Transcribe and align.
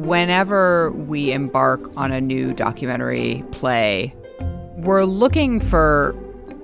Whenever 0.00 0.92
we 0.92 1.32
embark 1.32 1.80
on 1.96 2.10
a 2.10 2.20
new 2.20 2.54
documentary 2.54 3.44
play, 3.52 4.14
we're 4.76 5.04
looking 5.04 5.60
for 5.60 6.14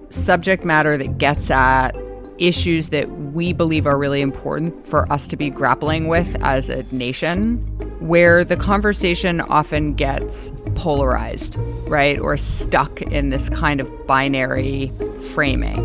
subject 0.08 0.64
matter 0.64 0.96
that 0.96 1.18
gets 1.18 1.50
at 1.50 1.94
issues 2.38 2.88
that 2.90 3.10
we 3.32 3.52
believe 3.52 3.86
are 3.86 3.98
really 3.98 4.20
important 4.20 4.86
for 4.86 5.10
us 5.12 5.26
to 5.26 5.36
be 5.36 5.50
grappling 5.50 6.08
with 6.08 6.36
as 6.42 6.70
a 6.70 6.82
nation, 6.94 7.56
where 8.00 8.44
the 8.44 8.56
conversation 8.56 9.40
often 9.42 9.94
gets 9.94 10.52
polarized, 10.74 11.56
right? 11.88 12.18
Or 12.18 12.36
stuck 12.36 13.02
in 13.02 13.30
this 13.30 13.48
kind 13.50 13.80
of 13.80 14.06
binary 14.06 14.92
framing. 15.34 15.76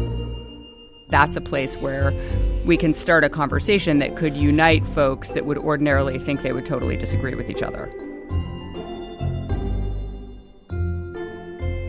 That's 1.10 1.36
a 1.36 1.42
place 1.42 1.76
where 1.78 2.12
we 2.66 2.78
can 2.78 2.94
start 2.94 3.24
a 3.24 3.30
conversation 3.30 3.98
that 4.00 4.16
could 4.16 4.38
unite 4.38 4.86
folks 4.90 5.32
that 5.32 5.46
would 5.46 5.58
ordinarily 5.58 6.20
think 6.20 6.44
they 6.44 6.54
would 6.54 6.66
totally 6.66 6.96
disagree 6.96 7.34
with 7.34 7.50
each 7.50 7.64
other. 7.64 7.92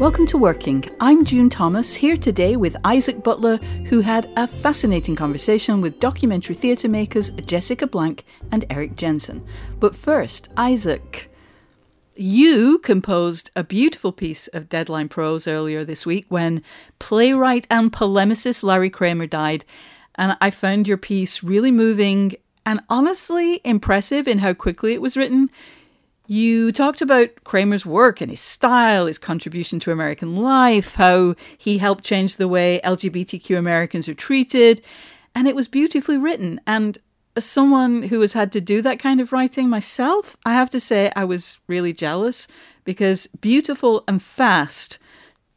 Welcome 0.01 0.27
to 0.27 0.39
Working. 0.39 0.83
I'm 0.99 1.25
June 1.25 1.51
Thomas, 1.51 1.95
here 1.95 2.17
today 2.17 2.57
with 2.57 2.75
Isaac 2.85 3.23
Butler, 3.23 3.59
who 3.89 4.01
had 4.01 4.29
a 4.37 4.49
fascinating 4.49 5.15
conversation 5.15 5.83
with 5.83 6.01
documentary 6.01 6.57
theatre 6.57 6.89
makers 6.89 7.31
Jessica 7.31 7.87
Blank 7.87 8.25
and 8.51 8.65
Eric 8.71 8.97
Jensen. 8.97 9.47
But 9.79 9.95
first, 9.95 10.49
Isaac, 10.57 11.31
you 12.17 12.79
composed 12.79 13.51
a 13.55 13.63
beautiful 13.63 14.11
piece 14.11 14.47
of 14.49 14.69
deadline 14.69 15.09
prose 15.09 15.47
earlier 15.47 15.85
this 15.85 16.07
week 16.07 16.25
when 16.29 16.63
playwright 16.99 17.67
and 17.71 17.93
polemicist 17.93 18.63
Larry 18.63 18.91
Kramer 18.91 19.27
died. 19.27 19.65
And 20.17 20.37
I 20.41 20.51
found 20.51 20.87
your 20.87 20.97
piece 20.97 21.43
really 21.43 21.71
moving 21.71 22.37
and 22.65 22.81
honestly 22.89 23.61
impressive 23.65 24.29
in 24.29 24.39
how 24.39 24.55
quickly 24.55 24.93
it 24.93 25.03
was 25.03 25.17
written. 25.17 25.51
You 26.27 26.71
talked 26.71 27.03
about 27.03 27.31
Kramer's 27.45 27.85
work 27.85 28.21
and 28.21 28.31
his 28.31 28.41
style, 28.41 29.07
his 29.07 29.19
contribution 29.19 29.81
to 29.81 29.93
American 29.93 30.37
life, 30.37 30.95
how 30.95 31.35
he 31.59 31.79
helped 31.79 32.05
change 32.05 32.37
the 32.37 32.49
way 32.49 32.81
LGBTQ 32.85 33.59
Americans 33.59 34.09
are 34.09 34.15
treated, 34.15 34.83
and 35.35 35.49
it 35.49 35.57
was 35.57 35.67
beautifully 35.67 36.17
written. 36.17 36.61
And 36.67 36.99
as 37.35 37.45
someone 37.45 38.05
who 38.05 38.21
has 38.21 38.35
had 38.35 38.53
to 38.53 38.61
do 38.61 38.83
that 38.83 38.99
kind 38.99 39.21
of 39.21 39.33
writing 39.33 39.69
myself, 39.69 40.37
I 40.45 40.53
have 40.53 40.71
to 40.71 40.81
say 40.81 41.11
I 41.17 41.25
was 41.25 41.59
really 41.67 41.93
jealous 41.93 42.47
because 42.85 43.27
beautiful 43.27 44.05
and 44.07 44.23
fast 44.23 44.99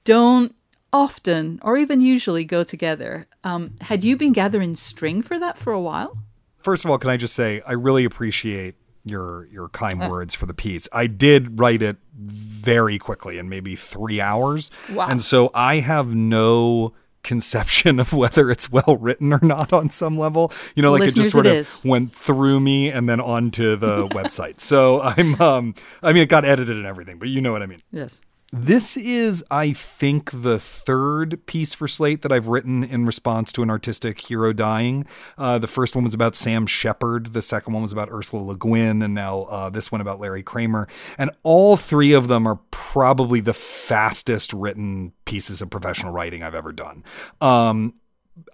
don't 0.03 0.55
often 0.95 1.59
or 1.61 1.77
even 1.77 1.99
usually 1.99 2.45
go 2.45 2.63
together. 2.63 3.27
Um, 3.43 3.75
had 3.81 4.05
you 4.05 4.15
been 4.15 4.31
gathering 4.31 4.77
string 4.77 5.21
for 5.21 5.37
that 5.37 5.57
for 5.57 5.73
a 5.73 5.81
while? 5.81 6.17
First 6.57 6.85
of 6.85 6.91
all, 6.91 6.97
can 6.97 7.09
I 7.09 7.17
just 7.17 7.35
say 7.35 7.61
I 7.67 7.73
really 7.73 8.05
appreciate 8.05 8.75
your 9.03 9.45
your 9.52 9.69
kind 9.69 10.02
uh. 10.02 10.09
words 10.09 10.33
for 10.33 10.45
the 10.45 10.53
piece. 10.53 10.87
I 10.91 11.07
did 11.07 11.59
write 11.59 11.81
it 11.81 11.97
very 12.15 12.97
quickly 12.97 13.37
in 13.37 13.49
maybe 13.49 13.75
three 13.75 14.20
hours, 14.20 14.71
wow. 14.93 15.08
and 15.08 15.21
so 15.21 15.52
I 15.53 15.75
have 15.75 16.15
no 16.15 16.93
conception 17.21 17.99
of 17.99 18.14
whether 18.14 18.49
it's 18.49 18.71
well 18.71 18.97
written 18.99 19.33
or 19.33 19.39
not 19.43 19.73
on 19.73 19.89
some 19.89 20.17
level. 20.17 20.52
You 20.75 20.81
know, 20.81 20.91
like 20.91 21.02
Listeners, 21.02 21.20
it 21.20 21.21
just 21.23 21.31
sort 21.33 21.45
it 21.45 21.49
of 21.49 21.55
is. 21.58 21.81
went 21.83 22.15
through 22.15 22.59
me 22.61 22.89
and 22.89 23.08
then 23.08 23.20
onto 23.20 23.75
the 23.75 24.08
website. 24.09 24.59
So 24.59 25.02
I'm 25.02 25.39
um 25.41 25.75
I 26.02 26.14
mean 26.14 26.23
it 26.23 26.30
got 26.30 26.45
edited 26.45 26.77
and 26.77 26.86
everything, 26.86 27.20
but 27.20 27.27
you 27.27 27.41
know 27.41 27.52
what 27.52 27.61
I 27.61 27.67
mean. 27.67 27.81
Yes. 27.91 28.21
This 28.58 28.95
is, 28.95 29.43
I 29.52 29.73
think, 29.73 30.32
the 30.32 30.58
third 30.58 31.45
piece 31.45 31.73
for 31.73 31.89
Slate 31.89 32.21
that 32.21 32.32
I've 32.32 32.48
written 32.48 32.86
in 32.86 33.05
response 33.05 33.52
to 33.52 33.64
an 33.64 33.70
artistic 33.70 34.21
hero 34.21 34.54
dying. 34.54 35.05
Uh, 35.38 35.58
the 35.58 35.67
first 35.67 35.93
one 35.93 36.05
was 36.05 36.14
about 36.14 36.38
Sam 36.38 36.65
Shepard. 36.65 37.33
The 37.33 37.42
second 37.42 37.73
one 37.73 37.82
was 37.82 37.92
about 37.92 38.10
Ursula 38.10 38.42
Le 38.42 38.55
Guin, 38.58 39.02
and 39.02 39.14
now 39.14 39.42
uh, 39.42 39.70
this 39.70 39.92
one 39.92 39.99
about 39.99 40.21
Larry 40.21 40.42
Kramer. 40.42 40.88
And 41.17 41.32
all 41.44 41.76
three 41.76 42.14
of 42.14 42.30
them 42.30 42.48
are 42.48 42.58
probably 42.71 43.42
the 43.42 43.54
fastest 43.54 44.54
written 44.54 45.11
pieces 45.26 45.61
of 45.61 45.70
professional 45.70 46.14
writing 46.14 46.42
I've 46.42 46.55
ever 46.55 46.71
done. 46.71 47.04
Um, 47.42 47.95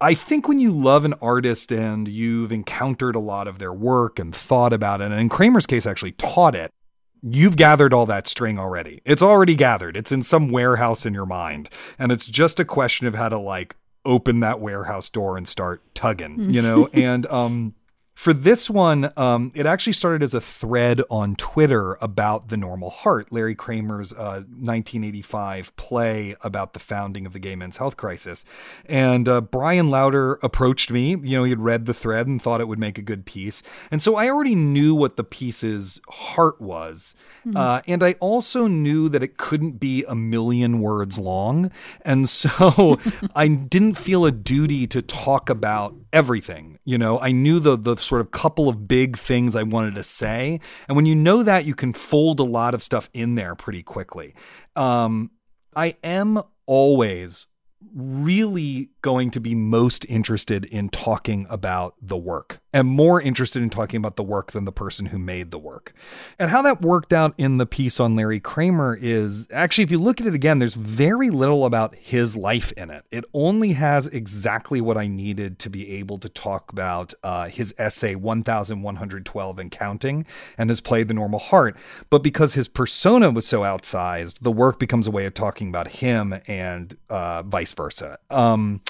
I 0.00 0.14
think 0.14 0.48
when 0.48 0.58
you 0.58 0.72
love 0.72 1.04
an 1.04 1.14
artist 1.22 1.70
and 1.70 2.08
you've 2.08 2.50
encountered 2.50 3.14
a 3.14 3.20
lot 3.20 3.46
of 3.46 3.60
their 3.60 3.72
work 3.72 4.18
and 4.18 4.34
thought 4.34 4.72
about 4.72 5.00
it, 5.00 5.12
and 5.12 5.20
in 5.20 5.28
Kramer's 5.28 5.66
case, 5.66 5.86
actually 5.86 6.12
taught 6.12 6.56
it, 6.56 6.72
you've 7.22 7.56
gathered 7.56 7.94
all 7.94 8.06
that 8.06 8.26
string 8.26 8.58
already. 8.58 9.00
It's 9.04 9.22
already 9.22 9.54
gathered. 9.54 9.96
It's 9.96 10.12
in 10.12 10.22
some 10.22 10.50
warehouse 10.50 11.06
in 11.06 11.14
your 11.14 11.26
mind. 11.26 11.70
And 11.98 12.10
it's 12.12 12.26
just 12.26 12.58
a 12.60 12.64
question 12.64 13.06
of 13.06 13.14
how 13.14 13.28
to 13.28 13.38
like 13.38 13.76
open 14.04 14.40
that 14.40 14.60
warehouse 14.60 15.08
door 15.08 15.36
and 15.36 15.46
start 15.46 15.82
tugging, 15.94 16.50
you 16.50 16.60
know? 16.60 16.86
and 16.92 17.26
um 17.26 17.74
for 18.14 18.32
this 18.32 18.68
one, 18.68 19.10
um, 19.16 19.52
it 19.54 19.64
actually 19.64 19.94
started 19.94 20.22
as 20.22 20.34
a 20.34 20.40
thread 20.40 21.00
on 21.10 21.34
Twitter 21.36 21.96
about 22.00 22.48
the 22.50 22.56
normal 22.56 22.90
heart, 22.90 23.32
Larry 23.32 23.54
Kramer's 23.54 24.12
uh, 24.12 24.44
1985 24.46 25.74
play 25.76 26.36
about 26.42 26.74
the 26.74 26.78
founding 26.78 27.24
of 27.24 27.32
the 27.32 27.38
gay 27.38 27.56
men's 27.56 27.78
health 27.78 27.96
crisis. 27.96 28.44
And 28.84 29.28
uh, 29.28 29.40
Bryan 29.40 29.88
Lowder 29.88 30.38
approached 30.42 30.90
me. 30.90 31.10
You 31.10 31.38
know, 31.38 31.44
he 31.44 31.50
had 31.50 31.60
read 31.60 31.86
the 31.86 31.94
thread 31.94 32.26
and 32.26 32.40
thought 32.40 32.60
it 32.60 32.68
would 32.68 32.78
make 32.78 32.98
a 32.98 33.02
good 33.02 33.24
piece. 33.24 33.62
And 33.90 34.02
so 34.02 34.16
I 34.16 34.28
already 34.28 34.54
knew 34.54 34.94
what 34.94 35.16
the 35.16 35.24
piece's 35.24 36.00
heart 36.08 36.60
was. 36.60 37.14
Mm-hmm. 37.46 37.56
Uh, 37.56 37.80
and 37.88 38.02
I 38.02 38.12
also 38.20 38.66
knew 38.66 39.08
that 39.08 39.22
it 39.22 39.38
couldn't 39.38 39.80
be 39.80 40.04
a 40.06 40.14
million 40.14 40.80
words 40.80 41.18
long. 41.18 41.70
And 42.02 42.28
so 42.28 42.98
I 43.34 43.48
didn't 43.48 43.94
feel 43.94 44.26
a 44.26 44.32
duty 44.32 44.86
to 44.88 45.00
talk 45.00 45.48
about 45.48 45.94
everything. 46.12 46.78
You 46.84 46.98
know, 46.98 47.18
I 47.18 47.32
knew 47.32 47.60
the 47.60 47.76
the 47.76 47.96
sort 47.96 48.20
of 48.20 48.30
couple 48.30 48.68
of 48.68 48.86
big 48.86 49.16
things 49.16 49.56
I 49.56 49.62
wanted 49.62 49.94
to 49.96 50.02
say, 50.02 50.60
and 50.88 50.96
when 50.96 51.06
you 51.06 51.14
know 51.14 51.42
that, 51.42 51.64
you 51.64 51.74
can 51.74 51.92
fold 51.92 52.40
a 52.40 52.44
lot 52.44 52.74
of 52.74 52.82
stuff 52.82 53.10
in 53.12 53.34
there 53.34 53.54
pretty 53.54 53.82
quickly. 53.82 54.34
Um, 54.76 55.30
I 55.74 55.96
am 56.02 56.42
always 56.66 57.48
really 57.94 58.90
going 59.02 59.30
to 59.32 59.40
be 59.40 59.54
most 59.54 60.06
interested 60.08 60.64
in 60.64 60.88
talking 60.88 61.46
about 61.50 61.94
the 62.00 62.16
work 62.16 62.61
and 62.72 62.88
more 62.88 63.20
interested 63.20 63.62
in 63.62 63.70
talking 63.70 63.98
about 63.98 64.16
the 64.16 64.22
work 64.22 64.52
than 64.52 64.64
the 64.64 64.72
person 64.72 65.06
who 65.06 65.18
made 65.18 65.50
the 65.50 65.58
work. 65.58 65.92
And 66.38 66.50
how 66.50 66.62
that 66.62 66.80
worked 66.80 67.12
out 67.12 67.34
in 67.36 67.58
the 67.58 67.66
piece 67.66 68.00
on 68.00 68.16
Larry 68.16 68.40
Kramer 68.40 68.96
is 69.00 69.46
actually, 69.52 69.84
if 69.84 69.90
you 69.90 69.98
look 69.98 70.20
at 70.20 70.26
it 70.26 70.34
again, 70.34 70.58
there's 70.58 70.74
very 70.74 71.30
little 71.30 71.66
about 71.66 71.94
his 71.94 72.36
life 72.36 72.72
in 72.72 72.90
it. 72.90 73.04
It 73.10 73.24
only 73.34 73.74
has 73.74 74.06
exactly 74.06 74.80
what 74.80 74.96
I 74.96 75.06
needed 75.06 75.58
to 75.60 75.70
be 75.70 75.90
able 75.96 76.18
to 76.18 76.28
talk 76.28 76.72
about 76.72 77.12
uh, 77.22 77.48
his 77.48 77.74
essay 77.78 78.14
1112 78.14 79.58
and 79.58 79.70
counting 79.70 80.26
and 80.56 80.70
his 80.70 80.80
play 80.80 81.02
The 81.02 81.14
Normal 81.14 81.40
Heart. 81.40 81.76
But 82.08 82.22
because 82.22 82.54
his 82.54 82.68
persona 82.68 83.30
was 83.30 83.46
so 83.46 83.60
outsized, 83.60 84.40
the 84.40 84.52
work 84.52 84.78
becomes 84.78 85.06
a 85.06 85.10
way 85.10 85.26
of 85.26 85.34
talking 85.34 85.68
about 85.68 85.88
him 85.88 86.34
and 86.46 86.96
uh, 87.10 87.42
vice 87.42 87.74
versa. 87.74 88.18
Um, 88.30 88.80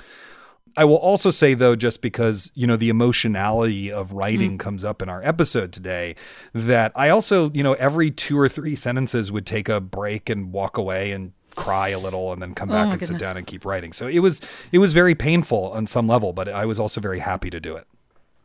I 0.77 0.85
will 0.85 0.97
also 0.97 1.31
say 1.31 1.55
though, 1.55 1.77
just 1.77 2.01
because 2.03 2.51
you 2.55 2.67
know 2.67 2.77
the 2.77 2.89
emotionality 2.89 3.93
of 3.93 4.13
writing 4.13 4.57
mm. 4.57 4.61
comes 4.61 4.85
up 4.85 5.03
in 5.03 5.09
our 5.09 5.23
episode 5.23 5.73
today, 5.73 6.15
that 6.55 6.93
I 6.95 7.09
also 7.11 7.51
you 7.53 7.63
know 7.63 7.75
every 7.75 8.11
two 8.11 8.39
or 8.39 8.49
three 8.49 8.75
sentences 8.77 9.31
would 9.31 9.47
take 9.47 9.69
a 9.69 9.81
break 9.81 10.29
and 10.31 10.53
walk 10.53 10.77
away 10.79 11.13
and 11.13 11.33
cry 11.55 11.89
a 11.91 11.99
little 11.99 12.33
and 12.33 12.41
then 12.41 12.55
come 12.55 12.71
Oh, 12.71 12.75
back 12.75 12.87
my 12.87 12.93
and 12.93 13.01
goodness. 13.01 13.09
sit 13.09 13.19
down 13.19 13.37
and 13.37 13.47
keep 13.47 13.65
writing. 13.65 13.93
So 13.93 14.07
it 14.07 14.21
was 14.21 14.41
it 14.73 14.79
was 14.79 14.93
very 14.95 15.15
painful 15.15 15.71
on 15.73 15.87
some 15.87 16.07
level, 16.09 16.33
but 16.33 16.49
I 16.49 16.65
was 16.65 16.79
also 16.79 17.01
very 17.01 17.19
happy 17.19 17.51
to 17.51 17.61
do 17.61 17.77
it. 17.77 17.87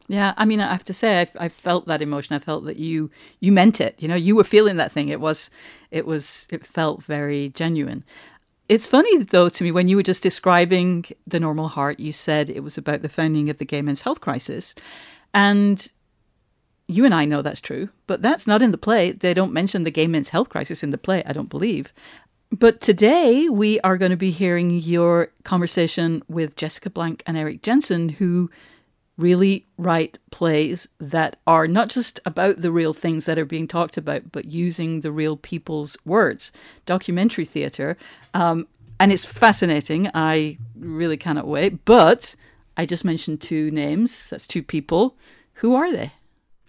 Yeah, 0.10 0.34
I 0.38 0.46
mean, 0.46 0.62
I 0.62 0.72
have 0.72 0.86
to 0.86 0.94
say, 0.94 1.20
I, 1.20 1.46
I 1.46 1.50
felt 1.50 1.86
that 1.88 2.02
emotion. 2.02 2.34
I 2.34 2.40
felt 2.40 2.64
that 2.66 2.78
you 2.78 3.12
you 3.42 3.52
meant 3.52 3.82
it. 3.82 3.96
You 4.00 4.08
know, 4.08 4.16
you 4.16 4.36
were 4.38 4.46
feeling 4.46 4.78
that 4.78 4.92
thing. 4.94 5.10
It 5.10 5.20
was, 5.20 5.50
it 5.92 6.06
was, 6.06 6.48
it 6.50 6.66
felt 6.66 7.04
very 7.04 7.50
genuine. 7.50 8.06
It's 8.70 8.86
funny 8.88 9.24
though 9.24 9.50
to 9.50 9.64
me 9.64 9.72
when 9.72 9.88
you 9.88 9.96
were 9.96 10.04
just 10.04 10.24
describing 10.24 11.06
the 11.26 11.40
normal 11.40 11.70
heart. 11.70 12.00
You 12.00 12.12
said 12.12 12.50
it 12.50 12.64
was 12.64 12.78
about 12.78 13.02
the 13.02 13.10
founding 13.10 13.50
of 13.50 13.58
the 13.58 13.66
gay 13.66 13.82
men's 13.82 14.02
health 14.02 14.20
crisis, 14.20 14.76
and 15.34 15.90
you 16.88 17.06
and 17.06 17.14
I 17.14 17.26
know 17.26 17.42
that's 17.42 17.62
true, 17.62 17.90
but 18.08 18.22
that's 18.22 18.48
not 18.48 18.62
in 18.62 18.72
the 18.72 18.78
play. 18.78 19.12
They 19.12 19.34
don't 19.34 19.54
mention 19.54 19.84
the 19.84 19.92
gay 19.92 20.08
men's 20.08 20.30
health 20.30 20.50
crisis 20.50 20.84
in 20.84 20.90
the 20.90 20.98
play. 20.98 21.24
I 21.26 21.34
don't 21.34 21.50
believe. 21.50 21.94
But 22.50 22.80
today 22.80 23.50
we 23.50 23.80
are 23.82 23.98
going 23.98 24.12
to 24.12 24.18
be 24.18 24.32
hearing 24.32 24.72
your 24.72 25.32
conversation 25.44 26.24
with 26.30 26.56
Jessica 26.56 26.90
Blank 26.90 27.22
and 27.28 27.38
Eric 27.38 27.62
Jensen, 27.62 28.10
who 28.10 28.50
really 29.18 29.66
write 29.78 30.20
plays 30.32 30.88
that 31.00 31.40
are 31.48 31.68
not 31.68 31.90
just 31.90 32.20
about 32.26 32.62
the 32.62 32.72
real 32.72 32.94
things 32.94 33.26
that 33.26 33.40
are 33.40 33.46
being 33.46 33.68
talked 33.68 33.98
about, 33.98 34.32
but 34.32 34.46
using 34.46 35.02
the 35.02 35.12
real 35.12 35.36
people's 35.36 35.98
words. 36.06 36.52
Documentary 36.86 37.46
theatre. 37.46 37.98
Um, 38.34 38.68
and 39.00 39.12
it's 39.12 39.26
fascinating. 39.26 40.10
I 40.14 40.58
really 40.76 41.18
cannot 41.18 41.48
wait. 41.48 41.84
But 41.86 42.36
I 42.76 42.86
just 42.86 43.04
mentioned 43.04 43.42
two 43.42 43.72
names. 43.72 44.30
That's 44.30 44.48
two 44.48 44.64
people. 44.64 45.18
Who 45.56 45.76
are 45.76 45.92
they? 45.92 46.14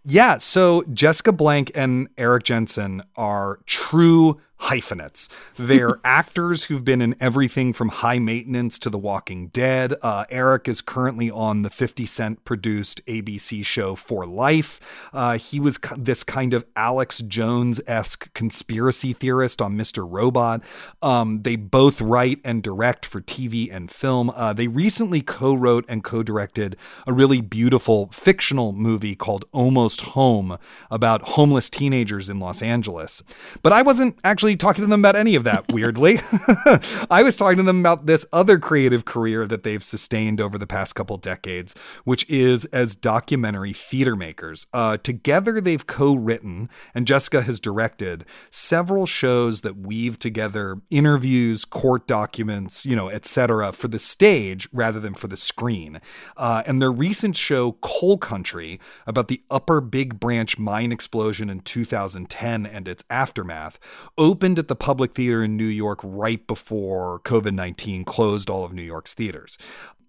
Yeah, 0.04 0.38
so 0.38 0.84
Jessica 0.94 1.32
Blank 1.32 1.70
and 1.74 2.08
Eric 2.16 2.44
Jensen 2.44 3.02
are 3.16 3.60
true 3.66 4.40
hyphenates. 4.58 5.28
They're 5.56 5.98
actors 6.04 6.64
who've 6.64 6.84
been 6.84 7.00
in 7.00 7.14
everything 7.20 7.72
from 7.72 7.88
High 7.88 8.18
Maintenance 8.18 8.78
to 8.80 8.90
The 8.90 8.98
Walking 8.98 9.48
Dead. 9.48 9.94
Uh, 10.02 10.24
Eric 10.30 10.68
is 10.68 10.82
currently 10.82 11.30
on 11.30 11.62
the 11.62 11.70
50 11.70 12.06
Cent 12.06 12.44
produced 12.44 13.04
ABC 13.06 13.64
show 13.64 13.94
For 13.94 14.26
Life. 14.26 15.08
Uh, 15.12 15.38
he 15.38 15.60
was 15.60 15.78
this 15.96 16.24
kind 16.24 16.54
of 16.54 16.66
Alex 16.76 17.20
Jones 17.20 17.80
esque 17.86 18.32
conspiracy 18.34 19.12
theorist 19.12 19.62
on 19.62 19.76
Mr. 19.76 20.06
Robot. 20.08 20.62
Um, 21.02 21.42
they 21.42 21.56
both 21.56 22.00
write 22.00 22.40
and 22.44 22.62
direct 22.62 23.06
for 23.06 23.20
TV 23.20 23.72
and 23.72 23.90
film. 23.90 24.30
Uh, 24.30 24.52
they 24.52 24.68
recently 24.68 25.20
co 25.20 25.54
wrote 25.54 25.84
and 25.88 26.02
co 26.02 26.22
directed 26.22 26.76
a 27.06 27.12
really 27.12 27.40
beautiful 27.40 28.08
fictional 28.12 28.72
movie 28.72 29.14
called 29.14 29.44
Almost 29.52 30.00
Home 30.02 30.58
about 30.90 31.22
homeless 31.22 31.70
teenagers 31.70 32.28
in 32.28 32.38
Los 32.40 32.62
Angeles. 32.62 33.22
But 33.62 33.72
I 33.72 33.82
wasn't 33.82 34.18
actually 34.24 34.47
actually 34.48 34.56
talking 34.56 34.82
to 34.82 34.88
them 34.88 35.00
about 35.00 35.14
any 35.14 35.34
of 35.34 35.44
that, 35.44 35.70
weirdly. 35.70 36.20
I 37.10 37.22
was 37.22 37.36
talking 37.36 37.58
to 37.58 37.62
them 37.62 37.80
about 37.80 38.06
this 38.06 38.24
other 38.32 38.58
creative 38.58 39.04
career 39.04 39.46
that 39.46 39.62
they've 39.62 39.84
sustained 39.84 40.40
over 40.40 40.56
the 40.56 40.66
past 40.66 40.94
couple 40.94 41.18
decades, 41.18 41.74
which 42.04 42.28
is 42.30 42.64
as 42.66 42.94
documentary 42.94 43.74
theater 43.74 44.16
makers. 44.16 44.66
Uh, 44.72 44.96
together, 44.96 45.60
they've 45.60 45.86
co 45.86 46.14
written, 46.14 46.70
and 46.94 47.06
Jessica 47.06 47.42
has 47.42 47.60
directed 47.60 48.24
several 48.48 49.04
shows 49.04 49.60
that 49.60 49.76
weave 49.76 50.18
together 50.18 50.80
interviews, 50.90 51.66
court 51.66 52.06
documents, 52.06 52.86
you 52.86 52.96
know, 52.96 53.10
etc., 53.10 53.72
for 53.72 53.88
the 53.88 53.98
stage 53.98 54.66
rather 54.72 54.98
than 54.98 55.12
for 55.12 55.28
the 55.28 55.36
screen. 55.36 56.00
Uh, 56.38 56.62
and 56.66 56.80
their 56.80 56.92
recent 56.92 57.36
show, 57.36 57.72
Coal 57.82 58.16
Country, 58.16 58.80
about 59.06 59.28
the 59.28 59.42
Upper 59.50 59.82
Big 59.82 60.18
Branch 60.18 60.58
mine 60.58 60.90
explosion 60.90 61.50
in 61.50 61.60
2010 61.60 62.64
and 62.64 62.88
its 62.88 63.04
aftermath, 63.10 63.78
opened 64.38 64.60
at 64.60 64.68
the 64.68 64.76
Public 64.76 65.16
Theater 65.16 65.42
in 65.42 65.56
New 65.56 65.64
York 65.64 65.98
right 66.04 66.46
before 66.46 67.18
COVID 67.24 67.54
19 67.54 68.04
closed 68.04 68.48
all 68.48 68.64
of 68.64 68.72
New 68.72 68.82
York's 68.82 69.12
theaters. 69.12 69.58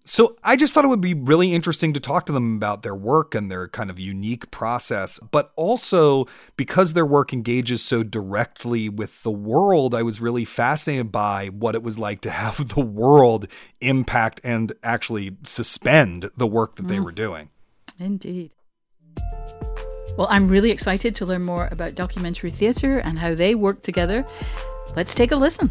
So 0.04 0.36
I 0.44 0.54
just 0.54 0.72
thought 0.72 0.84
it 0.84 0.88
would 0.88 1.00
be 1.00 1.14
really 1.14 1.52
interesting 1.52 1.92
to 1.94 2.00
talk 2.00 2.26
to 2.26 2.32
them 2.32 2.54
about 2.54 2.82
their 2.82 2.94
work 2.94 3.34
and 3.34 3.50
their 3.50 3.66
kind 3.66 3.90
of 3.90 3.98
unique 3.98 4.52
process, 4.52 5.18
but 5.32 5.50
also 5.56 6.26
because 6.56 6.92
their 6.92 7.04
work 7.04 7.32
engages 7.32 7.82
so 7.82 8.04
directly 8.04 8.88
with 8.88 9.20
the 9.24 9.32
world, 9.32 9.96
I 9.96 10.04
was 10.04 10.20
really 10.20 10.44
fascinated 10.44 11.10
by 11.10 11.48
what 11.48 11.74
it 11.74 11.82
was 11.82 11.98
like 11.98 12.20
to 12.20 12.30
have 12.30 12.68
the 12.74 12.80
world 12.80 13.48
impact 13.80 14.40
and 14.44 14.72
actually 14.84 15.38
suspend 15.42 16.30
the 16.36 16.46
work 16.46 16.76
that 16.76 16.84
mm. 16.84 16.88
they 16.88 17.00
were 17.00 17.12
doing. 17.12 17.50
Indeed. 17.98 18.52
Well, 20.16 20.28
I'm 20.30 20.48
really 20.48 20.70
excited 20.70 21.14
to 21.16 21.26
learn 21.26 21.42
more 21.42 21.68
about 21.70 21.94
documentary 21.94 22.50
theatre 22.50 22.98
and 22.98 23.18
how 23.18 23.34
they 23.34 23.54
work 23.54 23.82
together. 23.82 24.26
Let's 24.96 25.14
take 25.14 25.32
a 25.32 25.36
listen. 25.36 25.70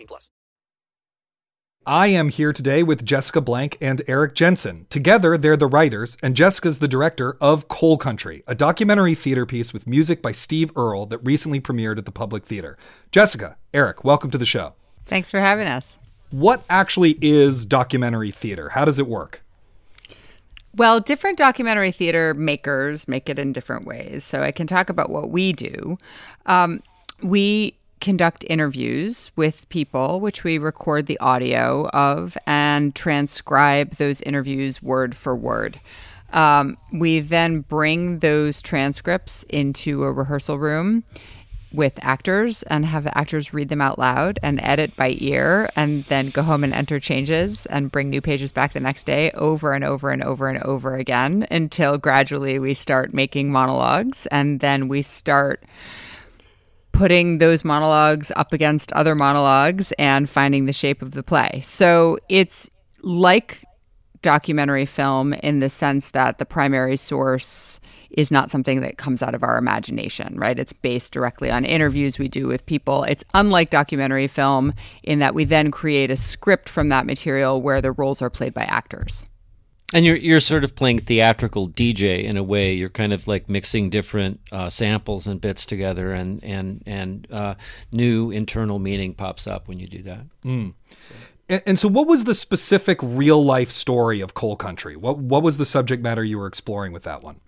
plus. 0.07 0.29
I 1.85 2.07
am 2.07 2.29
here 2.29 2.53
today 2.53 2.83
with 2.83 3.03
Jessica 3.03 3.41
Blank 3.41 3.75
and 3.81 4.03
Eric 4.07 4.35
Jensen. 4.35 4.85
Together, 4.91 5.35
they're 5.35 5.57
the 5.57 5.65
writers, 5.65 6.15
and 6.21 6.35
Jessica's 6.35 6.77
the 6.77 6.87
director 6.87 7.37
of 7.41 7.67
Coal 7.69 7.97
Country, 7.97 8.43
a 8.45 8.53
documentary 8.53 9.15
theater 9.15 9.47
piece 9.47 9.73
with 9.73 9.87
music 9.87 10.21
by 10.21 10.31
Steve 10.31 10.71
Earle 10.75 11.07
that 11.07 11.17
recently 11.25 11.59
premiered 11.59 11.97
at 11.97 12.05
the 12.05 12.11
Public 12.11 12.45
Theater. 12.45 12.77
Jessica, 13.11 13.57
Eric, 13.73 14.03
welcome 14.03 14.29
to 14.29 14.37
the 14.37 14.45
show. 14.45 14.75
Thanks 15.07 15.31
for 15.31 15.39
having 15.39 15.67
us. 15.67 15.97
What 16.29 16.63
actually 16.69 17.17
is 17.19 17.65
documentary 17.65 18.29
theater? 18.29 18.69
How 18.69 18.85
does 18.85 18.99
it 18.99 19.07
work? 19.07 19.43
Well, 20.75 20.99
different 20.99 21.39
documentary 21.39 21.91
theater 21.91 22.35
makers 22.35 23.07
make 23.07 23.27
it 23.27 23.39
in 23.39 23.53
different 23.53 23.87
ways. 23.87 24.23
So 24.23 24.43
I 24.43 24.51
can 24.51 24.67
talk 24.67 24.89
about 24.89 25.09
what 25.09 25.31
we 25.31 25.51
do. 25.51 25.97
Um, 26.45 26.83
we 27.23 27.75
conduct 28.01 28.43
interviews 28.49 29.31
with 29.35 29.69
people, 29.69 30.19
which 30.19 30.43
we 30.43 30.57
record 30.57 31.05
the 31.05 31.19
audio 31.19 31.87
of 31.89 32.37
and 32.45 32.93
transcribe 32.93 33.95
those 33.95 34.21
interviews 34.21 34.81
word 34.81 35.15
for 35.15 35.35
word. 35.35 35.79
Um, 36.33 36.77
we 36.91 37.19
then 37.19 37.61
bring 37.61 38.19
those 38.19 38.61
transcripts 38.61 39.43
into 39.49 40.03
a 40.03 40.11
rehearsal 40.11 40.59
room 40.59 41.03
with 41.73 41.97
actors 42.01 42.63
and 42.63 42.85
have 42.85 43.05
the 43.05 43.17
actors 43.17 43.53
read 43.53 43.69
them 43.69 43.81
out 43.81 43.97
loud 43.97 44.39
and 44.43 44.59
edit 44.61 44.95
by 44.95 45.15
ear 45.19 45.69
and 45.75 46.03
then 46.05 46.29
go 46.29 46.41
home 46.41 46.63
and 46.63 46.73
enter 46.73 46.99
changes 46.99 47.65
and 47.67 47.91
bring 47.91 48.09
new 48.09 48.21
pages 48.21 48.51
back 48.51 48.73
the 48.73 48.79
next 48.79 49.05
day 49.05 49.31
over 49.31 49.73
and 49.73 49.83
over 49.83 50.11
and 50.11 50.23
over 50.23 50.49
and 50.49 50.61
over 50.63 50.95
again 50.95 51.47
until 51.49 51.97
gradually 51.97 52.59
we 52.59 52.73
start 52.73 53.13
making 53.13 53.51
monologues 53.51 54.25
and 54.27 54.59
then 54.59 54.87
we 54.89 55.01
start 55.01 55.63
putting 57.01 57.39
those 57.39 57.65
monologues 57.65 58.31
up 58.35 58.53
against 58.53 58.91
other 58.93 59.15
monologues 59.15 59.91
and 59.97 60.29
finding 60.29 60.67
the 60.67 60.71
shape 60.71 61.01
of 61.01 61.13
the 61.13 61.23
play. 61.23 61.59
So 61.63 62.19
it's 62.29 62.69
like 63.01 63.65
documentary 64.21 64.85
film 64.85 65.33
in 65.33 65.61
the 65.61 65.69
sense 65.71 66.11
that 66.11 66.37
the 66.37 66.45
primary 66.45 66.95
source 66.95 67.79
is 68.11 68.29
not 68.29 68.51
something 68.51 68.81
that 68.81 68.99
comes 68.99 69.23
out 69.23 69.33
of 69.33 69.41
our 69.41 69.57
imagination, 69.57 70.37
right? 70.37 70.59
It's 70.59 70.73
based 70.73 71.11
directly 71.11 71.49
on 71.49 71.65
interviews 71.65 72.19
we 72.19 72.27
do 72.27 72.45
with 72.45 72.63
people. 72.67 73.03
It's 73.05 73.23
unlike 73.33 73.71
documentary 73.71 74.27
film 74.27 74.71
in 75.01 75.17
that 75.17 75.33
we 75.33 75.43
then 75.43 75.71
create 75.71 76.11
a 76.11 76.17
script 76.17 76.69
from 76.69 76.89
that 76.89 77.07
material 77.07 77.63
where 77.63 77.81
the 77.81 77.93
roles 77.93 78.21
are 78.21 78.29
played 78.29 78.53
by 78.53 78.65
actors. 78.65 79.25
And 79.93 80.05
you're 80.05 80.15
you're 80.15 80.39
sort 80.39 80.63
of 80.63 80.75
playing 80.75 80.99
theatrical 80.99 81.67
DJ 81.67 82.23
in 82.23 82.37
a 82.37 82.43
way. 82.43 82.73
You're 82.73 82.89
kind 82.89 83.11
of 83.11 83.27
like 83.27 83.49
mixing 83.49 83.89
different 83.89 84.39
uh, 84.51 84.69
samples 84.69 85.27
and 85.27 85.41
bits 85.41 85.65
together, 85.65 86.13
and 86.13 86.41
and 86.43 86.81
and 86.85 87.27
uh, 87.31 87.55
new 87.91 88.31
internal 88.31 88.79
meaning 88.79 89.13
pops 89.13 89.47
up 89.47 89.67
when 89.67 89.79
you 89.79 89.87
do 89.87 90.01
that. 90.03 90.25
Mm. 90.45 90.73
So. 90.89 91.15
And, 91.49 91.61
and 91.65 91.79
so, 91.79 91.89
what 91.89 92.07
was 92.07 92.23
the 92.23 92.33
specific 92.33 92.97
real 93.01 93.43
life 93.43 93.71
story 93.71 94.21
of 94.21 94.33
Coal 94.33 94.55
Country? 94.55 94.95
What 94.95 95.17
what 95.17 95.43
was 95.43 95.57
the 95.57 95.65
subject 95.65 96.01
matter 96.01 96.23
you 96.23 96.39
were 96.39 96.47
exploring 96.47 96.93
with 96.93 97.03
that 97.03 97.21
one? 97.21 97.41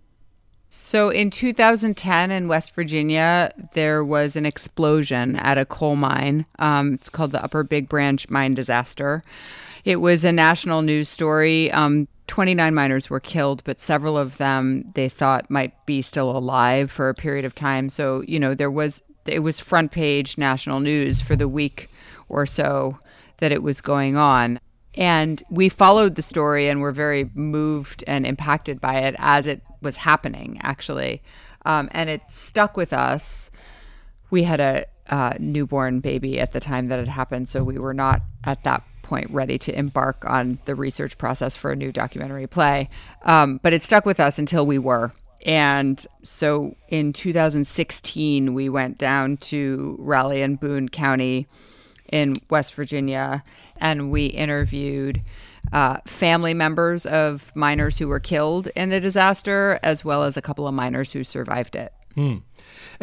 So 0.75 1.09
in 1.09 1.29
2010 1.29 2.31
in 2.31 2.47
West 2.47 2.73
Virginia, 2.73 3.53
there 3.73 4.03
was 4.03 4.35
an 4.35 4.43
explosion 4.43 5.35
at 5.35 5.59
a 5.59 5.65
coal 5.65 5.95
mine. 5.95 6.47
Um, 6.57 6.95
it's 6.95 7.09
called 7.09 7.31
the 7.31 7.43
Upper 7.43 7.63
Big 7.63 7.87
Branch 7.87 8.27
Mine 8.27 8.55
Disaster. 8.55 9.21
It 9.85 9.97
was 9.97 10.23
a 10.23 10.31
national 10.31 10.81
news 10.81 11.09
story. 11.09 11.71
Um, 11.71 12.07
29 12.33 12.73
miners 12.73 13.11
were 13.11 13.19
killed, 13.19 13.63
but 13.63 13.79
several 13.79 14.17
of 14.17 14.37
them 14.37 14.91
they 14.95 15.07
thought 15.07 15.51
might 15.51 15.85
be 15.85 16.01
still 16.01 16.35
alive 16.35 16.89
for 16.89 17.07
a 17.07 17.13
period 17.13 17.45
of 17.45 17.53
time. 17.53 17.89
So, 17.89 18.23
you 18.27 18.39
know, 18.39 18.55
there 18.55 18.71
was 18.71 19.03
it 19.27 19.41
was 19.41 19.59
front 19.59 19.91
page 19.91 20.35
national 20.35 20.79
news 20.79 21.21
for 21.21 21.35
the 21.35 21.47
week 21.47 21.91
or 22.29 22.47
so 22.47 22.97
that 23.37 23.51
it 23.51 23.61
was 23.61 23.81
going 23.81 24.15
on. 24.15 24.59
And 24.95 25.43
we 25.51 25.69
followed 25.69 26.15
the 26.15 26.23
story 26.23 26.69
and 26.69 26.81
were 26.81 26.91
very 26.91 27.29
moved 27.35 28.03
and 28.07 28.25
impacted 28.25 28.81
by 28.81 29.01
it 29.01 29.13
as 29.19 29.45
it 29.45 29.61
was 29.83 29.97
happening, 29.97 30.59
actually. 30.63 31.21
Um, 31.67 31.87
and 31.91 32.09
it 32.09 32.21
stuck 32.29 32.75
with 32.75 32.93
us. 32.93 33.51
We 34.31 34.41
had 34.41 34.59
a 34.59 34.87
uh, 35.07 35.33
newborn 35.37 35.99
baby 35.99 36.39
at 36.39 36.51
the 36.51 36.59
time 36.59 36.87
that 36.87 36.97
it 36.97 37.07
happened, 37.07 37.47
so 37.47 37.63
we 37.63 37.77
were 37.77 37.93
not 37.93 38.23
at 38.43 38.63
that 38.63 38.81
point 39.03 39.29
ready 39.29 39.57
to 39.59 39.77
embark 39.77 40.25
on 40.25 40.57
the 40.65 40.73
research 40.73 41.17
process 41.17 41.55
for 41.55 41.71
a 41.71 41.75
new 41.75 41.91
documentary 41.91 42.47
play. 42.47 42.89
Um, 43.23 43.59
but 43.61 43.73
it 43.73 43.81
stuck 43.81 44.05
with 44.05 44.19
us 44.19 44.39
until 44.39 44.65
we 44.65 44.79
were. 44.79 45.13
And 45.45 46.03
so 46.23 46.75
in 46.87 47.13
2016, 47.13 48.53
we 48.53 48.69
went 48.69 48.97
down 48.97 49.37
to 49.37 49.97
Raleigh 49.99 50.41
and 50.41 50.59
Boone 50.59 50.89
County 50.89 51.47
in 52.11 52.37
West 52.49 52.73
Virginia 52.75 53.43
and 53.77 54.11
we 54.11 54.27
interviewed 54.27 55.21
uh, 55.71 55.97
family 56.05 56.53
members 56.53 57.05
of 57.05 57.51
miners 57.55 57.97
who 57.97 58.07
were 58.07 58.19
killed 58.19 58.67
in 58.75 58.89
the 58.89 58.99
disaster, 58.99 59.79
as 59.83 60.03
well 60.03 60.23
as 60.23 60.37
a 60.37 60.41
couple 60.41 60.67
of 60.67 60.73
miners 60.73 61.11
who 61.11 61.23
survived 61.23 61.75
it. 61.75 61.93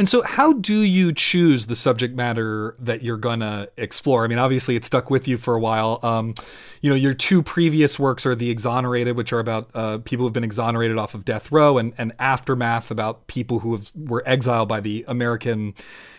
And 0.00 0.09
so, 0.09 0.23
how 0.23 0.54
do 0.54 0.80
you 0.80 1.12
choose 1.12 1.66
the 1.66 1.76
subject 1.76 2.16
matter 2.16 2.75
that 2.78 3.02
you're 3.02 3.19
gonna 3.19 3.69
explore? 3.76 4.25
I 4.25 4.28
mean, 4.28 4.38
obviously, 4.38 4.75
it 4.75 4.83
stuck 4.83 5.11
with 5.11 5.28
you 5.28 5.37
for 5.37 5.54
a 5.54 5.61
while. 5.61 6.00
Um, 6.02 6.35
you 6.80 6.88
know, 6.88 6.97
your 6.97 7.12
two 7.12 7.42
previous 7.42 7.99
works 7.99 8.25
are 8.25 8.35
The 8.35 8.49
Exonerated, 8.49 9.14
which 9.14 9.30
are 9.35 9.40
about 9.40 9.69
uh, 9.75 9.99
people 9.99 10.25
who've 10.25 10.33
been 10.33 10.42
exonerated 10.42 10.97
off 10.97 11.14
of 11.14 11.26
death 11.26 11.52
row, 11.52 11.76
and, 11.76 11.92
and 11.99 12.14
Aftermath, 12.19 12.90
about 12.90 13.26
people 13.26 13.59
who 13.59 13.73
have, 13.73 13.92
were 13.95 14.23
exiled 14.25 14.71
by 14.71 14.80
the 14.80 15.04
American 15.07 15.75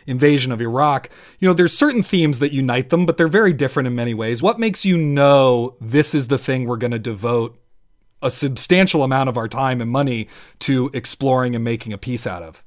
invasion 0.05 0.51
of 0.51 0.61
Iraq. 0.61 1.09
You 1.39 1.47
know, 1.47 1.55
there's 1.55 1.75
certain 1.75 2.03
themes 2.03 2.38
that 2.38 2.53
unite 2.53 2.89
them, 2.89 3.07
but 3.07 3.17
they're 3.17 3.27
very 3.27 3.51
different 3.51 3.88
in 3.88 3.95
many 3.95 4.13
ways. 4.13 4.43
What 4.43 4.59
makes 4.59 4.85
you 4.85 4.95
know 4.95 5.75
this 5.81 6.13
is 6.13 6.27
the 6.27 6.38
thing 6.38 6.67
we're 6.67 6.77
to 6.77 7.00
devote 7.00 7.59
a 8.21 8.29
substantial 8.29 9.01
amount 9.01 9.29
of 9.29 9.38
our 9.38 9.47
time 9.47 9.81
and 9.81 9.89
money 9.89 10.27
to 10.59 10.91
exploring 10.93 11.55
and 11.55 11.63
making 11.63 11.93
a 11.93 11.97
piece 11.97 12.27
out 12.27 12.43
of? 12.43 12.63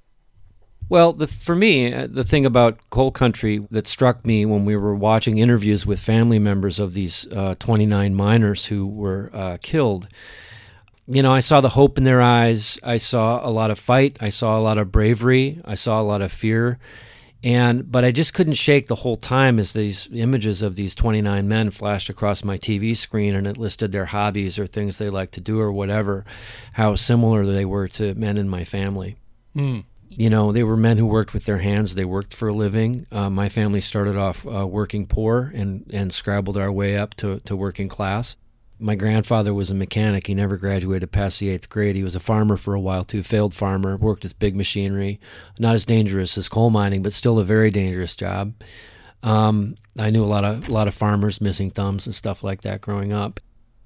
Well, 0.88 1.12
the, 1.14 1.26
for 1.26 1.56
me, 1.56 1.92
uh, 1.92 2.06
the 2.10 2.24
thing 2.24 2.44
about 2.44 2.78
Coal 2.90 3.10
Country 3.10 3.66
that 3.70 3.86
struck 3.86 4.24
me 4.26 4.44
when 4.44 4.64
we 4.64 4.76
were 4.76 4.94
watching 4.94 5.38
interviews 5.38 5.86
with 5.86 5.98
family 5.98 6.38
members 6.38 6.78
of 6.78 6.94
these 6.94 7.26
uh, 7.32 7.54
29 7.58 8.14
miners 8.14 8.66
who 8.66 8.86
were 8.86 9.30
uh, 9.32 9.56
killed, 9.62 10.08
you 11.06 11.22
know, 11.22 11.32
I 11.32 11.40
saw 11.40 11.60
the 11.60 11.70
hope 11.70 11.98
in 11.98 12.04
their 12.04 12.22
eyes. 12.22 12.78
I 12.82 12.98
saw 12.98 13.46
a 13.46 13.50
lot 13.50 13.70
of 13.70 13.78
fight. 13.78 14.16
I 14.20 14.28
saw 14.28 14.58
a 14.58 14.60
lot 14.60 14.78
of 14.78 14.92
bravery. 14.92 15.60
I 15.64 15.74
saw 15.74 16.00
a 16.00 16.02
lot 16.02 16.22
of 16.22 16.32
fear. 16.32 16.78
And 17.42 17.92
but 17.92 18.06
I 18.06 18.10
just 18.10 18.32
couldn't 18.32 18.54
shake 18.54 18.86
the 18.86 18.94
whole 18.94 19.16
time 19.16 19.58
as 19.58 19.74
these 19.74 20.08
images 20.14 20.62
of 20.62 20.76
these 20.76 20.94
29 20.94 21.46
men 21.46 21.70
flashed 21.70 22.08
across 22.08 22.42
my 22.42 22.56
TV 22.56 22.96
screen 22.96 23.34
and 23.34 23.46
it 23.46 23.58
listed 23.58 23.92
their 23.92 24.06
hobbies 24.06 24.58
or 24.58 24.66
things 24.66 24.96
they 24.96 25.10
like 25.10 25.30
to 25.32 25.42
do 25.42 25.60
or 25.60 25.70
whatever, 25.70 26.24
how 26.72 26.94
similar 26.94 27.44
they 27.44 27.66
were 27.66 27.86
to 27.88 28.14
men 28.14 28.38
in 28.38 28.48
my 28.48 28.64
family 28.64 29.16
you 30.16 30.30
know, 30.30 30.52
they 30.52 30.62
were 30.62 30.76
men 30.76 30.98
who 30.98 31.06
worked 31.06 31.34
with 31.34 31.44
their 31.44 31.58
hands. 31.58 31.94
They 31.94 32.04
worked 32.04 32.34
for 32.34 32.48
a 32.48 32.52
living. 32.52 33.06
Uh, 33.10 33.30
my 33.30 33.48
family 33.48 33.80
started 33.80 34.16
off 34.16 34.46
uh, 34.46 34.66
working 34.66 35.06
poor 35.06 35.52
and, 35.54 35.90
and 35.92 36.12
scrabbled 36.12 36.56
our 36.56 36.70
way 36.70 36.96
up 36.96 37.14
to, 37.16 37.40
to 37.40 37.56
working 37.56 37.88
class. 37.88 38.36
My 38.78 38.96
grandfather 38.96 39.54
was 39.54 39.70
a 39.70 39.74
mechanic. 39.74 40.26
He 40.26 40.34
never 40.34 40.56
graduated 40.56 41.12
past 41.12 41.40
the 41.40 41.48
eighth 41.48 41.68
grade. 41.68 41.96
He 41.96 42.02
was 42.02 42.16
a 42.16 42.20
farmer 42.20 42.56
for 42.56 42.74
a 42.74 42.80
while 42.80 43.04
too, 43.04 43.22
failed 43.22 43.54
farmer, 43.54 43.96
worked 43.96 44.24
with 44.24 44.38
big 44.38 44.56
machinery. 44.56 45.20
Not 45.58 45.74
as 45.74 45.84
dangerous 45.84 46.36
as 46.36 46.48
coal 46.48 46.70
mining, 46.70 47.02
but 47.02 47.12
still 47.12 47.38
a 47.38 47.44
very 47.44 47.70
dangerous 47.70 48.16
job. 48.16 48.54
Um, 49.22 49.76
I 49.98 50.10
knew 50.10 50.22
a 50.22 50.26
lot 50.26 50.44
of 50.44 50.68
a 50.68 50.72
lot 50.72 50.88
of 50.88 50.94
farmers 50.94 51.40
missing 51.40 51.70
thumbs 51.70 52.04
and 52.04 52.14
stuff 52.14 52.44
like 52.44 52.60
that 52.60 52.82
growing 52.82 53.12
up 53.12 53.40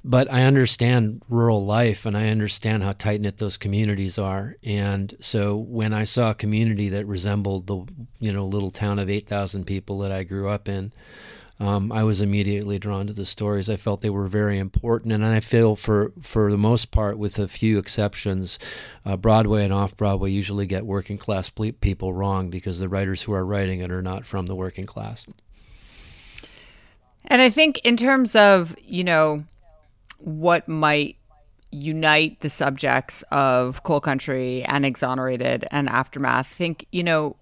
but 0.05 0.31
I 0.33 0.45
understand 0.45 1.23
rural 1.29 1.65
life 1.65 2.07
and 2.07 2.17
I 2.17 2.29
understand 2.29 2.83
how 2.83 2.93
tight 2.93 3.21
knit 3.21 3.39
those 3.39 3.57
communities 3.57 4.19
are. 4.19 4.57
And 4.65 5.17
so 5.21 5.57
when 5.57 5.93
I 5.93 6.05
saw 6.05 6.31
a 6.31 6.35
community 6.35 6.89
that 6.91 7.07
resembled 7.07 7.67
the 7.67 7.85
you 8.21 8.33
know 8.33 8.47
little 8.47 8.71
town 8.71 8.99
of 8.99 9.11
eight 9.11 9.29
thousand 9.29 9.65
people 9.65 9.99
that 10.01 10.13
I 10.13 10.23
grew 10.23 10.49
up 10.49 10.69
in, 10.69 10.93
um, 11.61 11.91
I 11.91 12.05
was 12.05 12.21
immediately 12.21 12.79
drawn 12.79 13.09
to 13.09 13.13
the 13.13 13.27
stories. 13.27 13.69
I 13.69 13.77
felt 13.77 14.01
they 14.01 14.11
were 14.11 14.29
very 14.29 14.59
important, 14.59 15.13
and 15.13 15.25
I 15.25 15.41
feel 15.41 15.75
for 15.75 16.13
for 16.23 16.51
the 16.51 16.57
most 16.57 16.93
part, 16.93 17.19
with 17.19 17.39
a 17.39 17.49
few 17.49 17.79
exceptions, 17.79 18.59
uh, 19.05 19.17
Broadway 19.17 19.65
and 19.65 19.73
off 19.73 19.97
Broadway 19.97 20.31
usually 20.31 20.67
get 20.67 20.87
working 20.87 21.19
class 21.19 21.51
ple- 21.51 21.73
people 21.73 22.15
wrong 22.15 22.49
because 22.49 22.79
the 22.79 22.89
writers 22.89 23.23
who 23.23 23.33
are 23.33 23.45
writing 23.45 23.81
it 23.81 23.91
are 23.91 24.03
not 24.03 24.25
from 24.25 24.47
the 24.47 24.55
working 24.55 24.87
class. 24.87 25.27
And 27.25 27.43
I 27.43 27.51
think, 27.51 27.79
in 27.79 27.97
terms 27.97 28.37
of, 28.37 28.75
you 28.81 29.03
know, 29.03 29.45
what 30.19 30.69
might 30.69 31.17
unite 31.71 32.41
the 32.41 32.51
subjects 32.51 33.23
of 33.31 33.83
Coal 33.83 34.01
Country 34.01 34.63
and 34.65 34.87
Exonerated 34.87 35.67
and 35.71 35.89
Aftermath, 35.89 36.47
I 36.51 36.55
think, 36.55 36.87
you 36.93 37.03
know, 37.03 37.37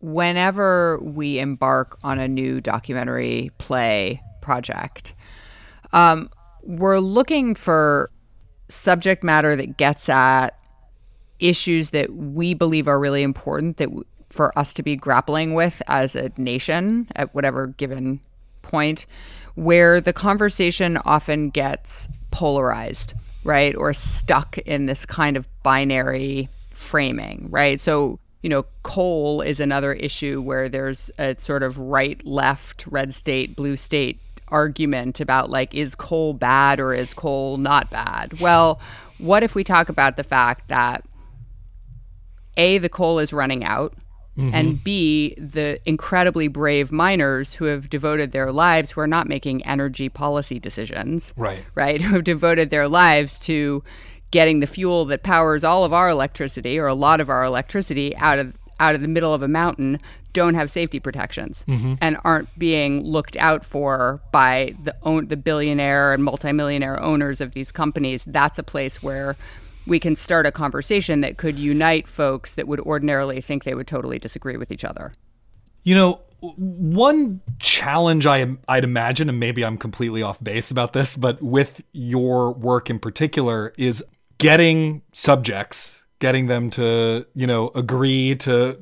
whenever 0.00 0.98
we 1.00 1.38
embark 1.38 1.98
on 2.02 2.18
a 2.18 2.28
new 2.28 2.60
documentary 2.60 3.50
play 3.58 4.20
project, 4.40 5.14
um, 5.92 6.30
we're 6.62 6.98
looking 6.98 7.54
for 7.54 8.10
subject 8.68 9.22
matter 9.22 9.56
that 9.56 9.76
gets 9.76 10.08
at 10.08 10.50
issues 11.38 11.90
that 11.90 12.12
we 12.12 12.54
believe 12.54 12.88
are 12.88 12.98
really 12.98 13.22
important 13.22 13.76
that 13.76 13.86
w- 13.86 14.04
for 14.30 14.56
us 14.58 14.74
to 14.74 14.82
be 14.82 14.96
grappling 14.96 15.54
with 15.54 15.80
as 15.86 16.16
a 16.16 16.30
nation 16.36 17.08
at 17.14 17.34
whatever 17.34 17.68
given 17.68 18.20
point 18.62 19.06
where 19.54 20.00
the 20.00 20.12
conversation 20.12 20.96
often 21.04 21.50
gets 21.50 22.08
polarized 22.30 23.14
right 23.44 23.74
or 23.76 23.92
stuck 23.92 24.58
in 24.58 24.86
this 24.86 25.06
kind 25.06 25.36
of 25.36 25.46
binary 25.62 26.48
framing 26.72 27.46
right? 27.50 27.80
So 27.80 28.18
you 28.42 28.50
know 28.50 28.66
coal 28.82 29.40
is 29.40 29.60
another 29.60 29.92
issue 29.94 30.42
where 30.42 30.68
there's 30.68 31.10
a 31.18 31.36
sort 31.38 31.62
of 31.62 31.78
right 31.78 32.24
left 32.26 32.86
red 32.88 33.14
state 33.14 33.56
blue 33.56 33.76
state 33.76 34.20
argument 34.48 35.20
about 35.20 35.48
like 35.48 35.74
is 35.74 35.94
coal 35.94 36.34
bad 36.34 36.78
or 36.78 36.92
is 36.92 37.14
coal 37.14 37.56
not 37.56 37.90
bad? 37.90 38.38
Well 38.40 38.80
what 39.18 39.42
if 39.42 39.54
we 39.54 39.64
talk 39.64 39.88
about 39.88 40.16
the 40.16 40.24
fact 40.24 40.68
that 40.68 41.04
a 42.56 42.78
the 42.78 42.88
coal 42.88 43.18
is 43.18 43.32
running 43.32 43.64
out 43.64 43.94
Mm-hmm. 44.36 44.54
and 44.54 44.82
b 44.82 45.34
the 45.38 45.78
incredibly 45.86 46.48
brave 46.48 46.90
miners 46.90 47.54
who 47.54 47.66
have 47.66 47.88
devoted 47.88 48.32
their 48.32 48.50
lives 48.50 48.90
who 48.90 49.00
are 49.00 49.06
not 49.06 49.28
making 49.28 49.64
energy 49.64 50.08
policy 50.08 50.58
decisions 50.58 51.32
Right. 51.36 51.64
right 51.76 52.00
who 52.02 52.14
have 52.14 52.24
devoted 52.24 52.70
their 52.70 52.88
lives 52.88 53.38
to 53.40 53.84
getting 54.32 54.58
the 54.58 54.66
fuel 54.66 55.04
that 55.04 55.22
powers 55.22 55.62
all 55.62 55.84
of 55.84 55.92
our 55.92 56.08
electricity 56.08 56.80
or 56.80 56.88
a 56.88 56.94
lot 56.94 57.20
of 57.20 57.28
our 57.30 57.44
electricity 57.44 58.16
out 58.16 58.40
of 58.40 58.56
out 58.80 58.96
of 58.96 59.02
the 59.02 59.08
middle 59.08 59.32
of 59.32 59.42
a 59.42 59.46
mountain 59.46 60.00
don't 60.32 60.54
have 60.54 60.68
safety 60.68 60.98
protections 60.98 61.64
mm-hmm. 61.68 61.94
and 62.00 62.16
aren't 62.24 62.48
being 62.58 63.04
looked 63.04 63.36
out 63.36 63.64
for 63.64 64.20
by 64.32 64.74
the 64.82 64.94
own 65.04 65.28
the 65.28 65.36
billionaire 65.36 66.12
and 66.12 66.24
multimillionaire 66.24 67.00
owners 67.00 67.40
of 67.40 67.52
these 67.52 67.70
companies. 67.70 68.24
That's 68.26 68.58
a 68.58 68.64
place 68.64 69.00
where 69.00 69.36
we 69.86 70.00
can 70.00 70.16
start 70.16 70.46
a 70.46 70.52
conversation 70.52 71.20
that 71.20 71.36
could 71.36 71.58
unite 71.58 72.08
folks 72.08 72.54
that 72.54 72.66
would 72.66 72.80
ordinarily 72.80 73.40
think 73.40 73.64
they 73.64 73.74
would 73.74 73.86
totally 73.86 74.18
disagree 74.18 74.56
with 74.56 74.70
each 74.70 74.84
other. 74.84 75.12
You 75.82 75.94
know, 75.94 76.20
one 76.40 77.40
challenge 77.58 78.26
I 78.26 78.56
I'd 78.68 78.84
imagine, 78.84 79.28
and 79.28 79.40
maybe 79.40 79.64
I'm 79.64 79.78
completely 79.78 80.22
off 80.22 80.42
base 80.42 80.70
about 80.70 80.92
this, 80.92 81.16
but 81.16 81.40
with 81.42 81.82
your 81.92 82.52
work 82.52 82.90
in 82.90 82.98
particular, 82.98 83.72
is 83.78 84.04
getting 84.38 85.02
subjects, 85.12 86.04
getting 86.18 86.46
them 86.46 86.70
to, 86.70 87.26
you 87.34 87.46
know, 87.46 87.70
agree 87.74 88.34
to 88.36 88.74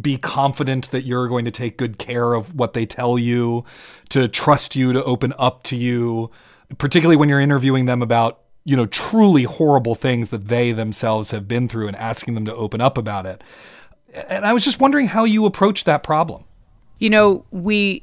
be 0.00 0.16
confident 0.16 0.90
that 0.90 1.04
you're 1.04 1.28
going 1.28 1.44
to 1.44 1.50
take 1.50 1.76
good 1.76 1.98
care 1.98 2.32
of 2.34 2.54
what 2.54 2.72
they 2.72 2.86
tell 2.86 3.18
you, 3.18 3.64
to 4.10 4.28
trust 4.28 4.76
you, 4.76 4.92
to 4.92 5.04
open 5.04 5.32
up 5.38 5.62
to 5.64 5.76
you, 5.76 6.30
particularly 6.78 7.16
when 7.16 7.28
you're 7.28 7.40
interviewing 7.40 7.86
them 7.86 8.02
about 8.02 8.40
you 8.66 8.76
know 8.76 8.84
truly 8.86 9.44
horrible 9.44 9.94
things 9.94 10.28
that 10.28 10.48
they 10.48 10.72
themselves 10.72 11.30
have 11.30 11.48
been 11.48 11.68
through 11.68 11.86
and 11.86 11.96
asking 11.96 12.34
them 12.34 12.44
to 12.44 12.54
open 12.54 12.82
up 12.82 12.98
about 12.98 13.24
it 13.24 13.42
and 14.28 14.44
i 14.44 14.52
was 14.52 14.62
just 14.64 14.80
wondering 14.80 15.06
how 15.06 15.24
you 15.24 15.46
approach 15.46 15.84
that 15.84 16.02
problem 16.02 16.44
You 16.98 17.10
know, 17.10 17.44
we 17.50 18.02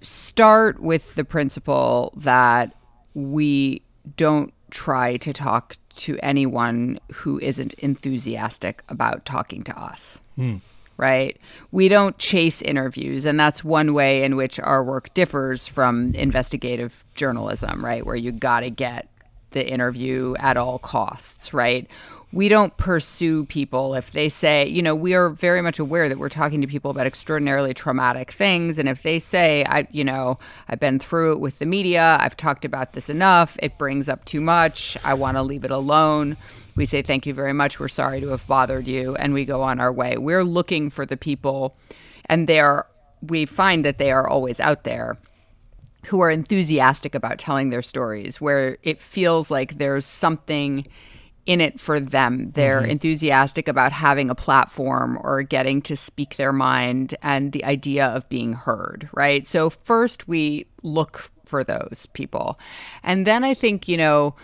start 0.00 0.80
with 0.80 1.14
the 1.16 1.24
principle 1.24 2.12
that 2.16 2.74
we 3.14 3.82
don't 4.16 4.52
try 4.70 5.16
to 5.18 5.32
talk 5.32 5.76
to 5.96 6.18
anyone 6.22 6.98
who 7.12 7.38
isn't 7.40 7.74
enthusiastic 7.74 8.82
about 8.88 9.24
talking 9.24 9.62
to 9.64 9.76
us. 9.78 10.20
Hmm. 10.36 10.56
Right? 10.96 11.40
We 11.72 11.88
don't 11.88 12.16
chase 12.18 12.62
interviews, 12.62 13.24
and 13.24 13.40
that's 13.40 13.64
one 13.64 13.92
way 13.94 14.22
in 14.22 14.36
which 14.36 14.60
our 14.60 14.84
work 14.84 15.12
differs 15.14 15.66
from 15.66 16.14
investigative 16.14 17.02
journalism, 17.16 17.84
right? 17.84 18.06
Where 18.06 18.14
you 18.14 18.30
got 18.30 18.60
to 18.60 18.70
get 18.70 19.08
the 19.52 19.68
interview 19.68 20.34
at 20.38 20.56
all 20.56 20.78
costs, 20.78 21.52
right? 21.54 21.90
We 22.32 22.48
don't 22.48 22.74
pursue 22.78 23.44
people 23.44 23.94
if 23.94 24.12
they 24.12 24.30
say, 24.30 24.66
you 24.66 24.80
know, 24.80 24.94
we 24.94 25.12
are 25.12 25.28
very 25.28 25.60
much 25.60 25.78
aware 25.78 26.08
that 26.08 26.18
we're 26.18 26.30
talking 26.30 26.62
to 26.62 26.66
people 26.66 26.90
about 26.90 27.06
extraordinarily 27.06 27.74
traumatic 27.74 28.32
things. 28.32 28.78
And 28.78 28.88
if 28.88 29.02
they 29.02 29.18
say, 29.18 29.66
I, 29.66 29.86
you 29.90 30.02
know, 30.02 30.38
I've 30.66 30.80
been 30.80 30.98
through 30.98 31.32
it 31.32 31.40
with 31.40 31.58
the 31.58 31.66
media, 31.66 32.16
I've 32.20 32.36
talked 32.36 32.64
about 32.64 32.94
this 32.94 33.10
enough, 33.10 33.58
it 33.62 33.76
brings 33.76 34.08
up 34.08 34.24
too 34.24 34.40
much, 34.40 34.96
I 35.04 35.12
want 35.12 35.36
to 35.36 35.42
leave 35.42 35.64
it 35.64 35.70
alone. 35.70 36.38
We 36.74 36.86
say, 36.86 37.02
thank 37.02 37.26
you 37.26 37.34
very 37.34 37.52
much, 37.52 37.78
we're 37.78 37.88
sorry 37.88 38.22
to 38.22 38.28
have 38.28 38.46
bothered 38.46 38.88
you, 38.88 39.14
and 39.16 39.34
we 39.34 39.44
go 39.44 39.60
on 39.60 39.78
our 39.78 39.92
way. 39.92 40.16
We're 40.16 40.44
looking 40.44 40.88
for 40.88 41.04
the 41.04 41.18
people, 41.18 41.76
and 42.26 42.48
they're, 42.48 42.86
we 43.20 43.44
find 43.44 43.84
that 43.84 43.98
they 43.98 44.10
are 44.10 44.26
always 44.26 44.58
out 44.58 44.84
there 44.84 45.18
who 46.06 46.20
are 46.20 46.30
enthusiastic 46.30 47.14
about 47.14 47.38
telling 47.38 47.70
their 47.70 47.82
stories, 47.82 48.40
where 48.40 48.76
it 48.82 49.00
feels 49.00 49.50
like 49.50 49.78
there's 49.78 50.04
something 50.04 50.86
in 51.46 51.60
it 51.60 51.80
for 51.80 51.98
them. 52.00 52.50
They're 52.52 52.82
Mm-hmm. 52.82 52.90
enthusiastic 52.90 53.66
about 53.68 53.92
having 53.92 54.30
a 54.30 54.34
platform 54.34 55.18
or 55.22 55.42
getting 55.42 55.82
to 55.82 55.96
speak 55.96 56.36
their 56.36 56.52
mind 56.52 57.14
and 57.22 57.52
the 57.52 57.64
idea 57.64 58.06
of 58.06 58.28
being 58.28 58.52
heard, 58.52 59.08
right? 59.12 59.46
So, 59.46 59.70
first 59.70 60.28
we 60.28 60.66
look 60.82 61.30
for 61.44 61.64
those 61.64 62.06
people. 62.12 62.58
And 63.02 63.26
then 63.26 63.44
I 63.44 63.54
think, 63.54 63.88
you 63.88 63.96
know, 63.96 64.34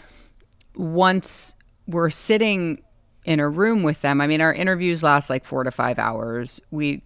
once 0.77 1.55
we're 1.87 2.11
sitting 2.11 2.83
in 3.25 3.41
a 3.41 3.49
room 3.49 3.83
with 3.83 4.01
them, 4.03 4.21
I 4.21 4.27
mean, 4.27 4.41
our 4.41 4.53
interviews 4.53 5.03
last 5.03 5.31
like 5.31 5.45
four 5.45 5.65
to 5.65 5.71
five 5.71 5.99
hours. 5.99 6.61
We 6.71 7.03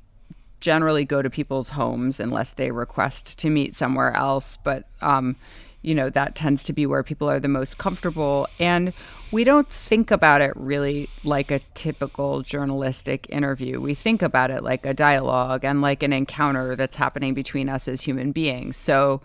generally 0.62 1.04
go 1.04 1.20
to 1.20 1.28
people's 1.28 1.68
homes 1.68 2.20
unless 2.20 2.54
they 2.54 2.70
request 2.70 3.38
to 3.40 3.50
meet 3.50 3.74
somewhere 3.74 4.14
else. 4.14 4.56
But, 4.64 4.88
um, 5.02 5.36
you 5.82 5.94
know, 5.94 6.08
that 6.10 6.36
tends 6.36 6.62
to 6.64 6.72
be 6.72 6.86
where 6.86 7.02
people 7.02 7.28
are 7.28 7.40
the 7.40 7.48
most 7.48 7.76
comfortable. 7.76 8.46
And 8.58 8.94
we 9.32 9.42
don't 9.44 9.68
think 9.68 10.10
about 10.10 10.40
it 10.40 10.52
really 10.54 11.10
like 11.24 11.50
a 11.50 11.60
typical 11.74 12.42
journalistic 12.42 13.26
interview. 13.28 13.80
We 13.80 13.94
think 13.94 14.22
about 14.22 14.50
it 14.50 14.62
like 14.62 14.86
a 14.86 14.94
dialogue 14.94 15.64
and 15.64 15.82
like 15.82 16.02
an 16.04 16.12
encounter 16.12 16.76
that's 16.76 16.96
happening 16.96 17.34
between 17.34 17.68
us 17.68 17.88
as 17.88 18.00
human 18.00 18.30
beings. 18.30 18.76
So, 18.76 19.20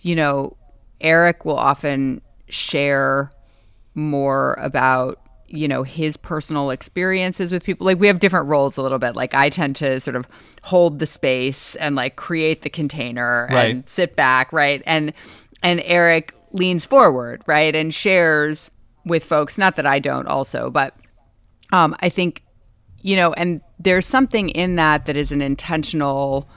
you 0.00 0.16
know, 0.16 0.56
Eric 1.00 1.44
will 1.44 1.56
often 1.56 2.20
share 2.48 3.30
more 3.94 4.54
about 4.60 5.20
you 5.52 5.66
know 5.68 5.82
his 5.82 6.16
personal 6.16 6.70
experiences 6.70 7.50
with 7.52 7.62
people 7.64 7.84
like 7.84 7.98
we 7.98 8.06
have 8.06 8.20
different 8.20 8.46
roles 8.46 8.76
a 8.76 8.82
little 8.82 8.98
bit 8.98 9.16
like 9.16 9.34
i 9.34 9.50
tend 9.50 9.74
to 9.76 9.98
sort 10.00 10.14
of 10.16 10.26
hold 10.62 10.98
the 11.00 11.06
space 11.06 11.74
and 11.76 11.96
like 11.96 12.16
create 12.16 12.62
the 12.62 12.70
container 12.70 13.48
Right. 13.50 13.70
and 13.74 13.88
sit 13.88 14.14
back 14.16 14.52
right 14.52 14.82
and 14.86 15.12
and 15.62 15.80
eric 15.84 16.34
leans 16.52 16.84
forward 16.84 17.42
right 17.46 17.74
and 17.74 17.92
shares 17.92 18.70
with 19.04 19.24
folks 19.24 19.58
not 19.58 19.76
that 19.76 19.86
i 19.86 19.98
don't 19.98 20.26
also 20.28 20.70
but 20.70 20.94
um 21.72 21.96
i 22.00 22.08
think 22.08 22.42
you 23.00 23.16
know 23.16 23.32
and 23.32 23.60
there's 23.78 24.06
something 24.06 24.50
in 24.50 24.76
that 24.76 25.06
that 25.06 25.16
is 25.16 25.32
an 25.32 25.42
intentional 25.42 26.48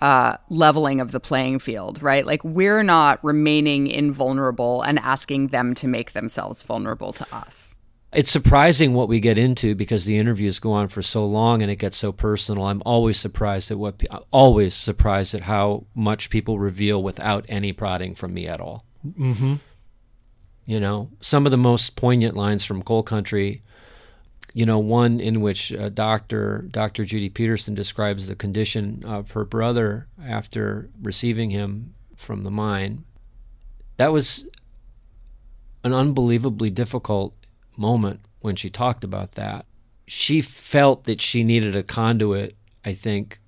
uh, 0.00 0.36
leveling 0.48 1.00
of 1.00 1.10
the 1.10 1.18
playing 1.18 1.58
field, 1.58 2.00
right? 2.00 2.24
Like 2.24 2.44
we're 2.44 2.84
not 2.84 3.18
remaining 3.24 3.88
invulnerable 3.88 4.80
and 4.82 4.96
asking 5.00 5.48
them 5.48 5.74
to 5.74 5.88
make 5.88 6.12
themselves 6.12 6.62
vulnerable 6.62 7.12
to 7.14 7.26
us. 7.34 7.74
It's 8.10 8.30
surprising 8.30 8.94
what 8.94 9.08
we 9.08 9.20
get 9.20 9.36
into 9.36 9.74
because 9.74 10.06
the 10.06 10.16
interviews 10.16 10.58
go 10.58 10.72
on 10.72 10.88
for 10.88 11.02
so 11.02 11.26
long 11.26 11.60
and 11.60 11.70
it 11.70 11.76
gets 11.76 11.96
so 11.96 12.10
personal. 12.10 12.64
I'm 12.64 12.82
always 12.86 13.18
surprised 13.18 13.70
at 13.70 13.78
what, 13.78 14.02
always 14.30 14.74
surprised 14.74 15.34
at 15.34 15.42
how 15.42 15.84
much 15.94 16.30
people 16.30 16.58
reveal 16.58 17.02
without 17.02 17.44
any 17.48 17.72
prodding 17.72 18.14
from 18.14 18.32
me 18.32 18.48
at 18.48 18.60
all. 18.60 18.86
Mm-hmm. 19.06 19.56
You 20.64 20.80
know, 20.80 21.10
some 21.20 21.44
of 21.46 21.50
the 21.50 21.58
most 21.58 21.96
poignant 21.96 22.34
lines 22.34 22.64
from 22.64 22.82
Coal 22.82 23.02
Country. 23.02 23.62
You 24.54 24.64
know, 24.64 24.78
one 24.78 25.20
in 25.20 25.42
which 25.42 25.72
uh, 25.72 25.90
Doctor 25.90 26.66
Doctor 26.70 27.04
Judy 27.04 27.28
Petersen 27.28 27.74
describes 27.74 28.26
the 28.26 28.34
condition 28.34 29.04
of 29.04 29.32
her 29.32 29.44
brother 29.44 30.08
after 30.24 30.88
receiving 31.00 31.50
him 31.50 31.94
from 32.16 32.42
the 32.42 32.50
mine. 32.50 33.04
That 33.98 34.12
was 34.12 34.46
an 35.84 35.92
unbelievably 35.92 36.70
difficult 36.70 37.34
moment 37.78 38.20
when 38.40 38.56
she 38.56 38.70
talked 38.70 39.04
about 39.04 39.32
that. 39.32 39.66
She 40.06 40.40
felt 40.40 41.04
that 41.04 41.20
she 41.20 41.44
needed 41.44 41.76
a 41.76 41.82
conduit, 41.82 42.56
I 42.84 42.94
think, 42.94 43.40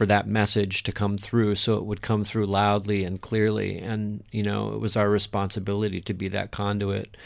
for 0.00 0.06
that 0.06 0.26
message 0.26 0.82
to 0.82 0.92
come 0.92 1.18
through 1.18 1.54
so 1.54 1.76
it 1.76 1.84
would 1.84 2.00
come 2.00 2.24
through 2.24 2.46
loudly 2.46 3.04
and 3.04 3.20
clearly. 3.20 3.78
And, 3.78 4.24
you 4.32 4.42
know, 4.42 4.72
it 4.72 4.80
was 4.80 4.96
our 4.96 5.10
responsibility 5.10 6.00
to 6.00 6.14
be 6.14 6.28
that 6.28 6.50
conduit. 6.50 7.16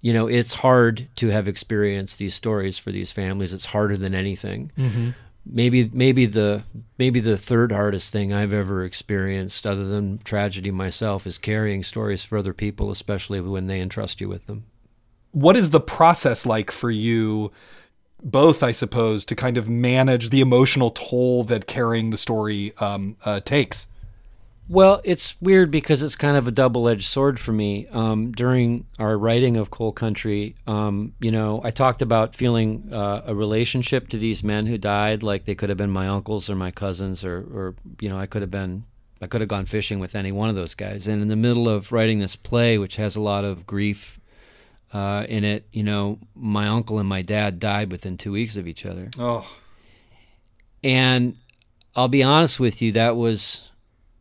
You 0.00 0.12
know, 0.12 0.26
it's 0.26 0.54
hard 0.54 1.08
to 1.16 1.28
have 1.28 1.46
experienced 1.46 2.18
these 2.18 2.34
stories 2.34 2.76
for 2.76 2.90
these 2.90 3.12
families. 3.12 3.52
It's 3.52 3.66
harder 3.66 3.96
than 3.96 4.14
anything. 4.16 4.72
Mm-hmm. 4.76 5.10
Maybe, 5.46 5.88
maybe 5.92 6.26
the 6.26 6.64
maybe 6.98 7.20
the 7.20 7.38
third 7.38 7.72
hardest 7.72 8.12
thing 8.12 8.34
I've 8.34 8.52
ever 8.52 8.84
experienced, 8.84 9.66
other 9.66 9.84
than 9.84 10.18
tragedy 10.18 10.70
myself, 10.70 11.26
is 11.26 11.38
carrying 11.38 11.82
stories 11.82 12.22
for 12.22 12.36
other 12.36 12.52
people, 12.52 12.90
especially 12.90 13.40
when 13.40 13.66
they 13.66 13.80
entrust 13.80 14.20
you 14.20 14.28
with 14.28 14.46
them. 14.46 14.64
What 15.32 15.56
is 15.56 15.70
the 15.70 15.80
process 15.80 16.46
like 16.46 16.70
for 16.70 16.90
you 16.90 17.50
both 18.22 18.62
i 18.62 18.72
suppose 18.72 19.24
to 19.24 19.34
kind 19.36 19.56
of 19.56 19.68
manage 19.68 20.30
the 20.30 20.40
emotional 20.40 20.90
toll 20.90 21.44
that 21.44 21.66
carrying 21.66 22.10
the 22.10 22.16
story 22.16 22.72
um, 22.78 23.16
uh, 23.24 23.40
takes 23.40 23.86
Well, 24.70 25.00
it's 25.02 25.40
weird 25.40 25.70
because 25.70 26.02
it's 26.02 26.14
kind 26.14 26.36
of 26.36 26.46
a 26.46 26.50
double-edged 26.50 27.06
sword 27.06 27.40
for 27.40 27.52
me. 27.52 27.86
Um, 27.90 28.32
during 28.32 28.86
our 28.98 29.16
writing 29.16 29.56
of 29.56 29.70
Coal 29.70 29.92
Country, 29.92 30.56
um, 30.66 31.14
you 31.20 31.30
know, 31.30 31.62
I 31.64 31.70
talked 31.70 32.02
about 32.02 32.34
feeling 32.34 32.90
uh, 32.92 33.22
a 33.24 33.34
relationship 33.34 34.10
to 34.10 34.18
these 34.18 34.44
men 34.44 34.66
who 34.66 34.76
died, 34.76 35.22
like 35.22 35.46
they 35.46 35.54
could 35.54 35.70
have 35.70 35.78
been 35.78 35.90
my 35.90 36.06
uncles 36.06 36.50
or 36.50 36.54
my 36.54 36.70
cousins, 36.70 37.24
or, 37.24 37.38
or 37.38 37.74
you 37.98 38.10
know, 38.10 38.18
I 38.18 38.26
could 38.26 38.42
have 38.42 38.50
been, 38.50 38.84
I 39.22 39.26
could 39.26 39.40
have 39.40 39.48
gone 39.48 39.64
fishing 39.64 40.00
with 40.00 40.14
any 40.14 40.32
one 40.32 40.50
of 40.50 40.56
those 40.56 40.74
guys. 40.74 41.08
And 41.08 41.22
in 41.22 41.28
the 41.28 41.36
middle 41.36 41.66
of 41.66 41.90
writing 41.90 42.18
this 42.18 42.36
play, 42.36 42.76
which 42.76 42.96
has 42.96 43.16
a 43.16 43.22
lot 43.22 43.46
of 43.46 43.66
grief 43.66 44.17
uh, 44.92 45.26
in 45.28 45.44
it, 45.44 45.66
you 45.72 45.82
know, 45.82 46.18
my 46.34 46.66
uncle 46.66 46.98
and 46.98 47.08
my 47.08 47.22
dad 47.22 47.60
died 47.60 47.90
within 47.90 48.16
two 48.16 48.32
weeks 48.32 48.56
of 48.56 48.66
each 48.66 48.86
other. 48.86 49.10
oh 49.18 49.46
And 50.82 51.36
I'll 51.94 52.08
be 52.08 52.22
honest 52.22 52.58
with 52.58 52.80
you, 52.80 52.92
that 52.92 53.16
was, 53.16 53.70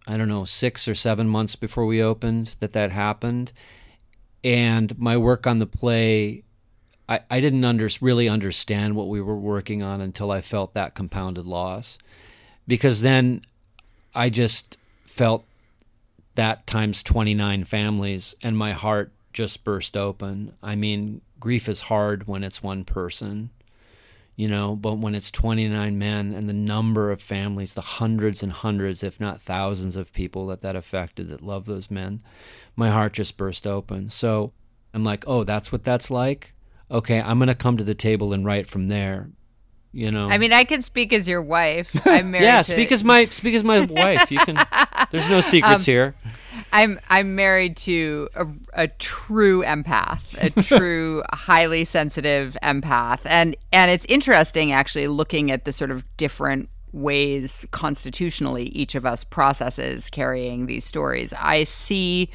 I 0.06 0.18
don't 0.18 0.30
know, 0.30 0.46
six 0.46 0.88
or 0.88 0.96
seven 0.96 1.28
months 1.28 1.56
before 1.56 1.86
we 1.86 2.02
opened 2.02 2.56
that 2.60 2.74
that 2.74 2.92
happened. 2.92 3.54
And 4.44 4.98
my 4.98 5.18
work 5.18 5.48
on 5.48 5.60
the 5.60 5.66
play, 5.66 6.44
I, 7.08 7.22
I 7.30 7.40
didn't 7.40 7.64
under, 7.64 7.90
really 8.02 8.28
understand 8.28 8.96
what 8.96 9.08
we 9.08 9.22
were 9.22 9.38
working 9.38 9.84
on 9.84 10.02
until 10.02 10.32
I 10.32 10.42
felt 10.42 10.74
that 10.74 10.96
compounded 10.96 11.46
loss. 11.46 11.98
Because 12.68 13.02
then 13.02 13.42
I 14.14 14.30
just 14.30 14.78
felt 15.06 15.46
that 16.36 16.68
times 16.68 17.02
29 17.04 17.64
families 17.64 18.36
and 18.44 18.58
my 18.58 18.74
heart 18.74 19.12
just 19.38 19.64
burst 19.64 19.96
open. 19.96 20.54
I 20.64 20.76
mean, 20.76 21.22
grief 21.40 21.70
is 21.70 21.82
hard 21.82 22.28
when 22.28 22.44
it's 22.44 22.64
one 22.64 22.84
person 22.84 23.52
you 24.36 24.48
know 24.48 24.76
but 24.76 25.00
when 25.00 25.16
it's 25.16 25.32
29 25.32 25.98
men 25.98 26.34
and 26.34 26.48
the 26.48 26.54
number 26.54 27.12
of 27.12 27.22
families 27.22 27.74
the 27.74 27.82
hundreds 27.82 28.42
and 28.42 28.52
hundreds 28.52 29.04
if 29.04 29.20
not 29.20 29.42
thousands 29.42 29.96
of 29.96 30.14
people 30.14 30.48
that 30.48 30.62
that 30.62 30.76
affected 30.76 31.28
that 31.28 31.42
love 31.42 31.66
those 31.66 31.92
men 31.92 32.22
my 32.76 32.90
heart 32.90 33.14
just 33.14 33.36
burst 33.36 33.66
open. 33.68 34.10
So 34.10 34.54
i'm 34.94 35.04
like 35.04 35.24
oh 35.28 35.44
that's 35.44 35.72
what 35.72 35.84
that's 35.84 36.10
like? 36.10 36.54
Okay 36.90 37.20
i'm 37.20 37.40
going 37.40 37.48
to 37.48 37.56
come 37.56 37.78
to 37.78 37.84
the 37.84 37.96
table 37.96 38.32
and 38.32 38.46
write 38.46 38.68
from 38.68 38.88
there 38.88 39.30
you 39.98 40.12
know 40.12 40.30
I 40.30 40.38
mean, 40.38 40.54
I 40.54 40.64
can 40.64 40.84
speak 40.84 41.12
as 41.12 41.28
your 41.28 41.42
wife. 41.42 41.90
I'm 42.06 42.32
married. 42.32 42.46
yeah 42.46 42.62
to, 42.62 42.72
speak 42.72 42.92
as 42.92 43.04
my 43.04 43.26
speak 43.26 43.56
as 43.56 43.64
my 43.64 43.80
wife 43.90 44.32
you 44.32 44.40
can 44.40 44.56
there's 45.12 45.30
no 45.30 45.42
secrets 45.42 45.88
um, 45.88 45.92
here 45.92 46.16
I'm 46.72 47.00
I'm 47.10 47.36
married 47.36 47.78
to 47.78 48.30
a, 48.36 48.48
a 48.74 48.88
true 48.88 49.64
empath, 49.64 50.22
a 50.40 50.50
true 50.64 51.24
highly 51.32 51.86
sensitive 51.86 52.58
empath, 52.64 53.20
and 53.26 53.56
and 53.72 53.92
it's 53.92 54.06
interesting 54.10 54.72
actually 54.72 55.08
looking 55.08 55.52
at 55.52 55.66
the 55.66 55.72
sort 55.72 55.92
of 55.92 56.04
different 56.18 56.70
ways 56.92 57.66
constitutionally 57.72 58.66
each 58.70 58.96
of 58.96 59.06
us 59.06 59.24
processes 59.24 60.10
carrying 60.10 60.66
these 60.66 60.84
stories. 60.84 61.34
I 61.38 61.64
see 61.64 62.30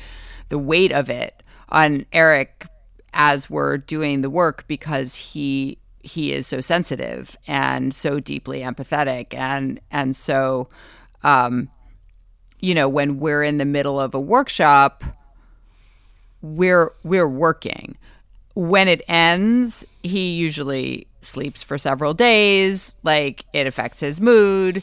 the 0.48 0.58
weight 0.58 0.92
of 0.92 1.10
it 1.10 1.42
on 1.68 2.06
Eric 2.12 2.66
as 3.14 3.50
we're 3.50 3.76
doing 3.76 4.22
the 4.22 4.30
work 4.30 4.64
because 4.66 5.14
he 5.14 5.78
he 6.02 6.32
is 6.32 6.46
so 6.46 6.60
sensitive 6.60 7.36
and 7.46 7.94
so 7.94 8.20
deeply 8.20 8.60
empathetic. 8.60 9.34
And 9.34 9.80
and 9.90 10.14
so 10.14 10.68
um 11.22 11.68
you 12.60 12.74
know 12.74 12.88
when 12.88 13.18
we're 13.18 13.42
in 13.42 13.58
the 13.58 13.64
middle 13.64 14.00
of 14.00 14.14
a 14.14 14.20
workshop 14.20 15.04
we're 16.40 16.92
we're 17.04 17.28
working. 17.28 17.96
When 18.54 18.88
it 18.88 19.02
ends 19.08 19.84
he 20.02 20.32
usually 20.32 21.06
sleeps 21.22 21.62
for 21.62 21.78
several 21.78 22.14
days. 22.14 22.92
Like 23.02 23.44
it 23.52 23.66
affects 23.66 24.00
his 24.00 24.20
mood. 24.20 24.82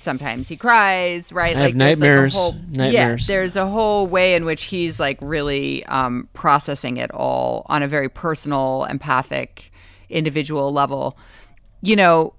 Sometimes 0.00 0.48
he 0.48 0.56
cries 0.56 1.32
right? 1.32 1.56
Mm-hmm. 1.56 1.58
I 1.58 1.62
have 1.62 1.70
like 1.70 1.98
there's, 1.98 1.98
nightmares, 1.98 2.34
like 2.34 2.38
a 2.38 2.42
whole, 2.42 2.52
nightmares. 2.52 3.28
yeah 3.28 3.34
there's 3.34 3.56
a 3.56 3.66
whole 3.66 4.06
way 4.06 4.34
in 4.34 4.44
which 4.44 4.64
he's 4.64 5.00
like 5.00 5.18
really 5.20 5.84
um, 5.86 6.28
processing 6.34 6.98
it 6.98 7.10
all 7.12 7.64
on 7.66 7.82
a 7.82 7.88
very 7.88 8.08
personal 8.08 8.84
empathic 8.84 9.72
individual 10.08 10.72
level 10.72 11.16
you 11.82 11.94
know 11.96 12.34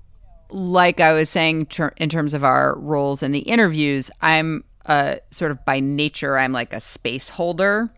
like 0.51 0.99
I 0.99 1.13
was 1.13 1.29
saying 1.29 1.67
ter- 1.67 1.93
in 1.97 2.10
terms 2.10 2.34
of 2.34 2.43
our 2.43 2.77
roles 2.79 3.21
in 3.21 3.32
the 3.32 3.39
interviews, 3.39 4.10
I'm 4.21 4.63
uh, 4.86 5.15
sort 5.32 5.51
of 5.51 5.63
by 5.65 5.79
nature, 5.79 6.38
I'm 6.38 6.51
like 6.51 6.73
a 6.73 6.82
space 6.82 7.29
holder. 7.29 7.89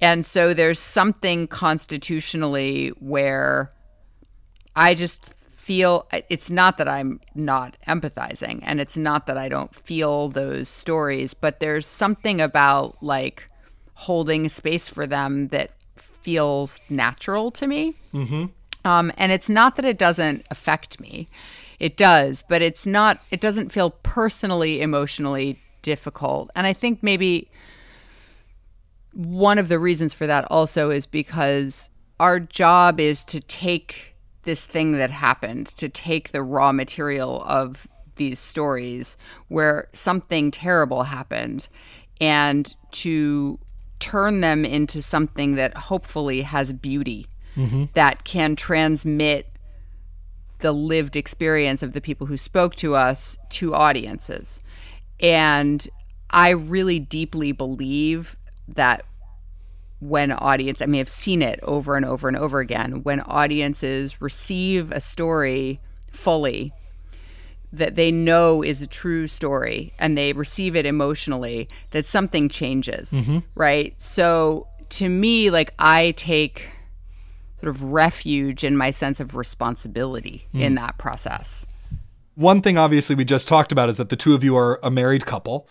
And 0.00 0.24
so 0.24 0.54
there's 0.54 0.78
something 0.78 1.46
constitutionally 1.46 2.88
where 3.00 3.72
I 4.74 4.94
just 4.94 5.24
feel 5.24 6.08
it's 6.28 6.50
not 6.50 6.78
that 6.78 6.88
I'm 6.88 7.20
not 7.34 7.76
empathizing 7.86 8.60
and 8.62 8.80
it's 8.80 8.96
not 8.96 9.26
that 9.26 9.36
I 9.36 9.48
don't 9.48 9.74
feel 9.74 10.28
those 10.28 10.68
stories, 10.68 11.34
but 11.34 11.60
there's 11.60 11.86
something 11.86 12.40
about 12.40 13.02
like 13.02 13.48
holding 13.94 14.48
space 14.48 14.88
for 14.88 15.06
them 15.06 15.48
that 15.48 15.72
feels 16.22 16.80
natural 16.88 17.50
to 17.52 17.66
me. 17.66 17.94
Mm-hmm. 18.14 18.46
Um, 18.84 19.12
and 19.16 19.30
it's 19.30 19.48
not 19.48 19.76
that 19.76 19.84
it 19.84 19.98
doesn't 19.98 20.46
affect 20.50 21.00
me, 21.00 21.28
it 21.78 21.96
does, 21.96 22.44
but 22.48 22.62
it's 22.62 22.86
not, 22.86 23.22
it 23.30 23.40
doesn't 23.40 23.72
feel 23.72 23.90
personally, 24.02 24.80
emotionally 24.80 25.60
difficult. 25.82 26.50
And 26.54 26.66
I 26.66 26.72
think 26.72 27.02
maybe 27.02 27.50
one 29.12 29.58
of 29.58 29.68
the 29.68 29.78
reasons 29.78 30.12
for 30.12 30.26
that 30.26 30.46
also 30.50 30.90
is 30.90 31.06
because 31.06 31.90
our 32.18 32.38
job 32.38 33.00
is 33.00 33.22
to 33.24 33.40
take 33.40 34.14
this 34.44 34.64
thing 34.64 34.92
that 34.92 35.10
happened, 35.10 35.66
to 35.66 35.88
take 35.88 36.30
the 36.30 36.42
raw 36.42 36.72
material 36.72 37.42
of 37.42 37.86
these 38.16 38.38
stories 38.38 39.16
where 39.48 39.88
something 39.92 40.50
terrible 40.50 41.04
happened 41.04 41.68
and 42.20 42.76
to 42.90 43.58
turn 43.98 44.40
them 44.40 44.64
into 44.64 45.00
something 45.02 45.54
that 45.54 45.76
hopefully 45.76 46.42
has 46.42 46.72
beauty 46.72 47.26
Mm-hmm. 47.56 47.86
that 47.94 48.24
can 48.24 48.54
transmit 48.56 49.50
the 50.60 50.72
lived 50.72 51.16
experience 51.16 51.82
of 51.82 51.92
the 51.92 52.00
people 52.00 52.26
who 52.26 52.36
spoke 52.36 52.76
to 52.76 52.94
us 52.94 53.36
to 53.50 53.74
audiences. 53.74 54.60
And 55.18 55.86
I 56.30 56.50
really 56.50 57.00
deeply 57.00 57.52
believe 57.52 58.36
that 58.68 59.04
when 59.98 60.32
audience, 60.32 60.80
I 60.80 60.86
may 60.86 60.98
have 60.98 61.10
seen 61.10 61.42
it 61.42 61.60
over 61.62 61.96
and 61.96 62.06
over 62.06 62.28
and 62.28 62.36
over 62.36 62.60
again, 62.60 63.02
when 63.02 63.20
audiences 63.20 64.22
receive 64.22 64.92
a 64.92 65.00
story 65.00 65.80
fully 66.10 66.72
that 67.72 67.94
they 67.94 68.10
know 68.10 68.62
is 68.62 68.82
a 68.82 68.86
true 68.86 69.28
story 69.28 69.92
and 69.98 70.16
they 70.16 70.32
receive 70.32 70.74
it 70.74 70.86
emotionally, 70.86 71.68
that 71.90 72.06
something 72.06 72.48
changes, 72.48 73.12
mm-hmm. 73.12 73.38
right? 73.54 73.94
So 74.00 74.66
to 74.90 75.08
me, 75.08 75.50
like 75.50 75.74
I 75.78 76.12
take 76.12 76.68
sort 77.60 77.74
of 77.74 77.82
refuge 77.82 78.64
in 78.64 78.76
my 78.76 78.90
sense 78.90 79.20
of 79.20 79.36
responsibility 79.36 80.46
in 80.52 80.72
hmm. 80.72 80.76
that 80.76 80.98
process. 80.98 81.66
One 82.34 82.62
thing, 82.62 82.78
obviously, 82.78 83.14
we 83.14 83.24
just 83.24 83.46
talked 83.46 83.70
about 83.70 83.88
is 83.88 83.98
that 83.98 84.08
the 84.08 84.16
two 84.16 84.34
of 84.34 84.42
you 84.42 84.56
are 84.56 84.80
a 84.82 84.90
married 84.90 85.26
couple. 85.26 85.68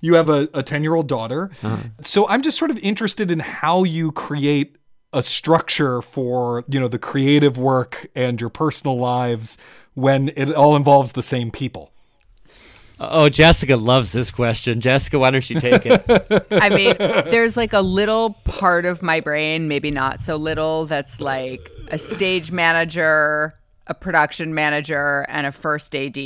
You 0.00 0.14
have 0.14 0.28
a 0.28 0.62
10 0.62 0.82
year 0.82 0.94
old 0.94 1.08
daughter. 1.08 1.50
Uh-huh. 1.62 1.76
So 2.00 2.28
I'm 2.28 2.42
just 2.42 2.58
sort 2.58 2.70
of 2.70 2.78
interested 2.78 3.30
in 3.30 3.38
how 3.38 3.84
you 3.84 4.12
create 4.12 4.76
a 5.12 5.22
structure 5.22 6.00
for, 6.02 6.64
you 6.68 6.80
know, 6.80 6.88
the 6.88 6.98
creative 6.98 7.58
work 7.58 8.08
and 8.14 8.40
your 8.40 8.50
personal 8.50 8.96
lives 8.98 9.58
when 9.94 10.30
it 10.36 10.52
all 10.52 10.74
involves 10.74 11.12
the 11.12 11.22
same 11.22 11.50
people. 11.50 11.91
Oh, 13.10 13.28
Jessica 13.28 13.76
loves 13.76 14.12
this 14.12 14.30
question. 14.30 14.80
Jessica, 14.80 15.18
why 15.18 15.30
don't 15.30 15.48
you 15.48 15.60
take 15.60 15.84
it? 15.84 16.46
I 16.50 16.68
mean, 16.68 16.96
there's 16.98 17.56
like 17.56 17.72
a 17.72 17.80
little 17.80 18.34
part 18.44 18.84
of 18.84 19.02
my 19.02 19.20
brain, 19.20 19.66
maybe 19.68 19.90
not 19.90 20.20
so 20.20 20.36
little, 20.36 20.86
that's 20.86 21.20
like 21.20 21.70
a 21.88 21.98
stage 21.98 22.52
manager, 22.52 23.54
a 23.86 23.94
production 23.94 24.54
manager, 24.54 25.26
and 25.28 25.46
a 25.46 25.52
first 25.52 25.94
AD, 25.96 26.16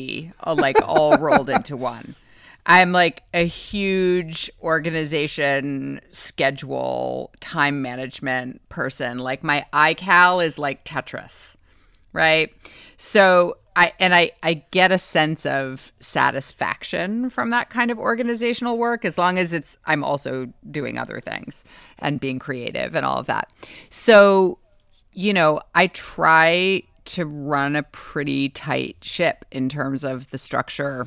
like 0.56 0.76
all 0.86 1.16
rolled 1.18 1.48
into 1.50 1.76
one. 1.76 2.14
I'm 2.66 2.90
like 2.90 3.22
a 3.32 3.46
huge 3.46 4.50
organization, 4.60 6.00
schedule, 6.10 7.30
time 7.38 7.80
management 7.80 8.68
person. 8.68 9.18
Like 9.18 9.44
my 9.44 9.64
iCal 9.72 10.44
is 10.44 10.58
like 10.58 10.84
Tetris, 10.84 11.54
right? 12.12 12.52
So 12.96 13.58
I 13.76 13.92
and 14.00 14.14
I 14.14 14.32
I 14.42 14.54
get 14.72 14.90
a 14.90 14.98
sense 14.98 15.44
of 15.46 15.92
satisfaction 16.00 17.30
from 17.30 17.50
that 17.50 17.70
kind 17.70 17.90
of 17.90 17.98
organizational 17.98 18.78
work 18.78 19.04
as 19.04 19.18
long 19.18 19.38
as 19.38 19.52
it's 19.52 19.76
I'm 19.84 20.02
also 20.02 20.48
doing 20.70 20.98
other 20.98 21.20
things 21.20 21.62
and 21.98 22.18
being 22.18 22.38
creative 22.38 22.94
and 22.94 23.04
all 23.06 23.18
of 23.18 23.26
that. 23.26 23.50
So, 23.90 24.58
you 25.12 25.32
know, 25.32 25.60
I 25.74 25.88
try 25.88 26.82
to 27.06 27.26
run 27.26 27.76
a 27.76 27.82
pretty 27.84 28.48
tight 28.48 28.96
ship 29.02 29.44
in 29.52 29.68
terms 29.68 30.02
of 30.04 30.28
the 30.30 30.38
structure 30.38 31.06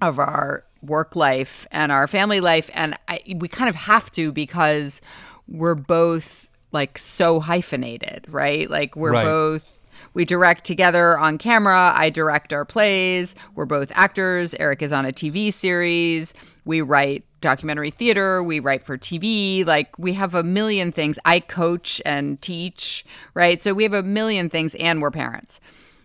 of 0.00 0.18
our 0.18 0.64
work 0.82 1.14
life 1.16 1.66
and 1.70 1.92
our 1.92 2.06
family 2.06 2.40
life 2.40 2.68
and 2.74 2.98
I, 3.08 3.20
we 3.36 3.48
kind 3.48 3.68
of 3.68 3.74
have 3.74 4.10
to 4.12 4.32
because 4.32 5.00
we're 5.48 5.76
both 5.76 6.48
like 6.72 6.98
so 6.98 7.40
hyphenated 7.40 8.26
right 8.28 8.68
like 8.68 8.96
we're 8.96 9.12
Right. 9.12 9.24
both 9.24 9.73
we 10.14 10.24
direct 10.24 10.64
together 10.64 11.18
on 11.18 11.38
camera. 11.38 11.92
I 11.94 12.10
direct 12.10 12.52
our 12.52 12.64
plays. 12.64 13.34
We're 13.54 13.66
both 13.66 13.92
actors. 13.94 14.54
Eric 14.54 14.80
is 14.82 14.92
on 14.92 15.04
a 15.04 15.12
tv 15.12 15.52
series. 15.52 16.32
We 16.64 16.80
write 16.80 17.24
documentary 17.40 17.90
theater. 17.90 18.42
We 18.42 18.60
write 18.60 18.82
for 18.82 18.96
tv 18.96 19.66
like 19.66 19.98
we 19.98 20.14
have 20.14 20.34
a 20.34 20.42
million 20.42 20.92
things. 20.92 21.18
I 21.24 21.40
coach 21.40 22.00
and 22.06 22.40
teach 22.40 23.04
right? 23.34 23.62
So 23.62 23.74
we 23.74 23.82
have 23.82 23.92
a 23.92 24.02
million 24.02 24.48
things 24.48 24.74
and 24.76 25.02
we're 25.02 25.10
parents. 25.10 25.60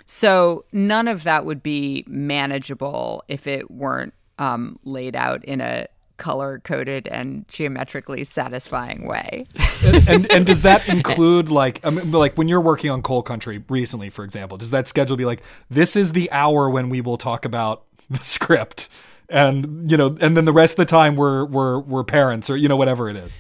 So 0.06 0.65
none 0.72 1.08
of 1.08 1.24
that 1.24 1.45
would 1.45 1.62
be 1.62 2.04
manageable 2.08 3.24
if 3.28 3.45
it 3.45 3.69
weren't 3.69 4.13
um, 4.39 4.80
laid 4.84 5.15
out 5.15 5.45
in 5.45 5.62
a 5.62 5.88
color 6.19 6.60
coded 6.60 7.08
and 7.08 7.47
geometrically 7.47 8.23
satisfying 8.23 9.08
way. 9.08 9.47
and, 9.84 10.08
and 10.08 10.32
and 10.32 10.45
does 10.45 10.62
that 10.62 10.88
include 10.89 11.49
like 11.49 11.84
I 11.84 11.89
mean, 11.89 12.12
like 12.12 12.38
when 12.38 12.47
you're 12.47 12.62
working 12.62 12.91
on 12.91 13.01
Coal 13.01 13.23
Country 13.23 13.63
recently, 13.69 14.12
for 14.12 14.23
example? 14.23 14.58
Does 14.58 14.69
that 14.71 14.88
schedule 14.88 15.17
be 15.17 15.25
like 15.25 15.41
this 15.69 15.95
is 15.95 16.12
the 16.12 16.32
hour 16.32 16.69
when 16.69 16.89
we 16.89 17.01
will 17.01 17.17
talk 17.17 17.45
about 17.45 17.86
the 18.10 18.23
script, 18.23 18.89
and 19.29 19.89
you 19.89 19.97
know, 19.97 20.15
and 20.21 20.38
then 20.38 20.45
the 20.45 20.53
rest 20.53 20.73
of 20.73 20.77
the 20.77 20.86
time 20.86 21.15
we're 21.15 21.45
we're 21.45 21.79
we're 21.79 22.03
parents 22.03 22.49
or 22.49 22.58
you 22.58 22.67
know 22.67 22.77
whatever 22.77 23.10
it 23.10 23.15
is. 23.15 23.38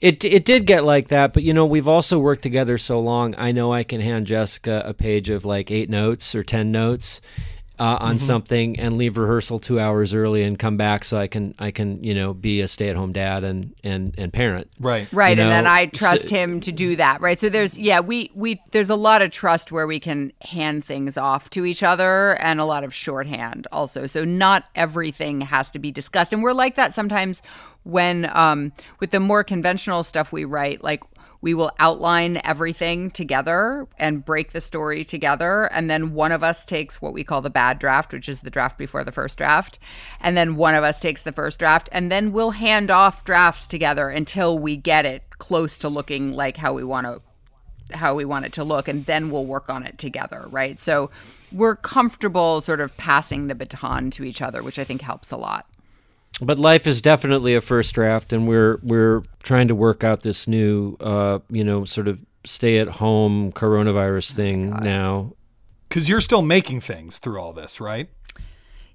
It 0.00 0.24
it 0.24 0.44
did 0.44 0.66
get 0.66 0.84
like 0.84 1.08
that, 1.08 1.32
but 1.32 1.42
you 1.42 1.52
know 1.52 1.64
we've 1.64 1.88
also 1.88 2.18
worked 2.18 2.42
together 2.42 2.76
so 2.78 3.00
long. 3.00 3.34
I 3.38 3.52
know 3.52 3.72
I 3.72 3.82
can 3.82 4.00
hand 4.00 4.26
Jessica 4.26 4.82
a 4.84 4.94
page 4.94 5.28
of 5.30 5.44
like 5.44 5.70
eight 5.70 5.88
notes 5.88 6.34
or 6.34 6.44
ten 6.44 6.70
notes 6.70 7.20
uh, 7.82 7.98
on 7.98 8.16
something 8.16 8.78
and 8.78 8.96
leave 8.96 9.18
rehearsal 9.18 9.58
two 9.58 9.80
hours 9.80 10.14
early 10.14 10.44
and 10.44 10.56
come 10.56 10.76
back 10.76 11.02
so 11.02 11.18
I 11.18 11.26
can 11.26 11.52
I 11.58 11.72
can 11.72 12.04
you 12.04 12.14
know 12.14 12.32
be 12.32 12.60
a 12.60 12.68
stay 12.68 12.88
at 12.88 12.94
home 12.94 13.10
dad 13.10 13.42
and 13.42 13.74
and 13.82 14.14
and 14.16 14.32
parent. 14.32 14.68
Right. 14.78 15.08
Right. 15.12 15.36
You 15.36 15.42
and 15.42 15.50
then 15.50 15.66
I 15.66 15.86
trust 15.86 16.28
so- 16.28 16.36
him 16.36 16.60
to 16.60 16.70
do 16.70 16.94
that. 16.94 17.20
Right. 17.20 17.40
So 17.40 17.48
there's 17.48 17.76
yeah, 17.76 17.98
we 17.98 18.30
we 18.36 18.62
there's 18.70 18.88
a 18.88 18.94
lot 18.94 19.20
of 19.20 19.32
trust 19.32 19.72
where 19.72 19.88
we 19.88 19.98
can 19.98 20.32
hand 20.42 20.84
things 20.84 21.16
off 21.16 21.50
to 21.50 21.66
each 21.66 21.82
other 21.82 22.34
and 22.34 22.60
a 22.60 22.64
lot 22.64 22.84
of 22.84 22.94
shorthand 22.94 23.66
also. 23.72 24.06
So 24.06 24.24
not 24.24 24.66
everything 24.76 25.40
has 25.40 25.72
to 25.72 25.80
be 25.80 25.90
discussed. 25.90 26.32
And 26.32 26.40
we're 26.40 26.52
like 26.52 26.76
that 26.76 26.94
sometimes 26.94 27.42
when 27.82 28.30
um 28.32 28.72
with 29.00 29.10
the 29.10 29.18
more 29.18 29.42
conventional 29.42 30.04
stuff 30.04 30.30
we 30.30 30.44
write, 30.44 30.84
like 30.84 31.02
we 31.42 31.54
will 31.54 31.72
outline 31.80 32.40
everything 32.44 33.10
together 33.10 33.86
and 33.98 34.24
break 34.24 34.52
the 34.52 34.60
story 34.60 35.04
together. 35.04 35.64
And 35.64 35.90
then 35.90 36.14
one 36.14 36.30
of 36.30 36.44
us 36.44 36.64
takes 36.64 37.02
what 37.02 37.12
we 37.12 37.24
call 37.24 37.42
the 37.42 37.50
bad 37.50 37.80
draft, 37.80 38.12
which 38.12 38.28
is 38.28 38.40
the 38.40 38.50
draft 38.50 38.78
before 38.78 39.02
the 39.02 39.12
first 39.12 39.38
draft. 39.38 39.80
And 40.20 40.36
then 40.36 40.54
one 40.54 40.76
of 40.76 40.84
us 40.84 41.00
takes 41.00 41.22
the 41.22 41.32
first 41.32 41.58
draft. 41.58 41.88
And 41.92 42.10
then 42.10 42.32
we'll 42.32 42.52
hand 42.52 42.92
off 42.92 43.24
drafts 43.24 43.66
together 43.66 44.08
until 44.08 44.56
we 44.56 44.76
get 44.76 45.04
it 45.04 45.24
close 45.38 45.78
to 45.78 45.88
looking 45.88 46.30
like 46.30 46.56
how 46.56 46.72
we 46.72 46.84
want 46.84 47.06
to 47.06 47.20
how 47.96 48.14
we 48.14 48.24
want 48.24 48.46
it 48.46 48.52
to 48.52 48.64
look 48.64 48.88
and 48.88 49.04
then 49.04 49.28
we'll 49.28 49.44
work 49.44 49.68
on 49.68 49.84
it 49.84 49.98
together 49.98 50.46
right 50.50 50.78
so 50.78 51.10
we're 51.50 51.76
comfortable 51.76 52.60
sort 52.62 52.80
of 52.80 52.96
passing 52.96 53.48
the 53.48 53.54
baton 53.54 54.10
to 54.10 54.24
each 54.24 54.40
other 54.40 54.62
which 54.62 54.78
i 54.78 54.84
think 54.84 55.02
helps 55.02 55.30
a 55.30 55.36
lot 55.36 55.66
But 56.40 56.58
life 56.58 56.86
is 56.86 57.00
definitely 57.00 57.54
a 57.54 57.60
first 57.60 57.94
draft, 57.94 58.32
and 58.32 58.48
we're 58.48 58.78
we're 58.82 59.22
trying 59.42 59.68
to 59.68 59.74
work 59.74 60.02
out 60.02 60.22
this 60.22 60.48
new, 60.48 60.96
uh, 61.00 61.38
you 61.50 61.62
know, 61.62 61.84
sort 61.84 62.08
of 62.08 62.20
stay 62.44 62.78
at 62.78 62.88
home 62.88 63.52
coronavirus 63.52 64.32
thing 64.32 64.70
now. 64.70 65.34
Because 65.88 66.08
you're 66.08 66.20
still 66.20 66.42
making 66.42 66.80
things 66.80 67.18
through 67.18 67.38
all 67.38 67.52
this, 67.52 67.80
right? 67.80 68.08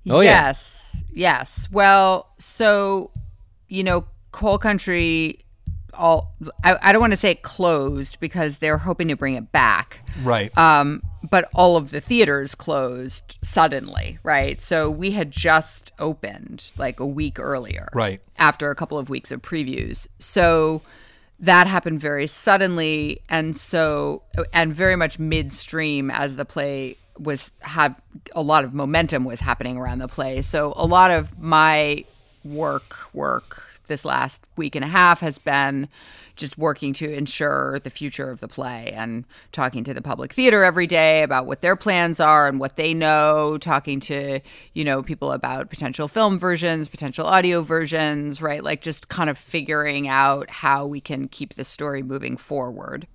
Oh, 0.09 0.21
yeah. 0.21 0.47
yes 0.47 1.03
yes 1.11 1.67
well 1.71 2.29
so 2.37 3.11
you 3.67 3.83
know 3.83 4.05
coal 4.31 4.57
country 4.57 5.39
all 5.97 6.33
i, 6.63 6.77
I 6.81 6.91
don't 6.91 7.01
want 7.01 7.11
to 7.13 7.17
say 7.17 7.31
it 7.31 7.41
closed 7.41 8.19
because 8.19 8.59
they're 8.59 8.77
hoping 8.77 9.07
to 9.09 9.15
bring 9.15 9.33
it 9.35 9.51
back 9.51 9.99
Right. 10.23 10.55
um, 10.57 11.03
but 11.29 11.49
all 11.53 11.75
of 11.77 11.91
the 11.91 11.99
theaters 11.99 12.55
closed 12.55 13.37
suddenly, 13.43 14.17
right? 14.23 14.61
So 14.61 14.89
we 14.89 15.11
had 15.11 15.29
just 15.29 15.91
opened 15.99 16.71
like 16.77 16.99
a 17.01 17.05
week 17.05 17.37
earlier, 17.39 17.89
Right. 17.93 18.21
After 18.37 18.71
a 18.71 18.75
couple 18.75 18.97
of 18.97 19.09
weeks 19.09 19.31
of 19.31 19.41
previews, 19.41 20.07
so 20.19 20.81
that 21.39 21.67
happened 21.67 21.99
very 21.99 22.27
suddenly, 22.27 23.21
and 23.29 23.57
so 23.57 24.23
and 24.53 24.73
very 24.73 24.95
much 24.95 25.19
midstream 25.19 26.09
as 26.09 26.35
the 26.37 26.45
play 26.45 26.97
was 27.19 27.51
have 27.61 27.99
a 28.33 28.41
lot 28.41 28.63
of 28.63 28.73
momentum 28.73 29.25
was 29.25 29.39
happening 29.41 29.77
around 29.77 29.99
the 29.99 30.07
play. 30.07 30.41
So 30.41 30.73
a 30.77 30.85
lot 30.85 31.11
of 31.11 31.37
my 31.37 32.05
work 32.45 32.95
work 33.13 33.63
this 33.87 34.05
last 34.05 34.41
week 34.55 34.75
and 34.75 34.85
a 34.85 34.87
half 34.87 35.21
has 35.21 35.37
been 35.37 35.89
just 36.35 36.57
working 36.57 36.93
to 36.93 37.11
ensure 37.11 37.79
the 37.79 37.89
future 37.89 38.29
of 38.29 38.39
the 38.39 38.47
play 38.47 38.93
and 38.95 39.25
talking 39.51 39.83
to 39.83 39.93
the 39.93 40.01
public 40.01 40.33
theater 40.33 40.63
every 40.63 40.87
day 40.87 41.23
about 41.23 41.45
what 41.45 41.61
their 41.61 41.75
plans 41.75 42.19
are 42.19 42.47
and 42.47 42.59
what 42.59 42.75
they 42.75 42.93
know, 42.93 43.57
talking 43.59 43.99
to, 43.99 44.39
you 44.73 44.83
know, 44.83 45.01
people 45.01 45.31
about 45.31 45.69
potential 45.69 46.07
film 46.07 46.37
versions, 46.37 46.87
potential 46.87 47.25
audio 47.25 47.61
versions, 47.61 48.41
right? 48.41 48.63
Like 48.63 48.81
just 48.81 49.09
kind 49.09 49.29
of 49.29 49.37
figuring 49.37 50.07
out 50.07 50.49
how 50.49 50.85
we 50.85 51.01
can 51.01 51.27
keep 51.27 51.55
the 51.55 51.63
story 51.63 52.03
moving 52.03 52.37
forward. 52.37 53.07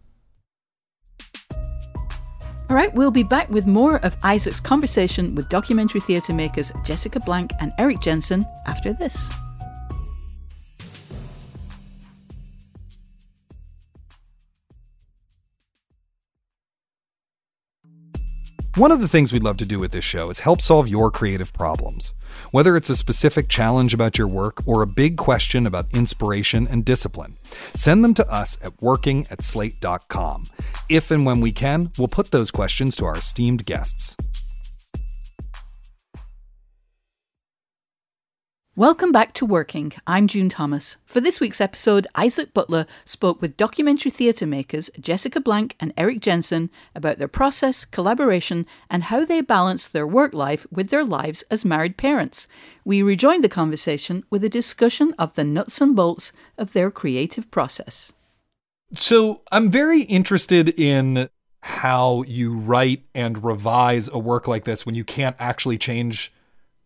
All 2.72 2.76
right, 2.76 2.94
we'll 2.94 3.10
be 3.10 3.22
back 3.22 3.50
with 3.50 3.66
more 3.66 3.96
of 3.98 4.16
Isaac's 4.22 4.58
conversation 4.58 5.34
with 5.34 5.50
documentary 5.50 6.00
theatre 6.00 6.32
makers 6.32 6.72
Jessica 6.84 7.20
Blank 7.20 7.50
and 7.60 7.70
Eric 7.78 8.00
Jensen 8.00 8.46
after 8.66 8.94
this. 8.94 9.30
One 18.76 18.90
of 18.90 19.02
the 19.02 19.08
things 19.08 19.34
we'd 19.34 19.42
love 19.42 19.58
to 19.58 19.66
do 19.66 19.78
with 19.78 19.92
this 19.92 20.02
show 20.02 20.30
is 20.30 20.38
help 20.38 20.62
solve 20.62 20.88
your 20.88 21.10
creative 21.10 21.52
problems. 21.52 22.14
Whether 22.52 22.74
it's 22.74 22.88
a 22.88 22.96
specific 22.96 23.50
challenge 23.50 23.92
about 23.92 24.16
your 24.16 24.26
work 24.26 24.62
or 24.64 24.80
a 24.80 24.86
big 24.86 25.18
question 25.18 25.66
about 25.66 25.92
inspiration 25.92 26.66
and 26.66 26.82
discipline, 26.82 27.36
send 27.74 28.02
them 28.02 28.14
to 28.14 28.26
us 28.32 28.56
at 28.64 28.80
working 28.80 29.26
at 29.28 29.42
slate.com. 29.42 30.48
If 30.88 31.10
and 31.10 31.26
when 31.26 31.42
we 31.42 31.52
can, 31.52 31.92
we'll 31.98 32.08
put 32.08 32.30
those 32.30 32.50
questions 32.50 32.96
to 32.96 33.04
our 33.04 33.18
esteemed 33.18 33.66
guests. 33.66 34.16
Welcome 38.74 39.12
back 39.12 39.34
to 39.34 39.44
Working. 39.44 39.92
I'm 40.06 40.26
June 40.26 40.48
Thomas. 40.48 40.96
For 41.04 41.20
this 41.20 41.40
week's 41.40 41.60
episode, 41.60 42.06
Isaac 42.14 42.54
Butler 42.54 42.86
spoke 43.04 43.42
with 43.42 43.58
documentary 43.58 44.10
theatre 44.10 44.46
makers 44.46 44.88
Jessica 44.98 45.40
Blank 45.40 45.76
and 45.78 45.92
Eric 45.94 46.20
Jensen 46.20 46.70
about 46.94 47.18
their 47.18 47.28
process, 47.28 47.84
collaboration, 47.84 48.64
and 48.88 49.04
how 49.04 49.26
they 49.26 49.42
balance 49.42 49.86
their 49.86 50.06
work 50.06 50.32
life 50.32 50.66
with 50.70 50.88
their 50.88 51.04
lives 51.04 51.44
as 51.50 51.66
married 51.66 51.98
parents. 51.98 52.48
We 52.82 53.02
rejoined 53.02 53.44
the 53.44 53.50
conversation 53.50 54.24
with 54.30 54.42
a 54.42 54.48
discussion 54.48 55.14
of 55.18 55.34
the 55.34 55.44
nuts 55.44 55.78
and 55.82 55.94
bolts 55.94 56.32
of 56.56 56.72
their 56.72 56.90
creative 56.90 57.50
process. 57.50 58.14
So 58.94 59.42
I'm 59.52 59.70
very 59.70 60.00
interested 60.04 60.70
in 60.80 61.28
how 61.60 62.22
you 62.22 62.56
write 62.56 63.02
and 63.14 63.44
revise 63.44 64.08
a 64.08 64.18
work 64.18 64.48
like 64.48 64.64
this 64.64 64.86
when 64.86 64.94
you 64.94 65.04
can't 65.04 65.36
actually 65.38 65.76
change 65.76 66.32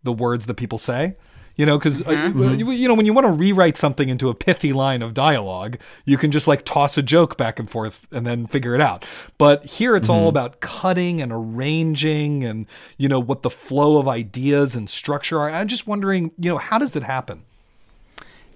the 0.03 0.13
words 0.13 0.47
that 0.47 0.55
people 0.55 0.79
say. 0.79 1.15
You 1.57 1.65
know, 1.65 1.79
because 1.79 2.03
Mm-hmm. 2.03 2.43
uh, 2.43 2.53
you, 2.53 2.71
you 2.71 2.87
know 2.87 2.95
when 2.95 3.07
you 3.07 3.15
want 3.15 3.27
to 3.27 3.33
rewrite 3.33 3.77
something 3.79 4.09
into 4.11 4.29
a 4.29 4.35
pithy 4.35 4.73
line 4.75 5.01
of 5.03 5.15
dialogue, 5.15 5.79
you 6.05 6.19
can 6.19 6.31
just 6.31 6.47
like 6.47 6.65
toss 6.65 6.99
a 6.99 7.03
joke 7.03 7.37
back 7.39 7.59
and 7.59 7.71
forth 7.71 8.07
and 8.13 8.27
then 8.27 8.47
figure 8.47 8.75
it 8.75 8.81
out. 8.81 9.05
But 9.39 9.65
here 9.65 9.97
it's 9.97 10.09
Mm-hmm. 10.09 10.13
all 10.13 10.29
about 10.29 10.61
cutting 10.61 11.23
and 11.23 11.33
arranging 11.33 12.45
and 12.45 12.67
you 12.99 13.09
know 13.09 13.21
what 13.21 13.41
the 13.43 13.51
flow 13.51 13.99
of 13.99 14.07
ideas 14.07 14.77
and 14.77 14.89
structure 14.91 15.39
are. 15.41 15.51
I'm 15.51 15.67
just 15.69 15.87
wondering, 15.87 16.31
you 16.39 16.51
know, 16.51 16.59
how 16.59 16.79
does 16.79 16.95
it 16.95 17.03
happen? 17.03 17.43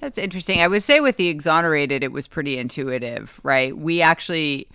That's 0.01 0.17
interesting. 0.19 0.61
I 0.63 0.69
would 0.69 0.83
say 0.83 1.01
with 1.01 1.17
the 1.17 1.29
exonerated, 1.29 2.03
it 2.03 2.13
was 2.13 2.27
pretty 2.27 2.59
intuitive, 2.59 3.39
right? 3.43 3.77
We 3.77 4.01
actually 4.03 4.67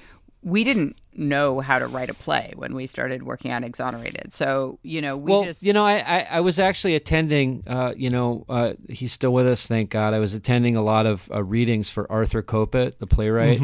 we 0.44 0.64
didn't 0.64 0.98
know 1.17 1.60
how 1.60 1.80
to 1.80 1.88
write 1.88 2.10
a 2.10 2.13
play 2.13 2.54
when 2.56 2.75
we 2.75 2.88
started 2.88 3.23
working 3.23 3.51
on 3.51 3.63
exonerated. 3.63 4.34
So 4.34 4.80
you 4.84 5.01
know, 5.01 5.17
we 5.17 5.32
well, 5.32 5.43
just 5.43 5.63
you 5.63 5.73
know, 5.73 5.86
I, 5.86 5.97
I, 5.97 6.28
I 6.32 6.39
was 6.41 6.60
actually 6.60 6.95
attending. 6.95 7.63
Uh, 7.67 7.93
you 7.95 8.10
know, 8.10 8.45
uh, 8.49 8.73
he's 8.89 9.12
still 9.12 9.34
with 9.34 9.47
us, 9.47 9.67
thank 9.67 9.89
God. 9.89 10.13
I 10.13 10.19
was 10.19 10.34
attending 10.34 10.75
a 10.75 10.82
lot 10.82 11.06
of 11.06 11.30
uh, 11.32 11.43
readings 11.43 11.89
for 11.89 12.12
Arthur 12.12 12.43
Kopit, 12.43 12.99
the 12.99 13.08
playwright, 13.08 13.60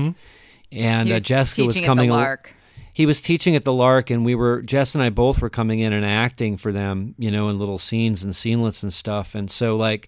and 0.71 1.07
he 1.07 1.13
uh, 1.13 1.17
was 1.17 1.23
Jessica 1.23 1.65
was 1.65 1.81
coming. 1.81 2.09
at 2.09 2.13
the 2.13 2.17
al- 2.17 2.23
Lark. 2.23 2.53
he 2.93 3.05
was 3.05 3.21
teaching 3.21 3.55
at 3.55 3.63
the 3.63 3.73
Lark, 3.73 4.09
and 4.09 4.25
we 4.25 4.35
were 4.35 4.61
Jess 4.61 4.95
and 4.95 5.03
I 5.03 5.09
both 5.09 5.41
were 5.41 5.49
coming 5.49 5.79
in 5.79 5.93
and 5.93 6.05
acting 6.05 6.57
for 6.57 6.71
them, 6.71 7.15
you 7.17 7.31
know, 7.31 7.49
in 7.49 7.59
little 7.59 7.77
scenes 7.77 8.23
and 8.23 8.33
scenelets 8.33 8.83
and 8.83 8.93
stuff. 8.93 9.35
And 9.35 9.49
so, 9.51 9.75
like, 9.75 10.07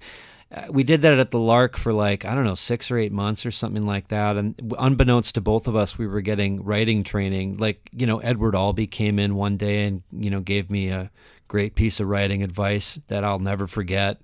we 0.70 0.84
did 0.84 1.02
that 1.02 1.20
at 1.20 1.32
the 1.32 1.40
Lark 1.40 1.78
for 1.78 1.94
like 1.94 2.26
I 2.26 2.36
don't 2.36 2.46
know 2.46 2.56
six 2.56 2.92
or 2.92 2.98
eight 2.98 3.12
months 3.12 3.46
or 3.46 3.52
something 3.52 3.84
like 3.84 4.10
that. 4.10 4.38
And 4.38 4.74
unbeknownst 4.78 5.36
to 5.36 5.42
both 5.42 5.68
of 5.68 5.76
us, 5.76 5.98
we 5.98 6.08
were 6.08 6.22
getting 6.22 6.64
writing 6.64 7.04
training. 7.04 7.58
Like, 7.58 7.90
you 7.96 8.06
know, 8.06 8.20
Edward 8.20 8.56
Albee 8.56 8.88
came 8.88 9.20
in 9.20 9.36
one 9.36 9.58
day 9.58 9.86
and 9.86 10.04
you 10.12 10.30
know 10.30 10.40
gave 10.40 10.70
me 10.70 10.90
a 10.90 11.12
great 11.48 11.76
piece 11.76 12.00
of 12.00 12.08
writing 12.08 12.42
advice 12.42 13.00
that 13.08 13.24
I'll 13.24 13.40
never 13.40 13.68
forget. 13.68 14.22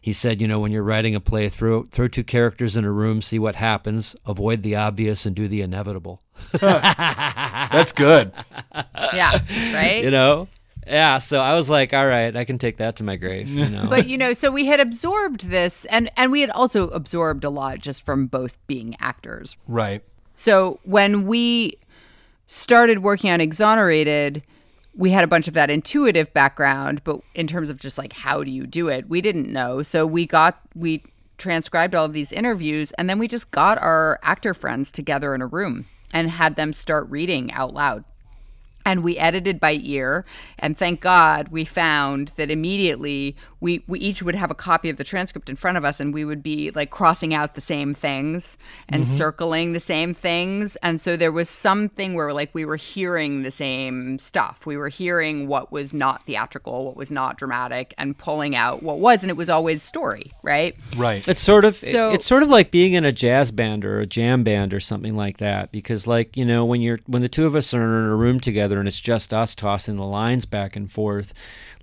He 0.00 0.12
said, 0.12 0.40
you 0.40 0.48
know, 0.48 0.58
when 0.58 0.72
you're 0.72 0.82
writing 0.82 1.14
a 1.14 1.20
play, 1.20 1.48
throw 1.48 1.84
throw 1.84 2.08
two 2.08 2.24
characters 2.24 2.76
in 2.76 2.84
a 2.84 2.92
room, 2.92 3.20
see 3.20 3.38
what 3.38 3.56
happens, 3.56 4.14
avoid 4.26 4.62
the 4.62 4.76
obvious, 4.76 5.26
and 5.26 5.34
do 5.34 5.48
the 5.48 5.62
inevitable. 5.62 6.22
That's 6.60 7.92
good. 7.92 8.32
Yeah, 8.74 9.40
right. 9.72 10.00
you 10.04 10.10
know 10.10 10.48
yeah 10.92 11.18
so 11.18 11.40
i 11.40 11.54
was 11.54 11.70
like 11.70 11.92
all 11.92 12.06
right 12.06 12.36
i 12.36 12.44
can 12.44 12.58
take 12.58 12.76
that 12.76 12.96
to 12.96 13.02
my 13.02 13.16
grave 13.16 13.48
you 13.48 13.68
know? 13.68 13.86
But 13.88 14.06
you 14.06 14.18
know 14.18 14.32
so 14.32 14.50
we 14.50 14.66
had 14.66 14.78
absorbed 14.80 15.48
this 15.48 15.84
and 15.86 16.10
and 16.16 16.30
we 16.30 16.40
had 16.40 16.50
also 16.50 16.88
absorbed 16.88 17.44
a 17.44 17.50
lot 17.50 17.80
just 17.80 18.04
from 18.04 18.26
both 18.26 18.58
being 18.66 18.96
actors. 19.00 19.56
Right. 19.66 20.02
so 20.34 20.78
when 20.84 21.26
we 21.26 21.78
started 22.46 23.02
working 23.02 23.30
on 23.30 23.40
exonerated 23.40 24.42
we 24.94 25.10
had 25.10 25.24
a 25.24 25.26
bunch 25.26 25.48
of 25.48 25.54
that 25.54 25.70
intuitive 25.70 26.32
background 26.34 27.02
but 27.04 27.20
in 27.34 27.46
terms 27.46 27.70
of 27.70 27.78
just 27.78 27.96
like 27.96 28.12
how 28.12 28.44
do 28.44 28.50
you 28.50 28.66
do 28.66 28.88
it 28.88 29.08
we 29.08 29.20
didn't 29.20 29.50
know. 29.50 29.82
So 29.82 30.06
we 30.06 30.26
got 30.26 30.60
we 30.74 31.02
transcribed 31.38 31.94
all 31.94 32.04
of 32.04 32.12
these 32.12 32.30
interviews 32.30 32.92
and 32.92 33.08
then 33.08 33.18
we 33.18 33.26
just 33.26 33.50
got 33.50 33.78
our 33.78 34.20
actor 34.22 34.54
friends 34.54 34.90
together 34.90 35.34
in 35.34 35.42
a 35.42 35.46
room 35.46 35.86
and 36.12 36.30
had 36.30 36.56
them 36.56 36.72
start 36.72 37.08
reading 37.08 37.50
out 37.52 37.72
loud 37.72 38.04
and 38.84 39.02
we 39.02 39.16
edited 39.18 39.60
by 39.60 39.78
ear 39.82 40.24
and 40.58 40.76
thank 40.76 41.00
god 41.00 41.48
we 41.48 41.64
found 41.64 42.28
that 42.36 42.50
immediately 42.50 43.36
we, 43.62 43.84
we 43.86 44.00
each 44.00 44.24
would 44.24 44.34
have 44.34 44.50
a 44.50 44.56
copy 44.56 44.90
of 44.90 44.96
the 44.96 45.04
transcript 45.04 45.48
in 45.48 45.54
front 45.54 45.78
of 45.78 45.84
us 45.84 46.00
and 46.00 46.12
we 46.12 46.24
would 46.24 46.42
be 46.42 46.72
like 46.72 46.90
crossing 46.90 47.32
out 47.32 47.54
the 47.54 47.60
same 47.60 47.94
things 47.94 48.58
and 48.88 49.04
mm-hmm. 49.04 49.14
circling 49.14 49.72
the 49.72 49.78
same 49.78 50.12
things. 50.12 50.74
And 50.82 51.00
so 51.00 51.16
there 51.16 51.30
was 51.30 51.48
something 51.48 52.14
where 52.14 52.32
like 52.32 52.50
we 52.54 52.64
were 52.64 52.76
hearing 52.76 53.44
the 53.44 53.52
same 53.52 54.18
stuff. 54.18 54.66
We 54.66 54.76
were 54.76 54.88
hearing 54.88 55.46
what 55.46 55.70
was 55.70 55.94
not 55.94 56.24
theatrical 56.24 56.86
what 56.86 56.96
was 56.96 57.12
not 57.12 57.38
dramatic 57.38 57.94
and 57.96 58.18
pulling 58.18 58.56
out 58.56 58.82
what 58.82 58.98
was 58.98 59.22
and 59.22 59.30
it 59.30 59.36
was 59.36 59.48
always 59.48 59.80
story 59.80 60.32
right? 60.42 60.74
Right. 60.96 61.26
it's 61.28 61.40
sort 61.40 61.64
of 61.64 61.76
So- 61.76 62.10
it's 62.10 62.26
sort 62.26 62.42
of 62.42 62.48
like 62.48 62.72
being 62.72 62.94
in 62.94 63.04
a 63.04 63.12
jazz 63.12 63.52
band 63.52 63.84
or 63.84 64.00
a 64.00 64.06
jam 64.06 64.42
band 64.42 64.74
or 64.74 64.80
something 64.80 65.16
like 65.16 65.38
that 65.38 65.70
because 65.70 66.08
like 66.08 66.36
you 66.36 66.44
know 66.44 66.64
when 66.64 66.82
you're 66.82 66.98
when 67.06 67.22
the 67.22 67.28
two 67.28 67.46
of 67.46 67.54
us 67.54 67.72
are 67.72 67.80
in 67.80 68.10
a 68.10 68.16
room 68.16 68.40
together 68.40 68.80
and 68.80 68.88
it's 68.88 69.00
just 69.00 69.32
us 69.32 69.54
tossing 69.54 69.94
the 69.94 70.04
lines 70.04 70.46
back 70.46 70.74
and 70.74 70.90
forth 70.90 71.32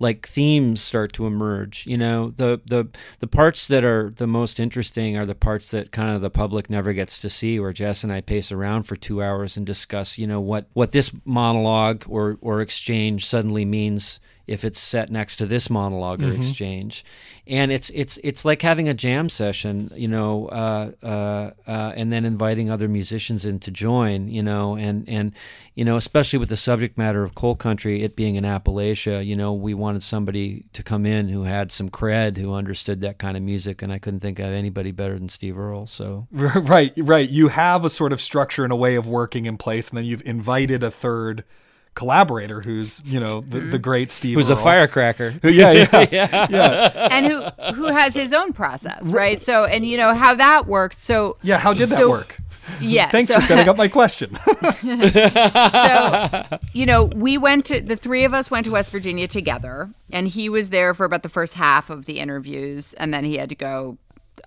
like 0.00 0.26
themes 0.26 0.80
start 0.80 1.12
to 1.12 1.26
emerge 1.26 1.86
you 1.86 1.96
know? 1.96 2.32
The 2.36 2.60
the 2.66 2.88
the 3.20 3.26
parts 3.28 3.68
that 3.68 3.84
are 3.84 4.10
the 4.10 4.26
most 4.26 4.58
interesting 4.58 5.16
are 5.16 5.26
the 5.26 5.34
parts 5.34 5.70
that 5.70 5.92
kind 5.92 6.10
of 6.10 6.20
the 6.20 6.30
public 6.30 6.68
never 6.68 6.92
gets 6.92 7.20
to 7.20 7.30
see 7.30 7.60
where 7.60 7.72
Jess 7.72 8.02
and 8.02 8.12
I 8.12 8.20
pace 8.20 8.50
around 8.50 8.84
for 8.84 8.96
2 8.96 9.22
hours 9.22 9.56
and 9.56 9.64
discuss 9.64 10.18
you 10.18 10.26
know 10.26 10.40
what 10.40 10.66
what 10.72 10.92
this 10.92 11.12
monologue 11.24 12.04
or 12.08 12.38
or 12.40 12.60
exchange 12.60 13.26
suddenly 13.26 13.64
means 13.64 14.18
if 14.50 14.64
it's 14.64 14.80
set 14.80 15.10
next 15.10 15.36
to 15.36 15.46
this 15.46 15.70
monologue 15.70 16.22
or 16.22 16.32
exchange. 16.32 17.04
And 17.46 17.70
it's 17.70 17.90
it's 17.90 18.18
it's 18.24 18.44
like 18.44 18.62
having 18.62 18.88
a 18.88 18.94
jam 18.94 19.28
session 19.28 19.90
you 19.94 20.08
know 20.08 20.46
uh, 20.48 20.90
uh, 21.02 21.50
uh, 21.66 21.92
and 21.96 22.12
then 22.12 22.24
inviting 22.24 22.70
other 22.70 22.88
musicians 22.88 23.44
in 23.44 23.58
to 23.60 23.70
join 23.70 24.28
you 24.28 24.42
know 24.42 24.76
and 24.76 25.08
and 25.08 25.32
you 25.74 25.84
know 25.84 25.96
especially 25.96 26.38
with 26.38 26.48
the 26.48 26.56
subject 26.56 26.96
matter 26.96 27.24
of 27.24 27.34
coal 27.34 27.56
country 27.56 28.02
it 28.02 28.14
being 28.14 28.36
in 28.36 28.44
appalachia 28.44 29.24
you 29.24 29.34
know 29.34 29.52
we 29.52 29.74
wanted 29.74 30.02
somebody 30.02 30.64
to 30.72 30.82
come 30.82 31.04
in 31.06 31.28
who 31.28 31.42
had 31.42 31.72
some 31.72 31.88
cred 31.88 32.36
who 32.36 32.54
understood 32.54 33.00
that 33.00 33.18
kind 33.18 33.36
of 33.36 33.42
music 33.42 33.82
and 33.82 33.92
i 33.92 33.98
couldn't 33.98 34.20
think 34.20 34.38
of 34.38 34.46
anybody 34.46 34.92
better 34.92 35.18
than 35.18 35.28
steve 35.28 35.58
earle 35.58 35.86
so. 35.86 36.26
Right, 36.60 36.92
right. 36.96 37.28
You 37.28 37.48
have 37.48 37.84
a 37.84 37.90
sort 37.90 38.12
of 38.12 38.20
structure 38.20 38.64
and 38.64 38.72
a 38.72 38.76
way 38.76 38.94
of 38.94 39.06
working 39.06 39.46
in 39.46 39.56
place, 39.56 39.88
and 39.88 39.98
then 39.98 40.04
you've 40.04 40.22
invited 40.24 40.82
a 40.82 40.90
third 40.90 41.44
collaborator 41.94 42.60
who's, 42.60 43.02
you 43.04 43.20
know, 43.20 43.40
the, 43.40 43.58
the 43.58 43.60
mm-hmm. 43.60 43.76
great 43.78 44.12
Steve. 44.12 44.36
who's 44.36 44.48
a 44.48 44.54
Earle. 44.54 44.62
firecracker 44.62 45.34
Yeah, 45.42 45.72
yeah, 46.10 46.46
yeah, 46.50 47.08
and 47.10 47.26
who 47.26 47.42
who 47.74 47.84
has 47.86 48.14
his 48.14 48.32
own 48.32 48.52
process 48.52 49.02
right 49.04 49.40
so 49.42 49.64
and 49.64 49.84
you 49.84 49.96
know 49.96 50.14
how 50.14 50.34
that 50.34 50.66
works 50.66 51.02
so 51.02 51.36
yeah. 51.42 51.58
How 51.58 51.74
did 51.74 51.88
that 51.90 51.98
So- 51.98 52.10
work? 52.10 52.38
yeah 52.80 53.08
Thanks 53.10 53.30
so, 53.32 53.36
for 53.36 53.40
setting 53.42 53.68
up 53.68 53.76
my 53.76 53.88
question. 53.88 54.36
so 54.36 56.58
you 56.72 56.86
know 56.86 57.04
we 57.04 57.36
went 57.38 57.64
to 57.66 57.80
the 57.80 57.96
three 57.96 58.24
of 58.24 58.32
us 58.34 58.50
went 58.50 58.64
to 58.66 58.70
west 58.70 58.90
virginia 58.90 59.26
together 59.26 59.90
and 60.12 60.28
he 60.28 60.48
was 60.48 60.70
there 60.70 60.94
for 60.94 61.04
about 61.04 61.22
the 61.22 61.28
first 61.28 61.54
half 61.54 61.90
of 61.90 62.04
the 62.06 62.20
interviews 62.20 62.94
and 62.94 63.12
then 63.12 63.24
he 63.24 63.36
had 63.36 63.48
to 63.48 63.54
go 63.56 63.98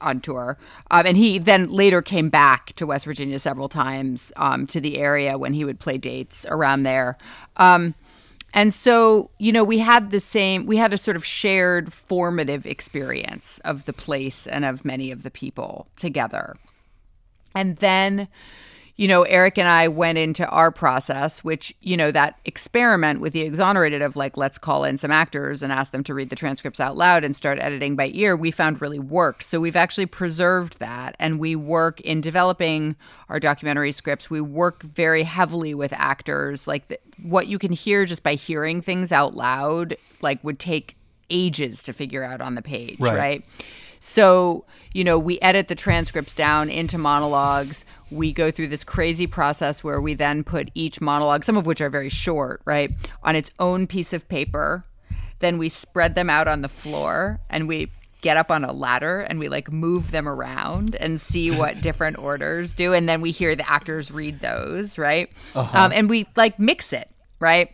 on 0.04 0.20
tour 0.20 0.58
um, 0.92 1.06
and 1.06 1.18
he 1.18 1.40
then 1.40 1.68
later 1.70 2.02
came 2.02 2.30
back 2.30 2.74
to 2.76 2.86
west 2.86 3.06
virginia 3.06 3.40
several 3.40 3.70
times 3.70 4.32
um, 4.38 4.68
to 4.68 4.80
the 4.80 4.98
area 4.98 5.38
when 5.38 5.54
he 5.54 5.66
would 5.66 5.80
play 5.80 5.98
dates 5.98 6.46
around 6.50 6.84
there 6.84 7.18
um, 7.58 7.96
And 8.56 8.72
so, 8.72 9.32
you 9.40 9.52
know, 9.52 9.64
we 9.64 9.80
had 9.80 10.12
the 10.12 10.20
same, 10.20 10.68
we 10.68 10.78
had 10.78 10.94
a 10.94 10.98
sort 10.98 11.18
of 11.18 11.26
shared 11.26 11.92
formative 11.92 12.68
experience 12.68 13.60
of 13.66 13.86
the 13.86 13.94
place 13.94 14.46
and 14.46 14.64
of 14.64 14.86
many 14.86 15.12
of 15.12 15.24
the 15.24 15.32
people 15.32 15.88
together. 15.96 16.56
And 17.56 17.78
then, 17.78 18.28
you 18.96 19.08
know, 19.08 19.24
Eric 19.24 19.58
and 19.58 19.68
I 19.68 19.88
went 19.88 20.20
into 20.20 20.48
our 20.48 20.72
process, 20.72 21.44
which, 21.44 21.74
you 21.82 21.98
know, 21.98 22.12
that 22.12 22.38
experiment 22.46 23.22
with 23.22 23.34
the 23.34 23.42
exonerated 23.42 24.04
of 24.04 24.16
like, 24.16 24.38
let's 24.38 24.60
call 24.60 24.84
in 24.84 25.00
some 25.00 25.10
actors 25.10 25.64
and 25.64 25.74
ask 25.74 25.92
them 25.92 26.04
to 26.04 26.14
read 26.14 26.30
the 26.30 26.36
transcripts 26.36 26.80
out 26.80 26.96
loud 26.96 27.24
and 27.24 27.36
start 27.36 27.58
editing 27.58 27.96
by 27.96 28.12
ear, 28.14 28.36
we 28.36 28.52
found 28.52 28.82
really 28.82 29.00
worked. 29.00 29.44
So 29.44 29.60
we've 29.60 29.76
actually 29.76 30.06
preserved 30.06 30.78
that. 30.78 31.16
And 31.20 31.40
we 31.40 31.56
work 31.56 32.02
in 32.02 32.22
developing 32.22 32.96
our 33.30 33.40
documentary 33.40 33.92
scripts. 33.92 34.30
We 34.30 34.42
work 34.42 34.84
very 34.84 35.24
heavily 35.24 35.74
with 35.74 35.92
actors. 35.94 36.68
Like 36.68 36.88
the, 36.88 37.00
what 37.22 37.48
you 37.48 37.58
can 37.58 37.72
hear 37.72 38.06
just 38.06 38.22
by 38.22 38.36
hearing 38.36 38.80
things 38.80 39.12
out 39.12 39.36
loud, 39.36 39.98
like 40.22 40.44
would 40.44 40.60
take 40.60 40.98
ages 41.32 41.82
to 41.82 41.94
figure 41.94 42.24
out 42.24 42.42
on 42.42 42.54
the 42.54 42.62
page, 42.62 43.00
Right. 43.00 43.18
right? 43.18 43.46
So, 44.06 44.66
you 44.92 45.06
know, 45.06 45.18
we 45.18 45.40
edit 45.40 45.70
the 45.70 45.76
transcripts 45.76 46.34
down 46.34 46.70
into 46.70 46.98
monologues. 46.98 47.86
We 48.12 48.34
go 48.34 48.52
through 48.52 48.68
this 48.68 48.84
crazy 48.84 49.28
process 49.28 49.82
where 49.82 50.02
we 50.02 50.14
then 50.14 50.44
put 50.44 50.70
each 50.76 51.00
monologue, 51.00 51.46
some 51.46 51.56
of 51.56 51.66
which 51.66 51.80
are 51.80 51.90
very 51.90 52.10
short, 52.10 52.62
right, 52.66 52.94
on 53.24 53.38
its 53.38 53.50
own 53.60 53.88
piece 53.88 54.12
of 54.12 54.28
paper. 54.28 54.84
Then 55.40 55.58
we 55.58 55.70
spread 55.70 56.16
them 56.16 56.30
out 56.30 56.50
on 56.50 56.62
the 56.64 56.68
floor 56.68 57.40
and 57.50 57.66
we 57.66 57.92
get 58.20 58.36
up 58.36 58.52
on 58.52 58.66
a 58.66 58.74
ladder 58.74 59.22
and 59.22 59.40
we 59.40 59.48
like 59.48 59.72
move 59.72 60.12
them 60.12 60.28
around 60.28 60.96
and 60.96 61.20
see 61.20 61.50
what 61.50 61.80
different 61.80 62.18
orders 62.18 62.76
do. 62.76 62.94
And 62.94 63.08
then 63.08 63.22
we 63.22 63.32
hear 63.32 63.56
the 63.56 63.70
actors 63.72 64.12
read 64.12 64.42
those, 64.42 64.98
right? 64.98 65.32
Um, 65.56 65.94
and 65.94 66.10
we 66.10 66.28
like 66.36 66.60
mix 66.60 66.92
it, 66.92 67.10
right? 67.40 67.72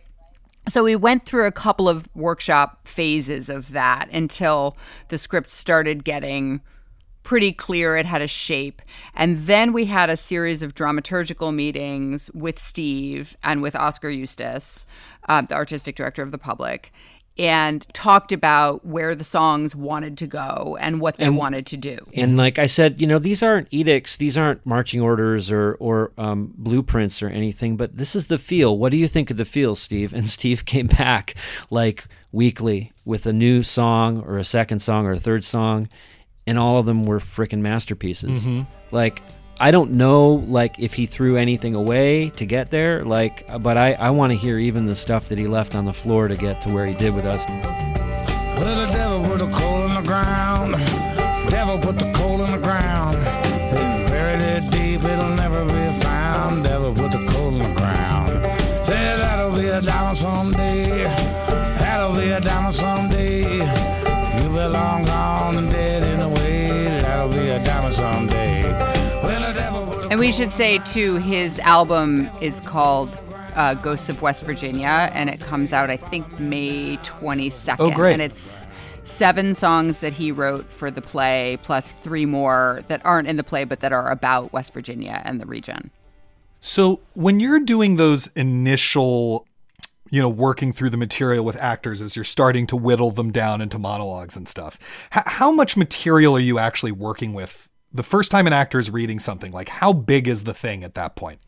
So 0.68 0.84
we 0.84 0.94
went 0.94 1.26
through 1.26 1.46
a 1.46 1.52
couple 1.52 1.88
of 1.88 2.08
workshop 2.14 2.86
phases 2.86 3.48
of 3.48 3.72
that 3.72 4.08
until 4.12 4.76
the 5.08 5.18
script 5.18 5.50
started 5.50 6.04
getting 6.04 6.60
pretty 7.22 7.52
clear 7.52 7.96
it 7.96 8.06
had 8.06 8.22
a 8.22 8.26
shape. 8.26 8.80
And 9.14 9.38
then 9.38 9.72
we 9.72 9.86
had 9.86 10.10
a 10.10 10.16
series 10.16 10.62
of 10.62 10.74
dramaturgical 10.74 11.54
meetings 11.54 12.30
with 12.32 12.58
steve 12.58 13.36
and 13.42 13.62
with 13.62 13.76
Oskar 13.76 14.10
Eustis 14.10 14.86
uh, 15.28 15.42
the 15.42 15.54
artistic 15.54 15.96
director 15.96 16.22
of 16.22 16.30
the 16.30 16.38
public 16.38 16.92
and 17.38 17.86
talked 17.94 18.32
about 18.32 18.84
where 18.84 19.14
the 19.14 19.24
songs 19.24 19.74
wanted 19.74 20.18
to 20.18 20.26
go 20.26 20.76
and 20.80 21.00
what 21.00 21.16
they 21.16 21.30
wanted 21.30 21.64
to 21.66 21.76
do 21.76 21.96
And 22.12 22.36
like 22.36 22.58
I 22.58 22.66
said, 22.66 23.00
you 23.00 23.06
know, 23.06 23.18
these 23.18 23.42
aren't 23.42 23.68
edicts, 23.70 24.16
these 24.16 24.36
aren't 24.36 24.64
marching 24.66 25.00
orders 25.00 25.50
or 25.50 25.76
or 25.80 26.12
um, 26.18 26.52
blueprints 26.56 27.22
or 27.22 27.28
anything, 27.28 27.76
but 27.76 27.96
this 27.96 28.14
is 28.14 28.26
the 28.26 28.38
feel. 28.38 28.76
What 28.76 28.90
do 28.90 28.98
you 28.98 29.08
think 29.08 29.30
of 29.30 29.36
the 29.36 29.44
feel, 29.44 29.74
Steve? 29.74 30.12
And 30.12 30.28
Steve 30.38 30.64
came 30.64 30.86
back 30.86 31.34
like 31.70 32.06
weekly 32.32 32.92
with 33.04 33.26
a 33.26 33.32
new 33.32 33.62
song 33.62 34.22
or 34.22 34.36
a 34.36 34.44
second 34.44 34.80
song 34.80 35.06
or 35.06 35.12
a 35.12 35.18
third 35.18 35.44
song, 35.44 35.88
and 36.46 36.58
all 36.58 36.78
of 36.78 36.86
them 36.86 37.06
were 37.06 37.18
freaking 37.18 37.60
masterpieces. 37.60 38.44
Like 38.90 39.22
I 39.62 39.72
don't 39.72 39.90
know 39.90 40.42
like 40.48 40.78
if 40.78 40.94
he 40.94 41.04
threw 41.04 41.36
anything 41.36 41.74
away 41.74 42.30
to 42.30 42.46
get 42.46 42.70
there, 42.70 43.04
like 43.04 43.46
but 43.62 43.76
I, 43.76 43.92
I 43.92 44.08
want 44.08 44.32
to 44.32 44.36
hear 44.38 44.58
even 44.58 44.86
the 44.86 44.96
stuff 44.96 45.28
that 45.28 45.36
he 45.36 45.46
left 45.46 45.74
on 45.74 45.84
the 45.84 45.92
floor 45.92 46.28
to 46.28 46.36
get 46.36 46.62
to 46.62 46.70
where 46.70 46.86
he 46.86 46.94
did 46.94 47.14
with 47.14 47.26
us. 47.26 47.44
Well, 47.46 48.86
the 48.86 48.90
devil 48.90 49.22
put 49.22 49.42
a 49.42 49.52
coal 49.52 49.84
in 49.84 49.92
the 49.92 50.00
ground. 50.00 50.76
Devil 51.50 51.78
put 51.78 51.98
the 51.98 52.10
coal 52.14 52.42
in 52.42 52.52
the 52.52 52.58
ground. 52.58 53.16
They 53.16 54.06
buried 54.08 54.40
it 54.40 54.70
deep, 54.70 55.04
it'll 55.04 55.36
never 55.36 55.62
be 55.66 56.00
found. 56.00 56.64
Devil 56.64 56.94
put 56.94 57.12
the 57.12 57.26
coal 57.26 57.48
in 57.48 57.58
the 57.58 57.74
ground. 57.78 58.30
Say 58.86 58.94
that'll 58.94 59.52
be 59.52 59.66
a 59.66 59.82
diamond 59.82 60.16
someday. 60.16 61.04
That'll 61.04 62.16
be 62.16 62.30
a 62.30 62.40
diamond 62.40 62.74
someday. 62.74 63.58
You 64.42 64.48
belong 64.48 65.02
gone 65.02 65.58
and 65.58 65.70
dead 65.70 66.09
we 70.20 70.30
should 70.30 70.52
say, 70.52 70.76
too, 70.80 71.16
his 71.16 71.58
album 71.60 72.28
is 72.42 72.60
called 72.60 73.18
uh, 73.54 73.72
Ghosts 73.72 74.10
of 74.10 74.20
West 74.20 74.44
Virginia, 74.44 75.10
and 75.14 75.30
it 75.30 75.40
comes 75.40 75.72
out, 75.72 75.88
I 75.88 75.96
think, 75.96 76.38
May 76.38 76.98
22nd. 76.98 77.76
Oh, 77.78 77.90
great. 77.90 78.12
And 78.12 78.20
it's 78.20 78.68
seven 79.02 79.54
songs 79.54 80.00
that 80.00 80.12
he 80.12 80.30
wrote 80.30 80.70
for 80.70 80.90
the 80.90 81.00
play, 81.00 81.58
plus 81.62 81.92
three 81.92 82.26
more 82.26 82.82
that 82.88 83.00
aren't 83.02 83.28
in 83.28 83.38
the 83.38 83.42
play, 83.42 83.64
but 83.64 83.80
that 83.80 83.94
are 83.94 84.10
about 84.10 84.52
West 84.52 84.74
Virginia 84.74 85.22
and 85.24 85.40
the 85.40 85.46
region. 85.46 85.90
So 86.60 87.00
when 87.14 87.40
you're 87.40 87.58
doing 87.58 87.96
those 87.96 88.26
initial, 88.36 89.46
you 90.10 90.20
know, 90.20 90.28
working 90.28 90.74
through 90.74 90.90
the 90.90 90.98
material 90.98 91.46
with 91.46 91.56
actors 91.56 92.02
as 92.02 92.14
you're 92.14 92.26
starting 92.26 92.66
to 92.66 92.76
whittle 92.76 93.10
them 93.10 93.32
down 93.32 93.62
into 93.62 93.78
monologues 93.78 94.36
and 94.36 94.46
stuff, 94.46 94.78
how 95.10 95.50
much 95.50 95.78
material 95.78 96.36
are 96.36 96.40
you 96.40 96.58
actually 96.58 96.92
working 96.92 97.32
with? 97.32 97.69
The 97.92 98.02
first 98.02 98.30
time 98.30 98.46
an 98.46 98.52
actor 98.52 98.78
is 98.78 98.90
reading 98.90 99.18
something, 99.18 99.50
like 99.52 99.68
how 99.68 99.92
big 99.92 100.28
is 100.28 100.44
the 100.44 100.54
thing 100.54 100.84
at 100.84 100.94
that 100.94 101.16
point? 101.16 101.40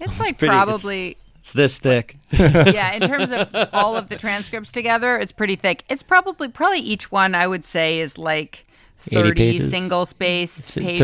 It's 0.00 0.18
like 0.18 0.38
pretty- 0.38 0.50
probably. 0.52 1.16
It's 1.38 1.52
this 1.52 1.78
thick. 1.78 2.16
yeah, 2.30 2.92
in 2.94 3.02
terms 3.02 3.30
of 3.30 3.54
all 3.74 3.96
of 3.96 4.08
the 4.08 4.16
transcripts 4.16 4.72
together, 4.72 5.18
it's 5.18 5.30
pretty 5.32 5.56
thick. 5.56 5.84
It's 5.90 6.02
probably 6.02 6.48
probably 6.48 6.78
each 6.80 7.12
one 7.12 7.34
I 7.34 7.46
would 7.46 7.66
say 7.66 8.00
is 8.00 8.16
like 8.16 8.64
30 9.10 9.60
single 9.68 10.06
space 10.06 10.74
pages. 10.74 10.98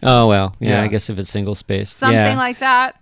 30? 0.00 0.06
Oh, 0.08 0.26
well. 0.26 0.56
Yeah, 0.58 0.70
Yeah. 0.70 0.82
I 0.82 0.88
guess 0.88 1.08
if 1.08 1.20
it's 1.20 1.30
single 1.30 1.54
space. 1.54 1.88
Something 1.90 2.16
yeah. 2.16 2.36
like 2.36 2.58
that. 2.58 3.00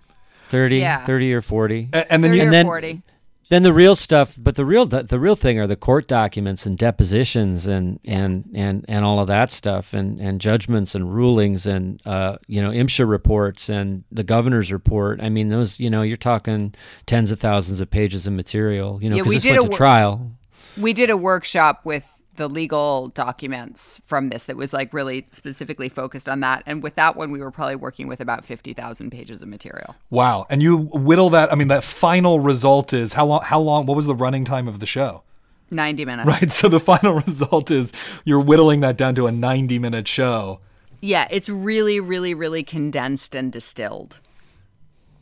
30, 0.51 0.77
Yeah. 0.79 1.07
30 1.07 1.35
or 1.35 1.41
40. 1.41 1.89
A- 1.95 2.13
And 2.13 2.23
then 2.23 2.33
30 2.33 2.43
you 2.43 2.49
or 2.49 2.51
then- 2.51 2.67
40. 2.67 3.03
Then 3.51 3.63
the 3.63 3.73
real 3.75 3.95
stuff, 3.95 4.35
but 4.39 4.55
the 4.57 4.65
real 4.65 4.87
the 4.87 5.19
real 5.21 5.37
thing 5.37 5.59
are 5.61 5.67
the 5.67 5.77
court 5.77 6.09
documents 6.09 6.65
and 6.67 6.79
depositions 6.79 7.67
and 7.67 8.01
and 8.05 8.51
and 8.55 8.85
and 8.89 9.05
all 9.05 9.21
of 9.21 9.27
that 9.29 9.51
stuff 9.51 9.93
and 9.93 10.19
and 10.19 10.41
judgments 10.41 10.95
and 10.95 11.15
rulings 11.15 11.67
and 11.67 12.01
uh 12.07 12.39
you 12.47 12.63
know 12.63 12.71
MSHA 12.71 13.09
reports 13.09 13.69
and 13.69 14.05
the 14.11 14.25
governor's 14.25 14.73
report. 14.73 15.21
I 15.23 15.29
mean 15.29 15.51
those 15.51 15.79
you 15.79 15.91
know 15.91 16.03
you're 16.03 16.17
talking 16.17 16.75
tens 17.07 17.31
of 17.31 17.39
thousands 17.39 17.81
of 17.81 17.91
pages 17.91 18.27
of 18.27 18.33
material. 18.33 18.99
You 19.03 19.11
know 19.11 19.17
Yeah, 19.17 19.23
because 19.23 19.31
we 19.31 19.37
this 19.37 19.45
went 19.45 19.59
a 19.59 19.63
to 19.63 19.69
wor- 19.69 19.77
trial. 19.77 20.31
we 20.79 20.93
did 20.95 21.11
a 21.11 21.17
workshop 21.17 21.83
with 21.85 22.11
the 22.37 22.49
legal 22.49 23.09
documents 23.09 24.01
from 24.07 24.29
this 24.29 24.45
that 24.45 24.57
was 24.57 24.73
like 24.73 24.93
really 24.93 25.27
specifically 25.33 25.89
focused 25.89 26.29
on 26.29 26.41
that 26.41 26.63
and 26.67 26.83
with 26.83 26.95
that 26.97 27.15
one 27.17 27.31
we 27.31 27.39
were 27.39 27.51
probably 27.51 27.77
working 27.77 28.09
with 28.09 28.21
about 28.21 28.45
50,000 28.45 29.11
pages 29.11 29.43
of 29.43 29.49
material 29.49 29.95
Wow. 30.11 30.47
And 30.51 30.63
you 30.63 30.77
whittle 30.77 31.31
that. 31.31 31.53
I 31.53 31.55
mean, 31.55 31.69
that 31.69 31.85
final 31.85 32.41
result 32.41 32.93
is 32.93 33.13
how 33.15 33.27
long? 33.27 33.43
How 33.43 33.61
long? 33.61 33.87
What 33.87 33.97
was 33.97 34.07
the 34.07 34.15
running 34.15 34.45
time 34.45 34.67
of 34.69 34.81
the 34.81 34.87
show? 34.87 35.23
90 35.71 36.05
minutes 36.05 36.27
Right. 36.29 36.51
So 36.53 36.69
the 36.69 36.81
final 36.81 37.15
result 37.27 37.71
is 37.71 37.93
you're 38.25 38.41
whittling 38.41 38.81
that 38.81 38.97
down 38.97 39.15
to 39.17 39.27
a 39.27 39.33
90 39.33 39.79
minute 39.79 40.07
show. 40.09 40.61
yeah 41.01 41.27
it's 41.31 41.49
really 41.49 42.01
really 42.01 42.35
really 42.35 42.63
condensed 42.65 43.35
and 43.35 43.53
distilled 43.53 44.19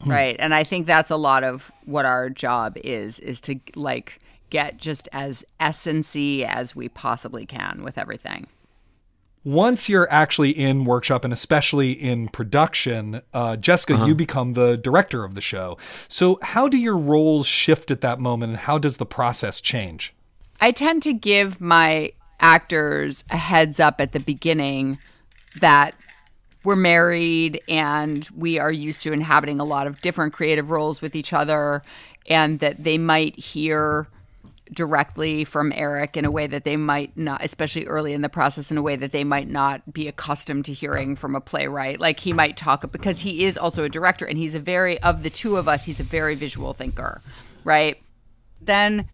Hmm. 0.02 0.10
right 0.10 0.36
and 0.40 0.52
i 0.52 0.64
think 0.64 0.86
that's 0.88 1.10
a 1.10 1.16
lot 1.16 1.44
of 1.44 1.70
what 1.84 2.04
our 2.04 2.28
job 2.28 2.76
is 2.82 3.20
is 3.20 3.40
to 3.42 3.60
like 3.76 4.18
get 4.52 4.76
just 4.76 5.08
as 5.12 5.44
essency 5.58 6.44
as 6.44 6.76
we 6.76 6.88
possibly 6.88 7.44
can 7.44 7.82
with 7.82 7.98
everything 7.98 8.46
Once 9.44 9.88
you're 9.88 10.06
actually 10.08 10.50
in 10.50 10.84
workshop 10.84 11.24
and 11.24 11.32
especially 11.32 11.90
in 11.90 12.28
production, 12.28 13.20
uh, 13.34 13.56
Jessica, 13.56 14.04
you 14.06 14.14
become 14.14 14.52
the 14.52 14.76
director 14.76 15.24
of 15.24 15.34
the 15.34 15.40
show. 15.40 15.76
So 16.06 16.38
how 16.42 16.68
do 16.68 16.78
your 16.78 16.96
roles 16.96 17.46
shift 17.48 17.90
at 17.90 18.02
that 18.02 18.20
moment, 18.20 18.50
and 18.50 18.60
how 18.60 18.78
does 18.78 18.98
the 18.98 19.06
process 19.06 19.60
change? 19.60 20.14
I 20.60 20.70
tend 20.70 21.02
to 21.02 21.12
give 21.12 21.60
my 21.60 22.12
actors 22.38 23.24
a 23.30 23.36
heads 23.36 23.80
up 23.80 24.00
at 24.00 24.12
the 24.12 24.20
beginning 24.20 24.98
that 25.60 25.94
we're 26.62 26.76
married 26.76 27.60
and 27.68 28.28
we 28.36 28.60
are 28.60 28.70
used 28.70 29.02
to 29.02 29.12
inhabiting 29.12 29.58
a 29.58 29.64
lot 29.64 29.88
of 29.88 30.00
different 30.02 30.32
creative 30.32 30.70
roles 30.70 31.02
with 31.02 31.16
each 31.16 31.32
other, 31.32 31.82
and 32.28 32.60
that 32.60 32.84
they 32.84 32.96
might 32.96 33.36
hear 33.36 34.06
directly 34.72 35.44
from 35.44 35.72
Erik 35.74 36.16
in 36.16 36.24
a 36.24 36.30
way 36.30 36.46
that 36.46 36.64
they 36.64 36.76
might 36.76 37.16
not, 37.16 37.44
especially 37.44 37.86
early 37.86 38.12
in 38.12 38.22
the 38.22 38.28
process, 38.28 38.70
in 38.70 38.78
a 38.78 38.82
way 38.82 38.96
that 38.96 39.12
they 39.12 39.24
might 39.24 39.48
not 39.48 39.92
be 39.92 40.08
accustomed 40.08 40.64
to 40.64 40.72
hearing 40.72 41.14
from 41.16 41.36
a 41.36 41.40
playwright. 41.40 42.00
Like 42.00 42.20
he 42.20 42.32
might 42.32 42.56
talk 42.56 42.90
because 42.90 43.20
he 43.20 43.44
is 43.44 43.58
also 43.58 43.84
a 43.84 43.88
director 43.88 44.24
and 44.24 44.38
he's 44.38 44.54
a 44.54 44.60
very, 44.60 45.00
of 45.02 45.22
the 45.22 45.30
two 45.30 45.56
of 45.56 45.68
us, 45.68 45.84
he's 45.84 46.00
a 46.00 46.04
very 46.04 46.34
visual 46.34 46.72
thinker, 46.72 47.20
right? 47.64 47.98
Then 48.60 49.08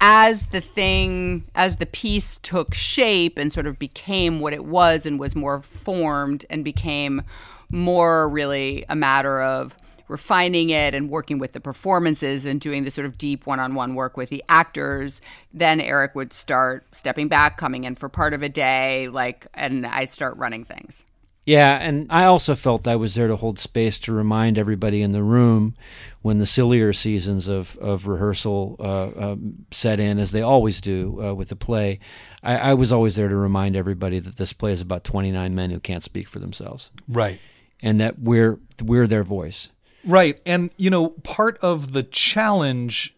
as 0.00 0.46
the 0.48 0.60
thing 0.60 1.44
as 1.54 1.76
the 1.76 1.86
piece 1.86 2.38
took 2.42 2.74
shape 2.74 3.38
and 3.38 3.52
sort 3.52 3.66
of 3.66 3.78
became 3.78 4.40
what 4.40 4.52
it 4.52 4.64
was 4.64 5.06
and 5.06 5.20
was 5.20 5.36
more 5.36 5.62
formed 5.62 6.44
and 6.50 6.64
became 6.64 7.22
more 7.70 8.28
really 8.28 8.84
a 8.88 8.96
matter 8.96 9.40
of 9.40 9.76
refining 10.08 10.70
it 10.70 10.94
and 10.94 11.08
working 11.10 11.38
with 11.38 11.52
the 11.52 11.60
performances 11.60 12.44
and 12.44 12.60
doing 12.60 12.84
the 12.84 12.90
sort 12.90 13.06
of 13.06 13.16
deep 13.18 13.46
one-on-one 13.46 13.94
work 13.94 14.16
with 14.16 14.28
the 14.30 14.42
actors 14.48 15.20
then 15.52 15.80
erik 15.80 16.14
would 16.14 16.32
start 16.32 16.84
stepping 16.92 17.28
back 17.28 17.56
coming 17.56 17.84
in 17.84 17.94
for 17.94 18.08
part 18.08 18.32
of 18.34 18.42
a 18.42 18.48
day 18.48 19.08
like 19.08 19.46
and 19.54 19.86
i 19.86 20.04
start 20.04 20.36
running 20.36 20.64
things 20.64 21.04
Yeah, 21.46 21.76
and 21.78 22.06
I 22.10 22.24
also 22.24 22.54
felt 22.54 22.88
I 22.88 22.96
was 22.96 23.14
there 23.16 23.28
to 23.28 23.36
hold 23.36 23.58
space 23.58 23.98
to 24.00 24.14
remind 24.14 24.56
everybody 24.56 25.02
in 25.02 25.12
the 25.12 25.22
room 25.22 25.74
when 26.22 26.38
the 26.38 26.46
sillier 26.46 26.94
seasons 26.94 27.48
of, 27.48 27.76
of 27.82 28.06
rehearsal 28.06 28.76
uh, 28.80 29.08
uh, 29.24 29.36
set 29.70 30.00
in, 30.00 30.18
as 30.18 30.30
they 30.32 30.40
always 30.40 30.80
do 30.80 31.20
uh, 31.22 31.34
with 31.34 31.50
the 31.50 31.56
play. 31.56 31.98
I, 32.42 32.70
I 32.70 32.74
was 32.74 32.92
always 32.92 33.16
there 33.16 33.28
to 33.28 33.36
remind 33.36 33.76
everybody 33.76 34.20
that 34.20 34.36
this 34.38 34.54
play 34.54 34.72
is 34.72 34.80
about 34.80 35.04
29 35.04 35.54
men 35.54 35.68
who 35.68 35.80
can't 35.80 36.02
speak 36.02 36.28
for 36.28 36.38
themselves, 36.38 36.90
Right. 37.06 37.38
and 37.82 38.00
that 38.00 38.18
we're 38.18 38.58
we're 38.82 39.06
their 39.06 39.22
voice. 39.22 39.68
Right. 40.06 40.40
And, 40.44 40.70
you 40.76 40.90
know, 40.90 41.10
part 41.10 41.58
of 41.58 41.92
the 41.92 42.02
challenge, 42.02 43.14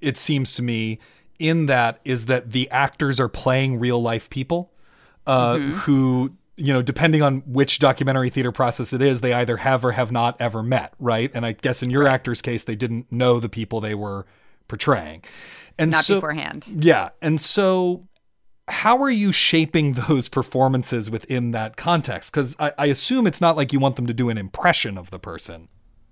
it 0.00 0.16
seems 0.16 0.54
to 0.54 0.62
me, 0.62 0.98
in 1.38 1.66
that 1.66 2.00
is 2.04 2.26
that 2.26 2.52
the 2.52 2.70
actors 2.70 3.18
are 3.18 3.28
playing 3.28 3.80
real 3.80 4.00
life 4.00 4.30
people 4.30 4.72
uh, 5.26 5.58
who, 5.58 6.32
you 6.56 6.72
know, 6.72 6.82
depending 6.82 7.22
on 7.22 7.40
which 7.40 7.78
documentary 7.78 8.30
theater 8.30 8.52
process 8.52 8.92
it 8.92 9.02
is, 9.02 9.20
they 9.20 9.32
either 9.32 9.56
have 9.58 9.84
or 9.84 9.92
have 9.92 10.12
not 10.12 10.40
ever 10.40 10.62
met. 10.62 10.94
Right. 11.00 11.30
And 11.34 11.44
I 11.44 11.52
guess 11.52 11.82
in 11.82 11.90
your 11.90 12.06
actor's 12.06 12.42
case, 12.42 12.64
they 12.64 12.76
didn't 12.76 13.10
know 13.10 13.40
the 13.40 13.48
people 13.48 13.80
they 13.80 13.94
were 13.94 14.26
portraying. 14.68 15.24
And 15.78 15.90
Not 15.90 16.04
so, 16.04 16.16
beforehand. 16.16 16.66
Yeah. 16.68 17.10
And 17.20 17.40
so 17.40 18.06
how 18.68 19.02
are 19.02 19.10
you 19.10 19.32
shaping 19.32 19.94
those 19.94 20.28
performances 20.28 21.10
within 21.10 21.50
that 21.52 21.76
context? 21.76 22.32
Because 22.32 22.56
I, 22.60 22.72
I 22.78 22.86
assume 22.86 23.26
it's 23.26 23.40
not 23.40 23.56
like 23.56 23.72
you 23.72 23.80
want 23.80 23.96
them 23.96 24.06
to 24.06 24.14
do 24.14 24.28
an 24.28 24.38
impression 24.38 24.96
of 24.96 25.10
the 25.10 25.18
person. 25.18 25.68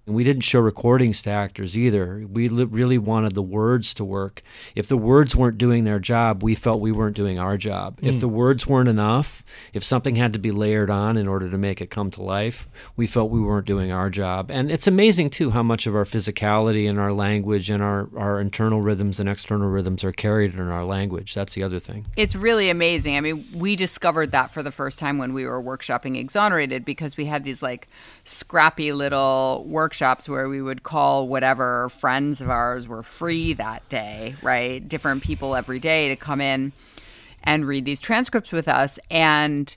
And 0.07 0.17
we 0.17 0.25
didn't 0.25 0.43
show 0.43 0.61
recordings 0.61 1.23
to 1.23 1.31
actors 1.31 1.77
either. 1.77 2.27
We 2.31 2.49
li- 2.49 2.65
really 2.65 2.99
wanted 2.99 3.35
the 3.35 3.43
words 3.43 3.95
to 3.95 4.05
work. 4.05 4.43
If 4.75 4.89
the 4.89 4.97
words 4.97 5.37
weren't 5.37 5.59
doing 5.59 5.85
their 5.85 5.99
job, 5.99 6.43
we 6.43 6.55
felt 6.55 6.81
we 6.81 6.93
weren't 6.93 7.17
doing 7.17 7.39
our 7.39 7.57
job. 7.57 7.99
If 8.03 8.15
hmm. 8.15 8.21
the 8.21 8.29
words 8.29 8.67
weren't 8.67 8.89
enough, 8.89 9.45
if 9.73 9.85
something 9.85 10.17
had 10.17 10.33
to 10.33 10.39
be 10.39 10.51
layered 10.51 10.91
on 10.91 11.17
in 11.17 11.29
order 11.29 11.51
to 11.51 11.59
make 11.59 11.81
it 11.81 11.91
come 11.91 12.11
to 12.13 12.23
life, 12.23 12.69
we 12.97 13.07
felt 13.07 13.31
we 13.31 13.41
weren't 13.41 13.67
doing 13.67 13.93
our 13.93 14.11
job. 14.11 14.51
And 14.51 14.71
it's 14.71 14.87
amazing, 14.87 15.31
too, 15.31 15.51
how 15.51 15.63
much 15.63 15.87
of 15.87 15.95
our 15.95 16.05
physicality 16.05 16.89
and 16.89 16.99
our 16.99 17.13
language 17.13 17.71
and 17.71 17.83
our, 17.83 18.09
our 18.17 18.41
internal 18.41 18.81
rhythms 18.81 19.21
and 19.21 19.29
external 19.29 19.69
rhythms 19.69 20.03
are 20.03 20.13
carried 20.13 20.55
in 20.55 20.69
our 20.69 20.85
language. 20.85 21.35
That's 21.35 21.55
the 21.55 21.63
other 21.63 21.79
thing. 21.79 22.07
It's 22.17 22.35
really 22.35 22.71
amazing. 22.71 23.17
I 23.17 23.21
mean, 23.21 23.47
we 23.55 23.77
discovered 23.77 24.33
that 24.33 24.51
for 24.51 24.63
the 24.63 24.73
first 24.73 24.99
time 24.99 25.19
when 25.19 25.33
we 25.33 25.45
were 25.45 25.63
workshopping 25.63 26.19
Exonerated 26.21 26.85
because 26.85 27.17
we 27.17 27.27
had 27.27 27.45
these 27.45 27.63
like 27.63 27.89
scrappy 28.25 28.93
little 28.93 29.65
workshops 29.91 30.29
where 30.29 30.49
we 30.49 30.63
would 30.63 30.85
call 30.85 31.27
whatever 31.27 31.89
friends 31.89 32.41
of 32.41 32.49
ours 32.49 32.87
were 32.87 33.03
free 33.03 33.55
that 33.55 33.89
day, 33.89 34.37
right? 34.41 34.89
Different 34.89 35.21
people 35.21 35.57
every 35.57 35.81
day 35.81 36.07
to 36.09 36.15
come 36.15 36.41
in 36.41 36.73
and 37.43 37.67
read 37.67 37.85
these 37.85 38.01
transcripts 38.01 38.53
with 38.53 38.69
us. 38.69 39.01
And, 39.11 39.77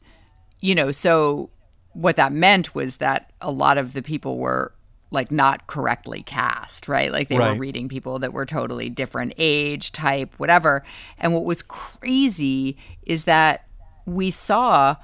you 0.59 0.75
know, 0.75 0.91
so 0.91 1.49
what 1.93 2.15
that 2.17 2.31
meant 2.31 2.75
was 2.75 2.97
that 2.97 3.33
a 3.41 3.51
lot 3.51 3.79
of 3.79 3.93
the 3.93 4.03
people 4.03 4.37
were 4.37 4.71
like 5.09 5.31
not 5.31 5.65
correctly 5.65 6.21
cast, 6.21 6.87
right? 6.87 7.11
Like 7.11 7.29
they 7.29 7.39
Right. 7.39 7.53
were 7.53 7.59
reading 7.59 7.89
people 7.89 8.19
that 8.19 8.33
were 8.33 8.45
totally 8.45 8.91
different 8.91 9.33
age, 9.39 9.91
type, 9.93 10.35
whatever. 10.37 10.83
And 11.17 11.33
what 11.33 11.43
was 11.43 11.63
crazy 11.63 12.77
is 13.01 13.23
that 13.23 13.65
we 14.05 14.29
saw 14.29 14.95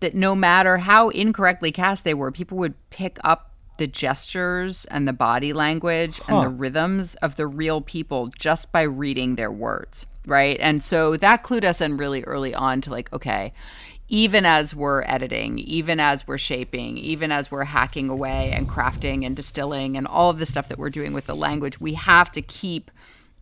that 0.00 0.14
no 0.14 0.34
matter 0.34 0.76
how 0.76 1.08
incorrectly 1.08 1.72
cast 1.72 2.04
they 2.04 2.12
were, 2.12 2.30
people 2.30 2.58
would 2.58 2.74
pick 2.90 3.18
up 3.24 3.47
the 3.78 3.86
gestures 3.86 4.84
and 4.86 5.08
the 5.08 5.12
body 5.12 5.52
language 5.52 6.20
and 6.28 6.44
the 6.44 6.48
rhythms 6.48 7.14
of 7.16 7.36
the 7.36 7.46
real 7.46 7.80
people 7.80 8.30
just 8.38 8.70
by 8.70 8.82
reading 8.82 9.36
their 9.36 9.50
words, 9.50 10.06
right? 10.26 10.58
And 10.60 10.82
so 10.82 11.16
that 11.16 11.42
clued 11.42 11.64
us 11.64 11.80
in 11.80 11.96
really 11.96 12.22
early 12.24 12.54
on 12.54 12.80
to 12.82 12.90
like, 12.90 13.12
okay, 13.12 13.52
even 14.08 14.46
as 14.46 14.74
we're 14.74 15.02
editing, 15.02 15.58
even 15.58 16.00
as 16.00 16.26
we're 16.26 16.38
shaping, 16.38 16.96
even 16.98 17.30
as 17.30 17.50
we're 17.50 17.64
hacking 17.64 18.08
away 18.08 18.50
and 18.52 18.68
crafting 18.68 19.24
and 19.24 19.36
distilling 19.36 19.96
and 19.96 20.06
all 20.06 20.30
of 20.30 20.38
the 20.38 20.46
stuff 20.46 20.68
that 20.68 20.78
we're 20.78 20.90
doing 20.90 21.12
with 21.12 21.26
the 21.26 21.36
language, 21.36 21.80
we 21.80 21.94
have 21.94 22.30
to 22.32 22.42
keep 22.42 22.90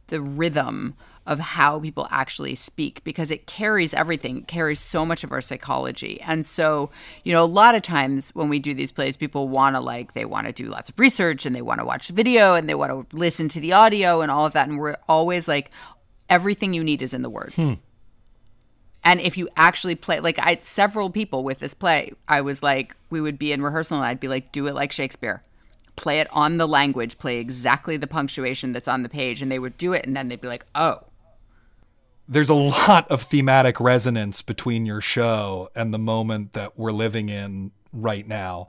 the 0.09 0.21
rhythm 0.21 0.95
of 1.27 1.41
how 1.41 1.81
people 1.81 2.07
actually 2.11 2.55
speak 2.55 3.03
because 3.03 3.31
it 3.31 3.47
carries 3.47 3.93
everything, 3.93 4.39
it 4.39 4.47
carries 4.47 4.81
so 4.81 5.05
much 5.05 5.25
of 5.25 5.33
our 5.33 5.41
psychology. 5.41 6.21
And 6.21 6.47
so, 6.47 6.91
you 7.25 7.33
know, 7.33 7.43
a 7.43 7.47
lot 7.47 7.75
of 7.75 7.83
times 7.83 8.31
when 8.31 8.49
we 8.49 8.59
do 8.59 8.75
these 8.75 8.93
plays, 8.93 9.17
people 9.17 9.49
want 9.49 9.75
to 9.75 9.81
like, 9.81 10.15
they 10.15 10.25
want 10.25 10.47
to 10.47 10.53
do 10.53 10.69
lots 10.69 10.89
of 10.89 10.99
research 10.99 11.45
and 11.45 11.55
they 11.55 11.63
want 11.63 11.81
to 11.81 11.87
watch 11.87 12.09
the 12.09 12.15
video 12.15 12.55
and 12.55 12.69
they 12.69 12.75
want 12.75 13.11
to 13.11 13.17
listen 13.17 13.49
to 13.49 13.61
the 13.61 13.73
audio 13.73 14.21
and 14.21 14.31
all 14.31 14.47
of 14.47 14.53
that. 14.53 14.69
And 14.69 14.79
we're 14.79 14.97
always 15.09 15.49
like, 15.49 15.71
everything 16.29 16.75
you 16.75 16.85
need 16.85 17.03
is 17.03 17.15
in 17.15 17.23
the 17.23 17.31
words. 17.31 17.57
Hmm. 17.57 17.75
And 19.05 19.21
if 19.21 19.39
you 19.39 19.49
actually 19.57 19.95
play, 19.95 20.19
like 20.21 20.39
I 20.41 20.57
several 20.61 21.11
people 21.11 21.45
with 21.45 21.61
this 21.61 21.75
play, 21.75 22.13
I 22.27 22.41
was 22.41 22.63
like, 22.63 22.97
we 23.11 23.21
would 23.21 23.39
be 23.39 23.53
in 23.53 23.63
rehearsal 23.63 23.99
and 23.99 24.07
I'd 24.07 24.21
be 24.21 24.29
like, 24.29 24.51
do 24.51 24.67
it 24.67 24.75
like 24.75 24.91
Shakespeare. 24.91 25.43
Play 25.95 26.21
it 26.21 26.27
on 26.33 26.59
the 26.59 26.67
language, 26.67 27.17
play 27.17 27.39
exactly 27.39 27.97
the 27.97 28.09
punctuation 28.09 28.73
that's 28.73 28.89
on 28.89 29.03
the 29.03 29.09
page. 29.09 29.43
And 29.43 29.51
they 29.51 29.61
would 29.61 29.79
do 29.79 29.93
it. 29.93 30.05
And 30.05 30.17
then 30.17 30.29
they'd 30.29 30.41
be 30.41 30.49
like, 30.49 30.67
oh, 30.75 31.03
there's 32.29 32.49
a 32.49 32.55
lot 32.55 33.09
of 33.11 33.23
thematic 33.23 33.81
resonance 33.81 34.43
between 34.43 34.87
your 34.87 35.01
show 35.01 35.69
and 35.75 35.93
the 35.93 35.99
moment 35.99 36.53
that 36.53 36.79
we're 36.79 36.93
living 36.93 37.29
in 37.29 37.73
right 37.93 38.27
now. 38.27 38.69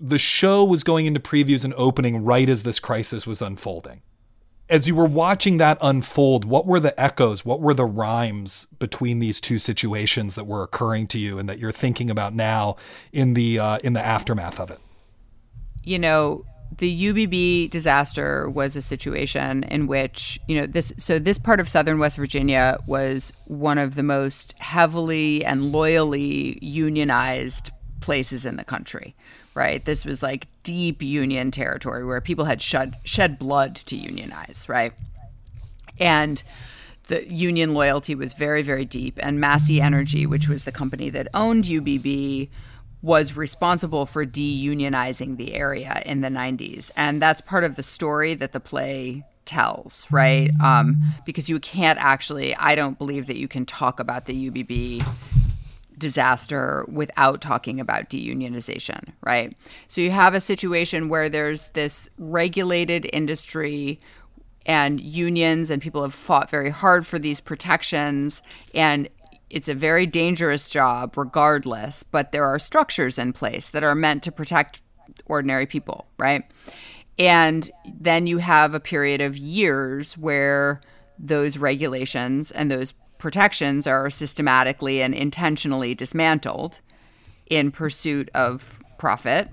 The 0.00 0.18
show 0.18 0.64
was 0.64 0.82
going 0.82 1.06
into 1.06 1.20
previews 1.20 1.64
and 1.64 1.72
opening 1.76 2.24
right 2.24 2.48
as 2.48 2.62
this 2.62 2.80
crisis 2.80 3.26
was 3.26 3.40
unfolding. 3.40 4.02
As 4.68 4.88
you 4.88 4.94
were 4.94 5.06
watching 5.06 5.58
that 5.58 5.78
unfold, 5.80 6.44
what 6.44 6.66
were 6.66 6.80
the 6.80 6.98
echoes? 7.00 7.44
What 7.44 7.60
were 7.60 7.74
the 7.74 7.84
rhymes 7.84 8.66
between 8.78 9.18
these 9.18 9.40
two 9.40 9.58
situations 9.58 10.34
that 10.34 10.46
were 10.46 10.62
occurring 10.62 11.06
to 11.08 11.18
you 11.18 11.38
and 11.38 11.48
that 11.48 11.58
you're 11.58 11.70
thinking 11.70 12.10
about 12.10 12.34
now 12.34 12.76
in 13.12 13.34
the 13.34 13.58
uh, 13.58 13.78
in 13.84 13.92
the 13.92 14.04
aftermath 14.04 14.58
of 14.58 14.70
it? 14.70 14.80
you 15.84 15.98
know, 15.98 16.44
the 16.78 17.12
UBB 17.12 17.70
disaster 17.70 18.48
was 18.48 18.76
a 18.76 18.82
situation 18.82 19.62
in 19.64 19.86
which, 19.86 20.40
you 20.48 20.56
know, 20.56 20.66
this 20.66 20.92
so 20.96 21.18
this 21.18 21.38
part 21.38 21.60
of 21.60 21.68
southern 21.68 21.98
West 21.98 22.16
Virginia 22.16 22.78
was 22.86 23.32
one 23.46 23.78
of 23.78 23.94
the 23.94 24.02
most 24.02 24.54
heavily 24.58 25.44
and 25.44 25.72
loyally 25.72 26.58
unionized 26.60 27.70
places 28.00 28.44
in 28.44 28.56
the 28.56 28.64
country. 28.64 29.14
Right? 29.54 29.84
This 29.84 30.04
was 30.04 30.20
like 30.20 30.48
deep 30.64 31.00
union 31.00 31.52
territory 31.52 32.04
where 32.04 32.20
people 32.20 32.46
had 32.46 32.60
shed 32.60 32.96
shed 33.04 33.38
blood 33.38 33.76
to 33.76 33.96
unionize, 33.96 34.66
right? 34.68 34.92
And 36.00 36.42
the 37.06 37.30
union 37.32 37.74
loyalty 37.74 38.14
was 38.14 38.32
very, 38.32 38.62
very 38.62 38.84
deep. 38.84 39.18
And 39.22 39.40
Massey 39.40 39.80
Energy, 39.80 40.26
which 40.26 40.48
was 40.48 40.64
the 40.64 40.72
company 40.72 41.10
that 41.10 41.28
owned 41.34 41.64
UBB, 41.64 42.48
was 43.04 43.36
responsible 43.36 44.06
for 44.06 44.24
deunionizing 44.24 45.36
the 45.36 45.52
area 45.52 46.02
in 46.06 46.22
the 46.22 46.28
90s. 46.28 46.90
And 46.96 47.20
that's 47.20 47.42
part 47.42 47.62
of 47.62 47.76
the 47.76 47.82
story 47.82 48.34
that 48.34 48.52
the 48.52 48.60
play 48.60 49.26
tells, 49.44 50.06
right? 50.10 50.50
Um, 50.62 51.02
because 51.26 51.50
you 51.50 51.60
can't 51.60 51.98
actually, 52.00 52.56
I 52.56 52.74
don't 52.74 52.96
believe 52.96 53.26
that 53.26 53.36
you 53.36 53.46
can 53.46 53.66
talk 53.66 54.00
about 54.00 54.24
the 54.24 54.50
UBB 54.50 55.06
disaster 55.98 56.86
without 56.88 57.42
talking 57.42 57.78
about 57.78 58.08
deunionization, 58.08 59.12
right? 59.20 59.54
So 59.86 60.00
you 60.00 60.10
have 60.10 60.32
a 60.32 60.40
situation 60.40 61.10
where 61.10 61.28
there's 61.28 61.68
this 61.74 62.08
regulated 62.16 63.06
industry 63.12 64.00
and 64.64 64.98
unions 64.98 65.70
and 65.70 65.82
people 65.82 66.00
have 66.02 66.14
fought 66.14 66.48
very 66.48 66.70
hard 66.70 67.06
for 67.06 67.18
these 67.18 67.38
protections 67.38 68.40
and 68.74 69.10
it's 69.54 69.68
a 69.68 69.74
very 69.74 70.04
dangerous 70.04 70.68
job 70.68 71.16
regardless, 71.16 72.02
but 72.02 72.32
there 72.32 72.44
are 72.44 72.58
structures 72.58 73.18
in 73.18 73.32
place 73.32 73.68
that 73.70 73.84
are 73.84 73.94
meant 73.94 74.24
to 74.24 74.32
protect 74.32 74.82
ordinary 75.26 75.64
people, 75.64 76.08
right? 76.18 76.42
And 77.20 77.70
then 77.86 78.26
you 78.26 78.38
have 78.38 78.74
a 78.74 78.80
period 78.80 79.20
of 79.20 79.38
years 79.38 80.18
where 80.18 80.80
those 81.20 81.56
regulations 81.56 82.50
and 82.50 82.68
those 82.68 82.94
protections 83.18 83.86
are 83.86 84.10
systematically 84.10 85.00
and 85.00 85.14
intentionally 85.14 85.94
dismantled 85.94 86.80
in 87.46 87.70
pursuit 87.70 88.30
of 88.34 88.80
profit. 88.98 89.50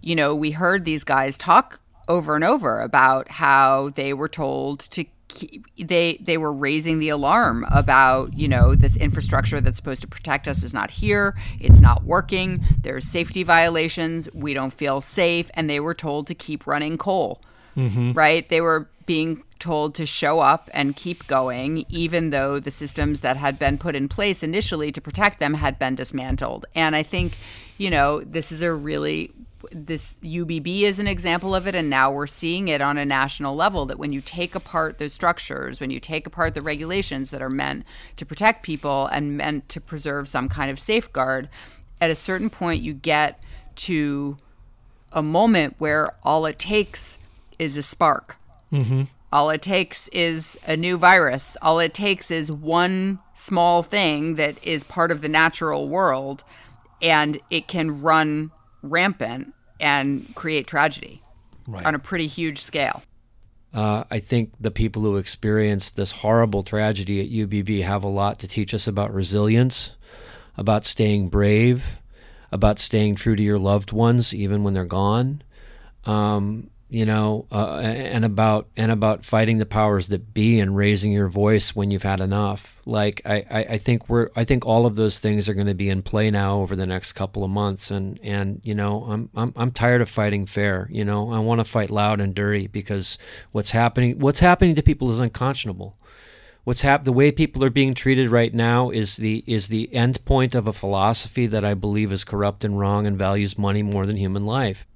You 0.00 0.16
know, 0.16 0.34
we 0.34 0.50
heard 0.50 0.84
these 0.84 1.04
guys 1.04 1.38
talk 1.38 1.78
over 2.08 2.34
and 2.34 2.42
over 2.42 2.80
about 2.80 3.30
how 3.30 3.90
they 3.90 4.12
were 4.14 4.26
told 4.26 4.80
to 4.80 5.04
they 5.78 6.18
they 6.20 6.38
were 6.38 6.52
raising 6.52 6.98
the 6.98 7.08
alarm 7.08 7.64
about 7.70 8.32
you 8.34 8.48
know 8.48 8.74
this 8.74 8.96
infrastructure 8.96 9.60
that's 9.60 9.76
supposed 9.76 10.02
to 10.02 10.08
protect 10.08 10.46
us 10.46 10.62
is 10.62 10.72
not 10.74 10.90
here 10.90 11.34
it's 11.60 11.80
not 11.80 12.04
working 12.04 12.62
there's 12.82 13.06
safety 13.06 13.42
violations 13.42 14.28
we 14.34 14.54
don't 14.54 14.72
feel 14.72 15.00
safe 15.00 15.50
and 15.54 15.68
they 15.68 15.80
were 15.80 15.94
told 15.94 16.26
to 16.26 16.34
keep 16.34 16.66
running 16.66 16.98
coal. 16.98 17.40
Mm-hmm. 17.76 18.12
Right? 18.12 18.48
They 18.48 18.60
were 18.60 18.88
being 19.06 19.44
told 19.58 19.94
to 19.94 20.04
show 20.04 20.40
up 20.40 20.68
and 20.74 20.96
keep 20.96 21.26
going 21.26 21.84
even 21.88 22.30
though 22.30 22.58
the 22.58 22.70
systems 22.70 23.20
that 23.20 23.36
had 23.36 23.58
been 23.58 23.78
put 23.78 23.94
in 23.94 24.08
place 24.08 24.42
initially 24.42 24.90
to 24.90 25.00
protect 25.00 25.38
them 25.38 25.54
had 25.54 25.78
been 25.78 25.94
dismantled. 25.94 26.66
And 26.74 26.96
i 26.96 27.02
think 27.02 27.38
you 27.78 27.90
know 27.90 28.20
this 28.20 28.52
is 28.52 28.62
a 28.62 28.72
really 28.72 29.32
this 29.74 30.16
UBB 30.22 30.82
is 30.82 30.98
an 30.98 31.06
example 31.06 31.54
of 31.54 31.66
it, 31.66 31.74
and 31.74 31.88
now 31.90 32.12
we're 32.12 32.26
seeing 32.26 32.68
it 32.68 32.80
on 32.80 32.98
a 32.98 33.04
national 33.04 33.54
level. 33.54 33.86
That 33.86 33.98
when 33.98 34.12
you 34.12 34.20
take 34.20 34.54
apart 34.54 34.98
those 34.98 35.12
structures, 35.12 35.80
when 35.80 35.90
you 35.90 36.00
take 36.00 36.26
apart 36.26 36.54
the 36.54 36.60
regulations 36.60 37.30
that 37.30 37.42
are 37.42 37.50
meant 37.50 37.84
to 38.16 38.26
protect 38.26 38.62
people 38.62 39.06
and 39.06 39.36
meant 39.36 39.68
to 39.70 39.80
preserve 39.80 40.28
some 40.28 40.48
kind 40.48 40.70
of 40.70 40.78
safeguard, 40.78 41.48
at 42.00 42.10
a 42.10 42.14
certain 42.14 42.50
point, 42.50 42.82
you 42.82 42.94
get 42.94 43.42
to 43.74 44.36
a 45.12 45.22
moment 45.22 45.76
where 45.78 46.14
all 46.22 46.46
it 46.46 46.58
takes 46.58 47.18
is 47.58 47.76
a 47.76 47.82
spark. 47.82 48.36
Mm-hmm. 48.72 49.02
All 49.32 49.48
it 49.50 49.62
takes 49.62 50.08
is 50.08 50.58
a 50.66 50.76
new 50.76 50.98
virus. 50.98 51.56
All 51.62 51.78
it 51.78 51.94
takes 51.94 52.30
is 52.30 52.52
one 52.52 53.18
small 53.34 53.82
thing 53.82 54.34
that 54.34 54.56
is 54.66 54.84
part 54.84 55.10
of 55.10 55.22
the 55.22 55.28
natural 55.28 55.88
world, 55.88 56.44
and 57.00 57.40
it 57.48 57.66
can 57.66 58.02
run 58.02 58.50
rampant 58.82 59.54
and 59.82 60.34
create 60.34 60.66
tragedy 60.66 61.22
Right. 61.66 61.84
on 61.84 61.94
a 61.94 61.98
pretty 61.98 62.26
huge 62.26 62.58
scale. 62.58 63.02
Uh, 63.74 64.04
I 64.10 64.18
think 64.20 64.52
the 64.60 64.70
people 64.70 65.02
who 65.02 65.16
experienced 65.16 65.96
this 65.96 66.12
horrible 66.12 66.62
tragedy 66.62 67.20
at 67.20 67.30
UBB 67.30 67.82
have 67.82 68.04
a 68.04 68.08
lot 68.08 68.38
to 68.40 68.48
teach 68.48 68.74
us 68.74 68.86
about 68.86 69.12
resilience, 69.14 69.92
about 70.56 70.84
staying 70.84 71.28
brave, 71.28 71.98
about 72.50 72.78
staying 72.78 73.14
true 73.14 73.34
to 73.36 73.42
your 73.42 73.58
loved 73.58 73.92
ones 73.92 74.34
even 74.34 74.62
when 74.62 74.74
they're 74.74 74.84
gone. 74.84 75.42
Um, 76.04 76.68
you 76.92 77.06
know, 77.06 77.46
uh, 77.50 77.78
and 77.78 78.22
about 78.22 78.68
and 78.76 78.92
about 78.92 79.24
fighting 79.24 79.56
the 79.56 79.64
powers 79.64 80.08
that 80.08 80.34
be 80.34 80.60
and 80.60 80.76
raising 80.76 81.10
your 81.10 81.28
voice 81.28 81.74
when 81.74 81.90
you've 81.90 82.02
had 82.02 82.20
enough. 82.20 82.78
Like 82.84 83.22
I, 83.24 83.46
I, 83.50 83.58
I 83.70 83.78
think 83.78 84.10
we're 84.10 84.28
I 84.36 84.44
think 84.44 84.66
all 84.66 84.84
of 84.84 84.94
those 84.94 85.18
things 85.18 85.48
are 85.48 85.54
going 85.54 85.68
to 85.68 85.74
be 85.74 85.88
in 85.88 86.02
play 86.02 86.30
now 86.30 86.58
over 86.58 86.76
the 86.76 86.84
next 86.84 87.14
couple 87.14 87.44
of 87.44 87.50
months. 87.50 87.90
And 87.90 88.20
and 88.22 88.60
you 88.62 88.74
know, 88.74 89.04
I'm 89.04 89.30
I'm 89.34 89.54
I'm 89.56 89.70
tired 89.70 90.02
of 90.02 90.10
fighting 90.10 90.44
fair. 90.44 90.86
You 90.90 91.02
know, 91.02 91.32
I 91.32 91.38
want 91.38 91.60
to 91.60 91.64
fight 91.64 91.88
loud 91.88 92.20
and 92.20 92.34
dirty 92.34 92.66
because 92.66 93.16
what's 93.52 93.70
happening 93.70 94.18
what's 94.18 94.40
happening 94.40 94.74
to 94.74 94.82
people 94.82 95.10
is 95.10 95.18
unconscionable 95.18 95.96
what's 96.64 96.82
hap- 96.82 97.04
the 97.04 97.12
way 97.12 97.32
people 97.32 97.64
are 97.64 97.70
being 97.70 97.94
treated 97.94 98.30
right 98.30 98.52
now 98.52 98.90
is 98.90 99.16
the 99.16 99.42
is 99.46 99.68
the 99.68 99.92
end 99.94 100.22
point 100.26 100.54
of 100.54 100.66
a 100.66 100.72
philosophy 100.74 101.46
that 101.46 101.64
I 101.64 101.72
believe 101.72 102.12
is 102.12 102.22
corrupt 102.22 102.64
and 102.64 102.78
wrong 102.78 103.06
and 103.06 103.18
values 103.18 103.56
money 103.56 103.82
more 103.82 104.04
than 104.04 104.16
human 104.16 104.44
life. 104.44 104.86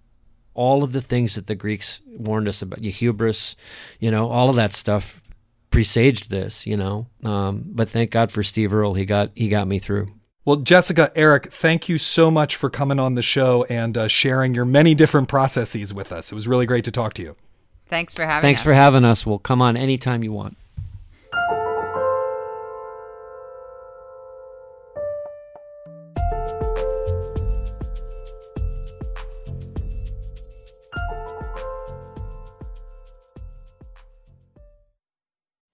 All 0.57 0.83
of 0.83 0.93
the 0.93 1.03
things 1.03 1.37
that 1.37 1.47
the 1.47 1.55
Greeks 1.55 2.01
warned 2.07 2.49
us 2.49 2.63
about, 2.63 2.81
the 2.81 2.91
hubris, 2.91 3.55
you 4.01 4.11
know, 4.11 4.29
all 4.29 4.49
of 4.49 4.57
that 4.57 4.73
stuff 4.73 5.23
presaged 5.71 6.31
this, 6.31 6.67
you 6.67 6.77
know. 6.77 7.07
Um, 7.23 7.65
but 7.67 7.89
thank 7.89 8.11
God 8.11 8.33
for 8.33 8.43
Steve 8.43 8.73
Earle, 8.73 8.95
he 8.95 9.05
got 9.05 9.31
he 9.35 9.49
got 9.49 9.69
me 9.69 9.79
through. 9.79 10.09
Well, 10.47 10.57
Jessica, 10.57 11.11
Erik, 11.17 11.53
thank 11.53 11.89
you 11.89 11.99
so 11.99 12.31
much 12.31 12.55
for 12.55 12.71
coming 12.71 13.01
on 13.01 13.17
the 13.17 13.23
show 13.23 13.65
and 13.69 13.97
uh, 13.97 14.07
sharing 14.07 14.55
your 14.55 14.65
many 14.65 14.95
different 14.95 15.29
processes 15.29 15.93
with 15.93 16.13
us. 16.13 16.31
It 16.31 16.37
was 16.37 16.47
really 16.47 16.67
great 16.67 16.85
to 16.85 16.93
talk 16.93 17.15
to 17.15 17.23
you. 17.23 17.37
Thanks 17.89 18.15
for 18.15 18.25
having 18.25 18.43
Thanks 18.43 18.61
us. 18.61 18.65
for 18.65 18.73
having 18.73 19.05
us. 19.05 19.27
We'll 19.27 19.41
come 19.41 19.61
on 19.61 19.77
anytime 19.77 20.23
you 20.23 20.33
want. 20.33 20.57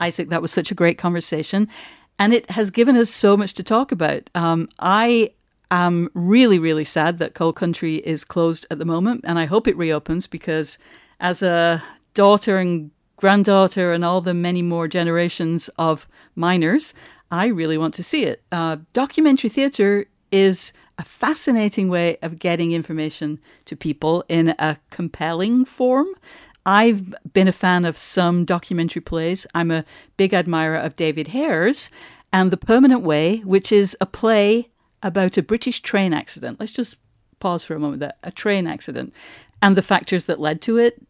Isaac, 0.00 0.28
that 0.28 0.42
was 0.42 0.52
such 0.52 0.70
a 0.70 0.74
great 0.74 0.98
conversation. 0.98 1.68
And 2.18 2.32
it 2.32 2.50
has 2.50 2.70
given 2.70 2.96
us 2.96 3.10
so 3.10 3.36
much 3.36 3.54
to 3.54 3.62
talk 3.62 3.90
about. 3.90 4.30
Um, 4.34 4.68
I 4.78 5.32
am 5.70 6.08
really, 6.14 6.58
really 6.58 6.84
sad 6.84 7.18
that 7.18 7.34
Coal 7.34 7.52
Country 7.52 7.96
is 7.96 8.24
closed 8.24 8.66
at 8.70 8.78
the 8.78 8.84
moment. 8.84 9.22
And 9.24 9.38
I 9.38 9.46
hope 9.46 9.66
it 9.66 9.76
reopens 9.76 10.26
because, 10.26 10.78
as 11.18 11.42
a 11.42 11.82
daughter 12.14 12.58
and 12.58 12.90
granddaughter 13.16 13.92
and 13.92 14.04
all 14.04 14.20
the 14.20 14.34
many 14.34 14.62
more 14.62 14.86
generations 14.86 15.68
of 15.78 16.06
miners, 16.36 16.94
I 17.30 17.46
really 17.46 17.78
want 17.78 17.94
to 17.94 18.02
see 18.02 18.24
it. 18.24 18.42
Uh, 18.52 18.78
documentary 18.92 19.50
theatre 19.50 20.06
is 20.30 20.72
a 20.98 21.04
fascinating 21.04 21.88
way 21.88 22.18
of 22.22 22.38
getting 22.38 22.72
information 22.72 23.40
to 23.64 23.76
people 23.76 24.24
in 24.28 24.54
a 24.58 24.78
compelling 24.90 25.64
form. 25.64 26.08
I've 26.66 27.14
been 27.32 27.48
a 27.48 27.52
fan 27.52 27.84
of 27.84 27.98
some 27.98 28.44
documentary 28.44 29.02
plays. 29.02 29.46
I'm 29.54 29.70
a 29.70 29.84
big 30.16 30.32
admirer 30.32 30.76
of 30.76 30.96
David 30.96 31.28
Hare's 31.28 31.90
and 32.32 32.50
The 32.50 32.56
Permanent 32.56 33.02
Way, 33.02 33.38
which 33.38 33.70
is 33.70 33.96
a 34.00 34.06
play 34.06 34.68
about 35.02 35.36
a 35.36 35.42
British 35.42 35.82
train 35.82 36.14
accident. 36.14 36.58
Let's 36.58 36.72
just 36.72 36.96
pause 37.38 37.64
for 37.64 37.74
a 37.74 37.78
moment 37.78 38.00
there. 38.00 38.14
A 38.22 38.30
train 38.30 38.66
accident 38.66 39.12
and 39.60 39.76
the 39.76 39.82
factors 39.82 40.24
that 40.24 40.40
led 40.40 40.62
to 40.62 40.78
it 40.78 41.00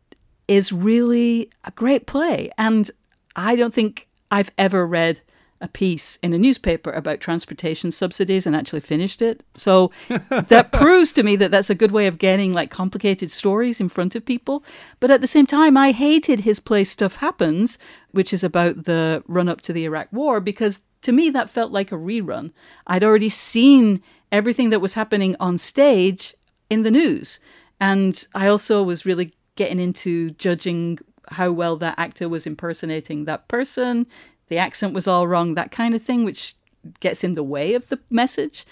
is 0.49 0.73
really 0.73 1.51
a 1.65 1.71
great 1.71 2.07
play. 2.07 2.51
And 2.59 2.91
I 3.37 3.57
don't 3.57 3.73
think 3.73 4.09
I've 4.31 4.51
ever 4.59 4.87
read 4.87 5.21
a 5.65 5.69
piece 5.69 6.19
in 6.23 6.35
a 6.35 6.39
newspaper 6.39 6.91
about 6.93 7.21
transportation 7.21 7.91
subsidies 7.91 8.47
and 8.47 8.55
actually 8.55 8.81
finished 8.81 9.23
it. 9.23 9.43
So 9.57 9.91
that 10.29 10.71
proves 10.73 11.13
to 11.15 11.23
me 11.23 11.37
that 11.37 11.51
that's 11.51 11.71
a 11.71 11.75
good 11.75 11.91
way 11.91 12.07
of 12.07 12.19
getting 12.19 12.53
like 12.53 12.71
complicated 12.71 13.31
stories 13.31 13.81
in 13.81 13.89
front 13.89 14.15
of 14.15 14.27
people. 14.27 14.63
But 15.01 15.11
at 15.11 15.23
the 15.23 15.27
same 15.27 15.47
time, 15.47 15.77
I 15.77 15.93
hated 15.93 16.41
his 16.41 16.61
play 16.61 16.85
Stuff 16.85 17.17
Happens, 17.17 17.79
which 18.11 18.33
is 18.35 18.45
about 18.45 18.85
the 18.85 19.25
run 19.27 19.49
up 19.49 19.63
to 19.63 19.73
the 19.73 19.85
Iraq 19.85 20.09
War, 20.13 20.39
because 20.39 20.83
to 21.01 21.13
me 21.13 21.31
that 21.31 21.51
felt 21.51 21.73
like 21.73 21.91
a 21.91 21.97
rerun. 21.97 22.53
I'd 22.87 23.03
already 23.03 23.31
seen 23.31 24.03
everything 24.31 24.69
that 24.69 24.81
was 24.81 24.95
happening 24.95 25.35
on 25.41 25.57
stage 25.57 26.35
in 26.69 26.83
the 26.83 26.91
news. 26.91 27.41
And 27.81 28.23
I 28.35 28.49
also 28.49 28.83
was 28.83 29.07
really 29.07 29.33
getting 29.57 29.81
into 29.81 30.31
judging 30.33 30.99
how 31.29 31.51
well 31.51 31.77
that 31.77 31.99
actor 31.99 32.29
was 32.29 32.47
impersonating 32.47 33.25
that 33.25 33.49
person. 33.49 34.07
The 34.55 34.61
accent 34.61 34.95
was 34.95 35.09
all 35.09 35.27
wrong, 35.27 35.55
that 35.55 35.73
kind 35.73 35.97
of 35.97 36.03
thing, 36.05 36.25
which 36.25 36.55
gets 37.01 37.25
in 37.25 37.35
the 37.35 37.43
way 37.43 37.75
of 37.75 37.89
the 37.89 37.99
message. 38.09 38.65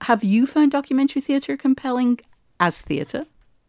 Have 0.00 0.24
you 0.24 0.46
found 0.46 0.72
documentary 0.72 1.20
theatre 1.20 1.58
compelling 1.58 2.20
as 2.58 2.80
theatre? 2.80 3.26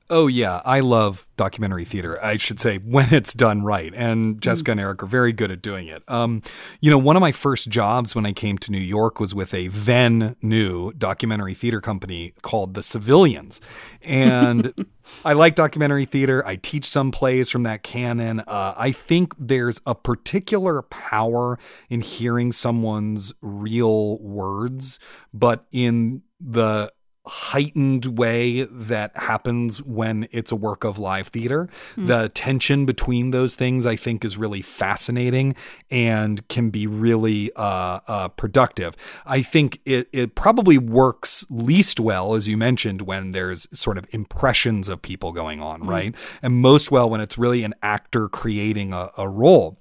Oh 0.10 0.28
yeah, 0.28 0.62
I 0.64 0.80
love 0.80 1.28
documentary 1.36 1.84
theater. 1.84 2.24
I 2.24 2.38
should 2.38 2.60
say 2.60 2.78
when 2.84 3.14
it's 3.14 3.34
done 3.34 3.64
right, 3.64 3.94
and 3.94 4.42
Jessica 4.42 4.72
and 4.72 4.80
Erik 4.80 5.04
are 5.04 5.08
very 5.08 5.34
good 5.34 5.52
at 5.52 5.62
doing 5.62 5.88
it. 5.88 6.04
Um, 6.08 6.42
you 6.80 6.90
know, 6.90 6.98
one 6.98 7.18
of 7.18 7.22
my 7.22 7.34
first 7.34 7.70
jobs 7.70 8.16
when 8.16 8.26
I 8.26 8.32
came 8.32 8.58
to 8.60 8.72
New 8.72 8.78
York 8.78 9.20
was 9.20 9.36
with 9.36 9.54
a 9.54 9.68
then 9.68 10.36
new 10.42 10.94
documentary 10.94 11.54
theater 11.54 11.82
company 11.82 12.34
called 12.42 12.74
The 12.74 12.84
Civilians, 12.84 13.60
and 14.02 14.74
I 15.26 15.34
like 15.34 15.56
documentary 15.56 16.06
theater. 16.06 16.46
I 16.46 16.56
teach 16.56 16.86
some 16.86 17.12
plays 17.12 17.50
from 17.50 17.64
that 17.64 17.84
canon. 17.84 18.40
Uh, 18.42 18.76
I 18.78 18.92
think 18.94 19.34
there's 19.38 19.82
a 19.86 19.94
particular 19.94 20.84
power 20.84 21.60
in 21.90 22.00
hearing 22.00 22.54
someone's 22.54 23.34
real 23.42 24.20
words, 24.20 25.00
but 25.34 25.66
in 25.72 26.22
the 26.40 26.92
heightened 27.28 28.18
way 28.18 28.64
that 28.64 29.16
happens 29.16 29.82
when 29.82 30.28
it's 30.32 30.52
a 30.52 30.56
work 30.56 30.84
of 30.84 30.98
live 30.98 31.28
theater. 31.28 31.70
The 32.08 32.30
tension 32.30 32.86
between 32.86 33.32
those 33.32 33.56
things, 33.56 33.86
I 33.86 33.96
think, 33.96 34.24
is 34.26 34.38
really 34.38 34.62
fascinating 34.62 35.56
and 35.92 36.48
can 36.48 36.70
be 36.70 36.88
really 36.88 37.52
uh, 37.56 38.00
uh, 38.08 38.28
productive. 38.30 38.96
I 39.26 39.42
think 39.42 39.80
it, 39.86 40.08
it 40.12 40.36
probably 40.36 40.78
works 40.78 41.46
least 41.50 42.00
well, 42.00 42.34
as 42.36 42.48
you 42.48 42.58
mentioned, 42.58 43.02
when 43.04 43.32
there's 43.32 43.68
sort 43.78 43.98
of 43.98 44.06
impressions 44.12 44.90
of 44.90 45.02
people 45.02 45.32
going 45.32 45.62
on, 45.62 45.82
right? 45.88 46.16
And 46.42 46.56
most 46.56 46.92
well 46.92 47.10
when 47.10 47.22
it's 47.22 47.38
really 47.38 47.64
an 47.64 47.74
actor 47.82 48.30
creating 48.30 48.94
a, 48.94 49.10
a 49.18 49.28
role. 49.28 49.80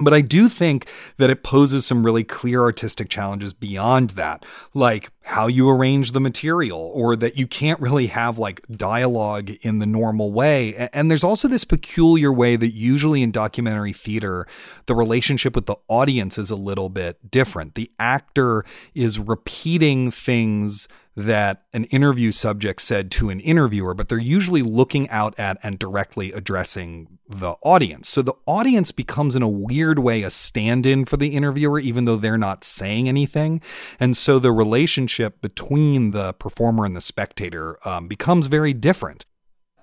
But 0.00 0.14
I 0.14 0.22
do 0.22 0.48
think 0.48 0.88
that 1.18 1.28
it 1.28 1.42
poses 1.42 1.84
some 1.84 2.04
really 2.04 2.24
clear 2.24 2.62
artistic 2.62 3.10
challenges 3.10 3.52
beyond 3.52 4.10
that, 4.10 4.46
like 4.72 5.10
how 5.20 5.48
you 5.48 5.68
arrange 5.68 6.12
the 6.12 6.20
material, 6.20 6.90
or 6.94 7.14
that 7.16 7.36
you 7.36 7.46
can't 7.46 7.78
really 7.78 8.06
have 8.06 8.38
like 8.38 8.62
dialogue 8.74 9.50
in 9.60 9.80
the 9.80 9.86
normal 9.86 10.32
way. 10.32 10.88
And 10.94 11.10
there's 11.10 11.22
also 11.22 11.46
this 11.46 11.64
peculiar 11.64 12.32
way 12.32 12.56
that 12.56 12.72
usually 12.72 13.22
in 13.22 13.32
documentary 13.32 13.92
theater, 13.92 14.46
the 14.86 14.94
relationship 14.94 15.54
with 15.54 15.66
the 15.66 15.76
audience 15.88 16.38
is 16.38 16.50
a 16.50 16.56
little 16.56 16.88
bit 16.88 17.30
different. 17.30 17.74
The 17.74 17.90
actor 17.98 18.64
is 18.94 19.18
repeating 19.18 20.10
things 20.10 20.88
that 21.14 21.64
an 21.72 21.84
interview 21.84 22.32
subject 22.32 22.80
said 22.80 23.10
to 23.12 23.28
an 23.28 23.40
interviewer, 23.40 23.94
but 23.94 24.08
they're 24.08 24.18
usually 24.18 24.62
looking 24.62 25.08
out 25.10 25.38
at 25.38 25.58
and 25.62 25.78
directly 25.78 26.32
addressing 26.32 27.18
the 27.28 27.52
audience. 27.62 28.08
So 28.08 28.22
the 28.22 28.34
audience 28.46 28.92
becomes, 28.92 29.36
in 29.36 29.42
a 29.42 29.48
weird 29.48 29.98
way, 29.98 30.22
a 30.22 30.30
stand 30.30 30.86
in 30.86 31.04
for 31.04 31.16
the 31.16 31.28
interviewer, 31.28 31.78
even 31.78 32.06
though 32.06 32.16
they're 32.16 32.38
not 32.38 32.64
saying 32.64 33.08
anything. 33.08 33.60
And 34.00 34.16
so 34.16 34.38
the 34.38 34.52
relationship 34.52 35.40
between 35.40 36.12
the 36.12 36.32
performer 36.32 36.84
and 36.84 36.96
the 36.96 37.00
spectator 37.00 37.78
um, 37.86 38.08
becomes 38.08 38.46
very 38.46 38.72
different 38.72 39.26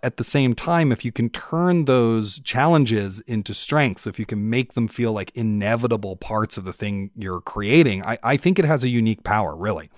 at 0.03 0.17
the 0.17 0.23
same 0.23 0.55
time, 0.55 0.91
if 0.91 1.03
you 1.03 1.11
can 1.11 1.29
turn 1.29 1.85
those 1.85 2.39
challenges 2.39 3.19
into 3.21 3.53
strengths, 3.53 4.07
if 4.07 4.19
you 4.19 4.25
can 4.25 4.49
make 4.49 4.73
them 4.73 4.87
feel 4.87 5.11
like 5.11 5.31
inevitable 5.35 6.15
parts 6.15 6.57
of 6.57 6.65
the 6.65 6.73
thing 6.73 7.11
you're 7.15 7.41
creating, 7.41 8.03
I, 8.05 8.17
I 8.23 8.37
think 8.37 8.59
it 8.59 8.65
has 8.65 8.83
a 8.83 8.89
unique 8.89 9.23
power, 9.23 9.55
really. 9.55 9.89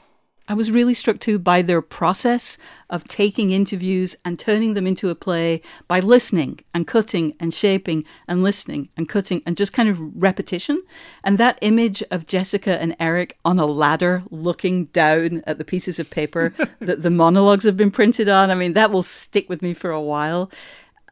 I 0.48 0.54
was 0.54 0.72
really 0.72 0.94
struck 0.94 1.20
too 1.20 1.40
by 1.40 1.62
their 1.62 1.82
process 1.82 2.58
of 2.90 3.08
taking 3.08 3.52
interviews 3.52 4.16
and 4.26 4.38
turning 4.38 4.74
them 4.74 4.86
into 4.86 5.10
a 5.10 5.16
play 5.16 5.62
by 5.88 6.00
listening 6.00 6.60
and 6.74 6.88
cutting 6.88 7.36
and 7.40 7.54
shaping 7.54 8.04
and 8.28 8.44
listening 8.44 8.90
and 8.98 9.08
cutting 9.08 9.44
and 9.46 9.56
just 9.56 9.72
kind 9.72 9.88
of 9.88 10.00
repetition. 10.22 10.82
And 11.24 11.38
that 11.38 11.60
image 11.62 12.04
of 12.12 12.28
Jessica 12.28 12.82
and 12.82 12.96
Erik 13.00 13.38
on 13.46 13.60
a 13.60 13.66
ladder 13.66 14.24
looking 14.30 14.86
down 14.86 15.44
at 15.48 15.58
the 15.58 15.66
pieces 15.66 16.00
of 16.00 16.10
paper 16.10 16.54
that 16.80 17.02
the 17.02 17.10
monologues 17.10 17.66
have 17.66 17.78
been 17.78 17.92
printed 17.92 18.28
on, 18.28 18.52
I 18.52 18.56
mean, 18.56 18.74
that 18.74 18.92
will 18.92 19.04
stick 19.04 19.48
with 19.48 19.62
me 19.62 19.74
for 19.74 19.92
a 19.92 20.02
while 20.02 20.52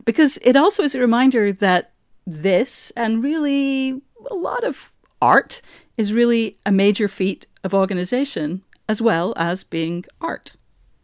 because 0.06 0.38
it 0.42 0.56
also 0.56 0.84
is 0.84 0.96
a 0.96 1.00
reminder 1.00 1.54
that 1.54 1.92
this 2.26 2.92
and 2.96 3.24
really 3.24 4.02
a 4.30 4.36
lot 4.36 4.64
of 4.64 4.92
art 5.22 5.62
is 5.98 6.14
really 6.14 6.58
a 6.66 6.72
major 6.72 7.08
feat 7.08 7.46
of 7.64 7.74
organization 7.74 8.64
as 8.90 9.02
well 9.02 9.34
as 9.38 9.64
being 9.64 10.04
art. 10.20 10.54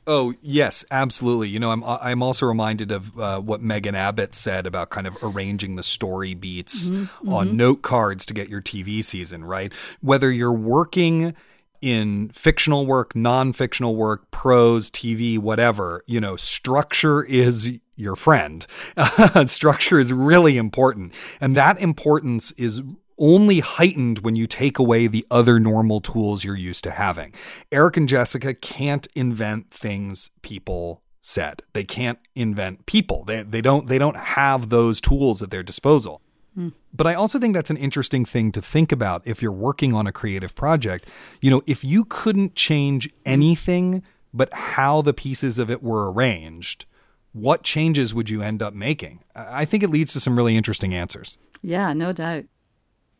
Oh 0.08 0.34
yes, 0.42 0.84
absolutely. 0.92 1.50
You 1.50 1.60
know, 1.60 1.72
I'm 1.72 1.84
I'm 1.84 2.22
also 2.22 2.46
reminded 2.46 2.92
of 2.92 3.18
uh, 3.18 3.40
what 3.40 3.62
Megan 3.62 3.96
Abbott 3.96 4.36
said 4.36 4.68
about 4.68 4.90
kind 4.90 5.08
of 5.08 5.18
arranging 5.24 5.78
the 5.78 5.84
story 5.84 6.34
beats 6.34 6.90
mm-hmm, 6.90 7.30
on 7.30 7.48
mm-hmm. 7.48 7.58
note 7.58 7.82
cards 7.82 8.26
to 8.28 8.34
get 8.34 8.50
your 8.50 8.62
TV 8.62 9.04
season 9.04 9.44
right. 9.44 9.74
Whether 10.02 10.32
you're 10.32 10.54
working 10.54 11.36
in 11.82 12.30
fictional 12.30 12.86
work, 12.86 13.16
non-fictional 13.16 13.96
work, 13.96 14.32
prose, 14.32 14.90
TV, 14.90 15.38
whatever, 15.38 16.04
you 16.08 16.20
know, 16.20 16.36
structure 16.36 17.24
is 17.24 17.80
your 17.96 18.16
friend. 18.16 18.66
structure 19.46 20.00
is 20.00 20.14
really 20.14 20.58
important, 20.58 21.14
and 21.42 21.56
that 21.56 21.80
importance 21.82 22.52
is 22.54 22.82
only 23.18 23.60
heightened 23.60 24.20
when 24.20 24.36
you 24.36 24.48
take 24.48 24.80
away 24.80 25.08
the 25.08 25.26
other 25.32 25.60
normal 25.60 26.02
tools 26.02 26.44
you're 26.44 26.56
used 26.56 26.84
to 26.84 26.92
having. 26.92 27.34
Erik 27.72 27.98
and 27.98 28.08
Jessica 28.08 28.54
can't 28.54 29.08
invent 29.16 29.72
things 29.72 30.32
people 30.42 31.02
said. 31.22 31.64
They 31.74 31.84
can't 31.84 32.20
invent 32.36 32.86
people. 32.86 33.24
They, 33.26 33.44
they 33.44 33.62
don't 33.62 33.88
they 33.88 33.98
don't 33.98 34.18
have 34.18 34.70
those 34.70 35.02
tools 35.02 35.42
at 35.42 35.50
their 35.50 35.64
disposal. 35.64 36.22
Mm. 36.58 36.74
But 36.94 37.08
I 37.08 37.16
also 37.16 37.40
think 37.40 37.54
that's 37.54 37.70
an 37.70 37.78
interesting 37.78 38.26
thing 38.26 38.52
to 38.54 38.62
think 38.62 38.92
about 38.92 39.24
if 39.26 39.42
you're 39.42 39.52
working 39.52 39.94
on 39.94 40.08
a 40.08 40.12
creative 40.12 40.56
project. 40.56 41.10
You 41.42 41.50
know, 41.50 41.62
if 41.66 41.84
you 41.84 42.06
couldn't 42.06 42.56
change 42.56 43.10
anything 43.26 44.04
but 44.34 44.54
how 44.54 45.02
the 45.02 45.14
pieces 45.14 45.58
of 45.60 45.72
it 45.72 45.82
were 45.82 46.12
arranged, 46.12 46.86
what 47.32 47.64
changes 47.64 48.14
would 48.14 48.30
you 48.30 48.42
end 48.42 48.62
up 48.62 48.74
making? 48.74 49.24
I 49.34 49.66
think 49.66 49.84
it 49.84 49.90
leads 49.90 50.14
to 50.14 50.20
some 50.20 50.38
really 50.38 50.56
interesting 50.56 50.94
answers. 50.94 51.38
Yeah, 51.62 51.94
no 51.94 52.14
doubt. 52.14 52.46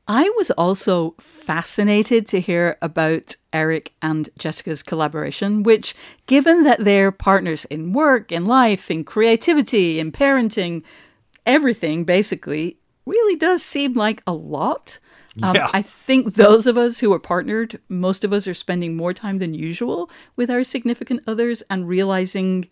I 0.08 0.30
was 0.38 0.52
also 0.52 1.16
fascinated 1.20 2.28
to 2.28 2.40
hear 2.40 2.78
about 2.82 3.36
Erik 3.52 3.94
and 4.02 4.30
Jessica's 4.38 4.84
collaboration, 4.84 5.64
which, 5.64 5.96
given 6.28 6.64
that 6.64 6.84
they're 6.84 7.12
partners 7.12 7.66
in 7.66 7.92
work, 7.92 8.32
in 8.32 8.46
life, 8.46 8.92
in 8.92 9.04
creativity, 9.04 10.00
in 10.00 10.12
parenting, 10.12 10.84
everything 11.46 12.04
basically, 12.04 12.78
really 13.06 13.36
does 13.36 13.64
seem 13.64 13.94
like 13.94 14.22
a 14.28 14.34
lot. 14.34 15.00
Um, 15.42 15.56
yeah. 15.56 15.70
I 15.74 15.82
think 15.82 16.36
those 16.36 16.68
of 16.68 16.78
us 16.78 17.00
who 17.00 17.12
are 17.12 17.20
partnered, 17.20 17.82
most 17.90 18.24
of 18.24 18.32
us 18.32 18.48
are 18.48 18.54
spending 18.54 18.96
more 18.96 19.14
time 19.14 19.40
than 19.40 19.54
usual 19.54 20.10
with 20.36 20.52
our 20.52 20.64
significant 20.64 21.24
others 21.26 21.64
and 21.70 21.88
realizing 21.88 22.70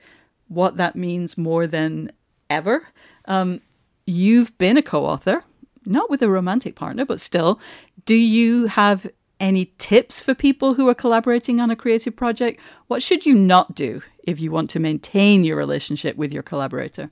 what 0.47 0.77
that 0.77 0.95
means 0.95 1.37
more 1.37 1.65
than 1.65 2.11
ever. 2.49 2.89
Um, 3.25 3.61
you've 4.05 4.55
been 4.57 4.77
a 4.77 4.83
co 4.83 5.05
author 5.05 5.43
not 5.85 6.09
with 6.09 6.21
a 6.21 6.29
romantic 6.29 6.75
partner, 6.75 7.05
but 7.05 7.19
still, 7.19 7.59
do 8.05 8.15
you 8.15 8.67
have 8.67 9.07
any 9.39 9.73
tips 9.77 10.21
for 10.21 10.33
people 10.33 10.75
who 10.75 10.87
are 10.87 10.95
collaborating 10.95 11.59
on 11.59 11.69
a 11.69 11.75
creative 11.75 12.15
project? 12.15 12.61
What 12.87 13.03
should 13.03 13.25
you 13.25 13.33
not 13.33 13.75
do 13.75 14.01
if 14.23 14.39
you 14.39 14.51
want 14.51 14.69
to 14.71 14.79
maintain 14.79 15.43
your 15.43 15.57
relationship 15.57 16.15
with 16.15 16.31
your 16.31 16.43
collaborator? 16.43 17.11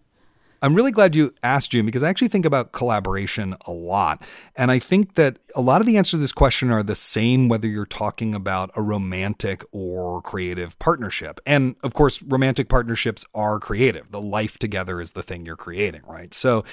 I'm 0.64 0.76
really 0.76 0.92
glad 0.92 1.16
you 1.16 1.34
asked, 1.42 1.72
June, 1.72 1.88
because 1.88 2.04
I 2.04 2.10
actually 2.10 2.28
think 2.28 2.46
about 2.46 2.72
collaboration 2.72 3.56
a 3.66 3.72
lot. 3.72 4.22
And 4.56 4.70
I 4.70 4.78
think 4.78 5.16
that 5.16 5.40
a 5.56 5.62
lot 5.62 5.82
of 5.82 5.88
the 5.88 5.98
answers 5.98 6.12
to 6.12 6.18
this 6.18 6.34
question 6.34 6.70
are 6.70 6.84
the 6.84 6.94
same 6.94 7.50
whether 7.50 7.68
you're 7.68 7.88
talking 7.88 8.36
about 8.36 8.70
a 8.76 8.82
romantic 8.82 9.64
or 9.72 10.22
creative 10.22 10.78
partnership. 10.78 11.40
And 11.48 11.78
of 11.82 11.96
course, 11.96 12.22
romantic 12.22 12.70
partnerships 12.70 13.26
are 13.34 13.60
creative. 13.60 14.12
The 14.12 14.22
life 14.22 14.60
together 14.60 15.02
is 15.02 15.14
the 15.14 15.24
thing 15.24 15.48
you're 15.48 15.56
creating, 15.56 16.02
right? 16.08 16.32
So 16.32 16.64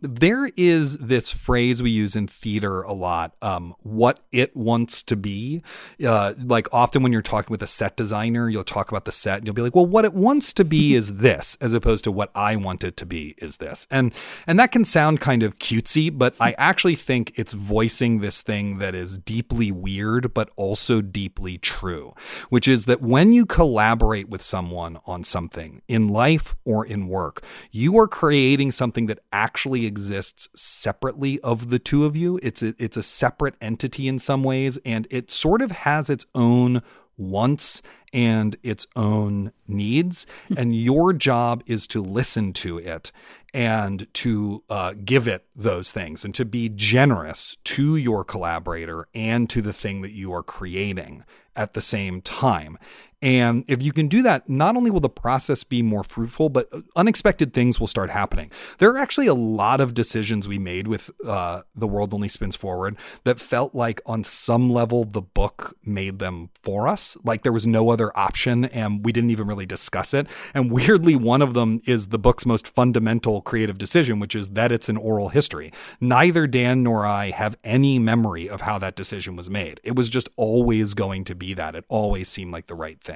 there 0.00 0.48
is 0.56 0.96
this 0.96 1.30
phrase 1.30 1.82
we 1.82 1.90
use 1.90 2.16
in 2.16 2.26
theater 2.26 2.80
a 2.80 2.94
lot 2.94 3.34
um, 3.42 3.74
what 3.82 4.20
it 4.32 4.56
wants 4.56 5.02
to 5.02 5.16
be. 5.16 5.62
Uh, 6.02 6.32
like 6.38 6.66
often 6.72 7.02
when 7.02 7.12
you're 7.12 7.20
talking 7.20 7.52
with 7.52 7.62
a 7.62 7.66
set 7.66 7.94
designer, 7.94 8.48
you'll 8.48 8.64
talk 8.64 8.90
about 8.90 9.04
the 9.04 9.12
set 9.12 9.36
and 9.36 9.46
you'll 9.46 9.54
be 9.54 9.60
like, 9.60 9.74
well, 9.74 9.84
what 9.84 10.06
it 10.06 10.14
wants 10.14 10.54
to 10.54 10.64
be 10.64 10.94
is 10.94 11.16
this, 11.18 11.58
as 11.60 11.74
opposed 11.74 12.04
to 12.04 12.10
what 12.10 12.30
I 12.34 12.56
want 12.56 12.82
it 12.84 12.96
to 12.96 13.04
be 13.04 13.33
is 13.38 13.58
this. 13.58 13.86
And 13.90 14.12
and 14.46 14.58
that 14.58 14.72
can 14.72 14.84
sound 14.84 15.20
kind 15.20 15.42
of 15.42 15.58
cutesy, 15.58 16.16
but 16.16 16.34
I 16.40 16.52
actually 16.58 16.94
think 16.94 17.32
it's 17.36 17.52
voicing 17.52 18.20
this 18.20 18.42
thing 18.42 18.78
that 18.78 18.94
is 18.94 19.18
deeply 19.18 19.70
weird 19.70 20.34
but 20.34 20.50
also 20.56 21.00
deeply 21.00 21.58
true, 21.58 22.14
which 22.48 22.68
is 22.68 22.86
that 22.86 23.02
when 23.02 23.32
you 23.32 23.46
collaborate 23.46 24.28
with 24.28 24.42
someone 24.42 24.98
on 25.06 25.24
something 25.24 25.82
in 25.88 26.08
life 26.08 26.54
or 26.64 26.84
in 26.86 27.08
work, 27.08 27.44
you 27.70 27.98
are 27.98 28.08
creating 28.08 28.70
something 28.70 29.06
that 29.06 29.20
actually 29.32 29.86
exists 29.86 30.48
separately 30.54 31.40
of 31.40 31.70
the 31.70 31.78
two 31.78 32.04
of 32.04 32.16
you. 32.16 32.38
It's 32.42 32.62
a, 32.62 32.74
it's 32.78 32.96
a 32.96 33.02
separate 33.02 33.54
entity 33.60 34.08
in 34.08 34.18
some 34.18 34.42
ways 34.42 34.78
and 34.84 35.06
it 35.10 35.30
sort 35.30 35.62
of 35.62 35.70
has 35.70 36.10
its 36.10 36.26
own 36.34 36.82
wants 37.16 37.82
and 38.14 38.56
its 38.62 38.86
own 38.96 39.52
needs. 39.68 40.26
and 40.56 40.74
your 40.74 41.12
job 41.12 41.62
is 41.66 41.86
to 41.88 42.00
listen 42.00 42.52
to 42.54 42.78
it 42.78 43.12
and 43.52 44.12
to 44.14 44.62
uh, 44.70 44.94
give 45.04 45.28
it 45.28 45.44
those 45.54 45.92
things 45.92 46.24
and 46.24 46.34
to 46.34 46.44
be 46.44 46.68
generous 46.68 47.56
to 47.64 47.96
your 47.96 48.24
collaborator 48.24 49.06
and 49.14 49.50
to 49.50 49.60
the 49.60 49.72
thing 49.72 50.00
that 50.00 50.12
you 50.12 50.32
are 50.32 50.42
creating 50.42 51.24
at 51.56 51.74
the 51.74 51.80
same 51.80 52.20
time. 52.20 52.78
And 53.24 53.64
if 53.68 53.82
you 53.82 53.90
can 53.90 54.06
do 54.06 54.22
that, 54.24 54.50
not 54.50 54.76
only 54.76 54.90
will 54.90 55.00
the 55.00 55.08
process 55.08 55.64
be 55.64 55.80
more 55.80 56.04
fruitful, 56.04 56.50
but 56.50 56.68
unexpected 56.94 57.54
things 57.54 57.80
will 57.80 57.86
start 57.86 58.10
happening. 58.10 58.50
There 58.76 58.90
are 58.90 58.98
actually 58.98 59.28
a 59.28 59.34
lot 59.34 59.80
of 59.80 59.94
decisions 59.94 60.46
we 60.46 60.58
made 60.58 60.86
with 60.86 61.10
uh, 61.26 61.62
The 61.74 61.86
World 61.88 62.12
Only 62.12 62.28
Spins 62.28 62.54
Forward 62.54 62.98
that 63.24 63.40
felt 63.40 63.74
like, 63.74 64.02
on 64.04 64.24
some 64.24 64.68
level, 64.68 65.04
the 65.04 65.22
book 65.22 65.74
made 65.82 66.18
them 66.18 66.50
for 66.62 66.86
us. 66.86 67.16
Like 67.24 67.44
there 67.44 67.50
was 67.50 67.66
no 67.66 67.88
other 67.88 68.14
option, 68.14 68.66
and 68.66 69.02
we 69.02 69.10
didn't 69.10 69.30
even 69.30 69.46
really 69.46 69.64
discuss 69.64 70.12
it. 70.12 70.26
And 70.52 70.70
weirdly, 70.70 71.16
one 71.16 71.40
of 71.40 71.54
them 71.54 71.80
is 71.86 72.08
the 72.08 72.18
book's 72.18 72.44
most 72.44 72.68
fundamental 72.68 73.40
creative 73.40 73.78
decision, 73.78 74.20
which 74.20 74.34
is 74.34 74.50
that 74.50 74.70
it's 74.70 74.90
an 74.90 74.98
oral 74.98 75.30
history. 75.30 75.72
Neither 75.98 76.46
Dan 76.46 76.82
nor 76.82 77.06
I 77.06 77.30
have 77.30 77.56
any 77.64 77.98
memory 77.98 78.50
of 78.50 78.60
how 78.60 78.78
that 78.80 78.96
decision 78.96 79.34
was 79.34 79.48
made. 79.48 79.80
It 79.82 79.96
was 79.96 80.10
just 80.10 80.28
always 80.36 80.92
going 80.92 81.24
to 81.24 81.34
be 81.34 81.54
that. 81.54 81.74
It 81.74 81.86
always 81.88 82.28
seemed 82.28 82.52
like 82.52 82.66
the 82.66 82.74
right 82.74 83.00
thing. 83.00 83.13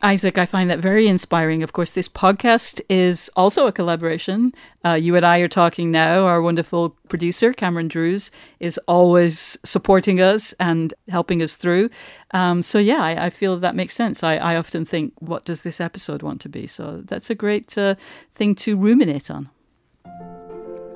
Isaac, 0.00 0.38
I 0.38 0.46
find 0.46 0.70
that 0.70 0.78
very 0.78 1.08
inspiring. 1.08 1.64
Of 1.64 1.72
course, 1.72 1.90
this 1.90 2.08
podcast 2.08 2.80
is 2.88 3.28
also 3.34 3.66
a 3.66 3.72
collaboration. 3.72 4.52
Uh, 4.84 4.94
you 4.94 5.16
and 5.16 5.26
I 5.26 5.38
are 5.38 5.48
talking 5.48 5.90
now. 5.90 6.24
Our 6.24 6.40
wonderful 6.40 6.90
producer, 7.08 7.52
Cameron 7.52 7.88
Drews, 7.88 8.30
is 8.60 8.78
always 8.86 9.58
supporting 9.64 10.20
us 10.20 10.54
and 10.60 10.94
helping 11.08 11.42
us 11.42 11.56
through. 11.56 11.90
Um, 12.30 12.62
so, 12.62 12.78
yeah, 12.78 13.02
I, 13.02 13.26
I, 13.26 13.30
feel 13.30 13.56
that 13.56 13.74
makes 13.74 13.94
sense. 13.94 14.22
I, 14.22 14.36
I, 14.36 14.54
often 14.54 14.84
think, 14.84 15.14
what 15.18 15.44
does 15.44 15.62
this 15.62 15.80
episode 15.80 16.22
want 16.22 16.40
to 16.42 16.48
be? 16.48 16.68
So, 16.68 17.02
that's 17.04 17.30
a 17.30 17.34
great 17.34 17.76
uh, 17.76 17.96
thing 18.32 18.54
to 18.56 18.76
ruminate 18.76 19.30
on. 19.30 19.50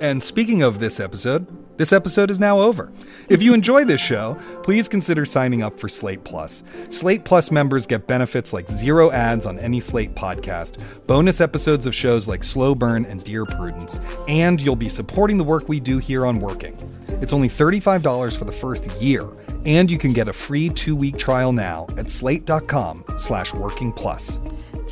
And 0.02 0.20
speaking 0.20 0.62
of 0.62 0.80
this 0.80 0.98
episode, 0.98 1.46
this 1.78 1.92
episode 1.92 2.28
is 2.28 2.40
now 2.40 2.60
over. 2.60 2.92
If 3.28 3.40
you 3.40 3.54
enjoy 3.54 3.84
this 3.84 4.00
show, 4.00 4.36
please 4.64 4.88
consider 4.88 5.24
signing 5.24 5.62
up 5.62 5.78
for 5.78 5.88
Slate 5.88 6.24
Plus. 6.24 6.64
Slate 6.88 7.24
Plus 7.24 7.52
members 7.52 7.86
get 7.86 8.08
benefits 8.08 8.52
like 8.52 8.68
zero 8.68 9.12
ads 9.12 9.46
on 9.46 9.60
any 9.60 9.78
Slate 9.78 10.12
podcast, 10.16 10.76
bonus 11.06 11.40
episodes 11.40 11.86
of 11.86 11.94
shows 11.94 12.26
like 12.26 12.42
Slow 12.42 12.74
Burn 12.74 13.04
and 13.04 13.22
Dear 13.22 13.44
Prudence, 13.44 14.00
and 14.26 14.60
you'll 14.60 14.74
be 14.74 14.88
supporting 14.88 15.38
the 15.38 15.44
work 15.44 15.68
we 15.68 15.78
do 15.78 15.98
here 15.98 16.26
on 16.26 16.40
Working. 16.40 16.76
It's 17.22 17.32
only 17.32 17.48
$35 17.48 18.36
for 18.36 18.44
the 18.44 18.50
first 18.50 18.90
year, 19.00 19.28
and 19.64 19.88
you 19.88 19.98
can 19.98 20.12
get 20.12 20.26
a 20.26 20.32
free 20.32 20.68
two-week 20.68 21.16
trial 21.16 21.52
now 21.52 21.86
at 21.96 22.10
slate.com 22.10 23.04
slash 23.18 23.54
working 23.54 23.92
plus. 23.92 24.40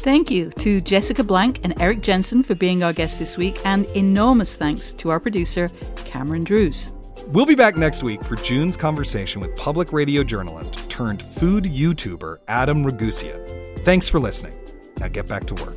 Thank 0.01 0.31
you 0.31 0.49
to 0.53 0.81
Jessica 0.81 1.23
Blank 1.23 1.61
and 1.63 1.79
Erik 1.79 2.01
Jensen 2.01 2.43
for 2.43 2.55
being 2.55 2.83
our 2.83 2.95
guests 2.95 3.19
this 3.19 3.37
week, 3.37 3.61
and 3.67 3.85
enormous 3.89 4.57
thanks 4.57 4.93
to 4.95 5.11
our 5.11 5.21
producer, 5.21 5.71
Cameron 6.07 6.43
Drews. 6.43 6.91
We'll 7.27 7.45
be 7.45 7.55
back 7.55 7.77
next 7.77 8.03
week 8.03 8.25
for 8.25 8.37
June's 8.37 8.79
conversation 8.79 9.43
with 9.43 9.55
public 9.57 9.93
radio 9.93 10.25
journalist 10.25 10.89
turned 10.89 11.23
food 11.23 11.65
YouTuber 11.65 12.39
Adam 12.49 12.83
Ragusea. 12.83 13.79
Thanks 13.81 14.09
for 14.09 14.19
listening. 14.19 14.55
Now 14.99 15.09
get 15.09 15.29
back 15.29 15.45
to 15.49 15.55
work. 15.63 15.77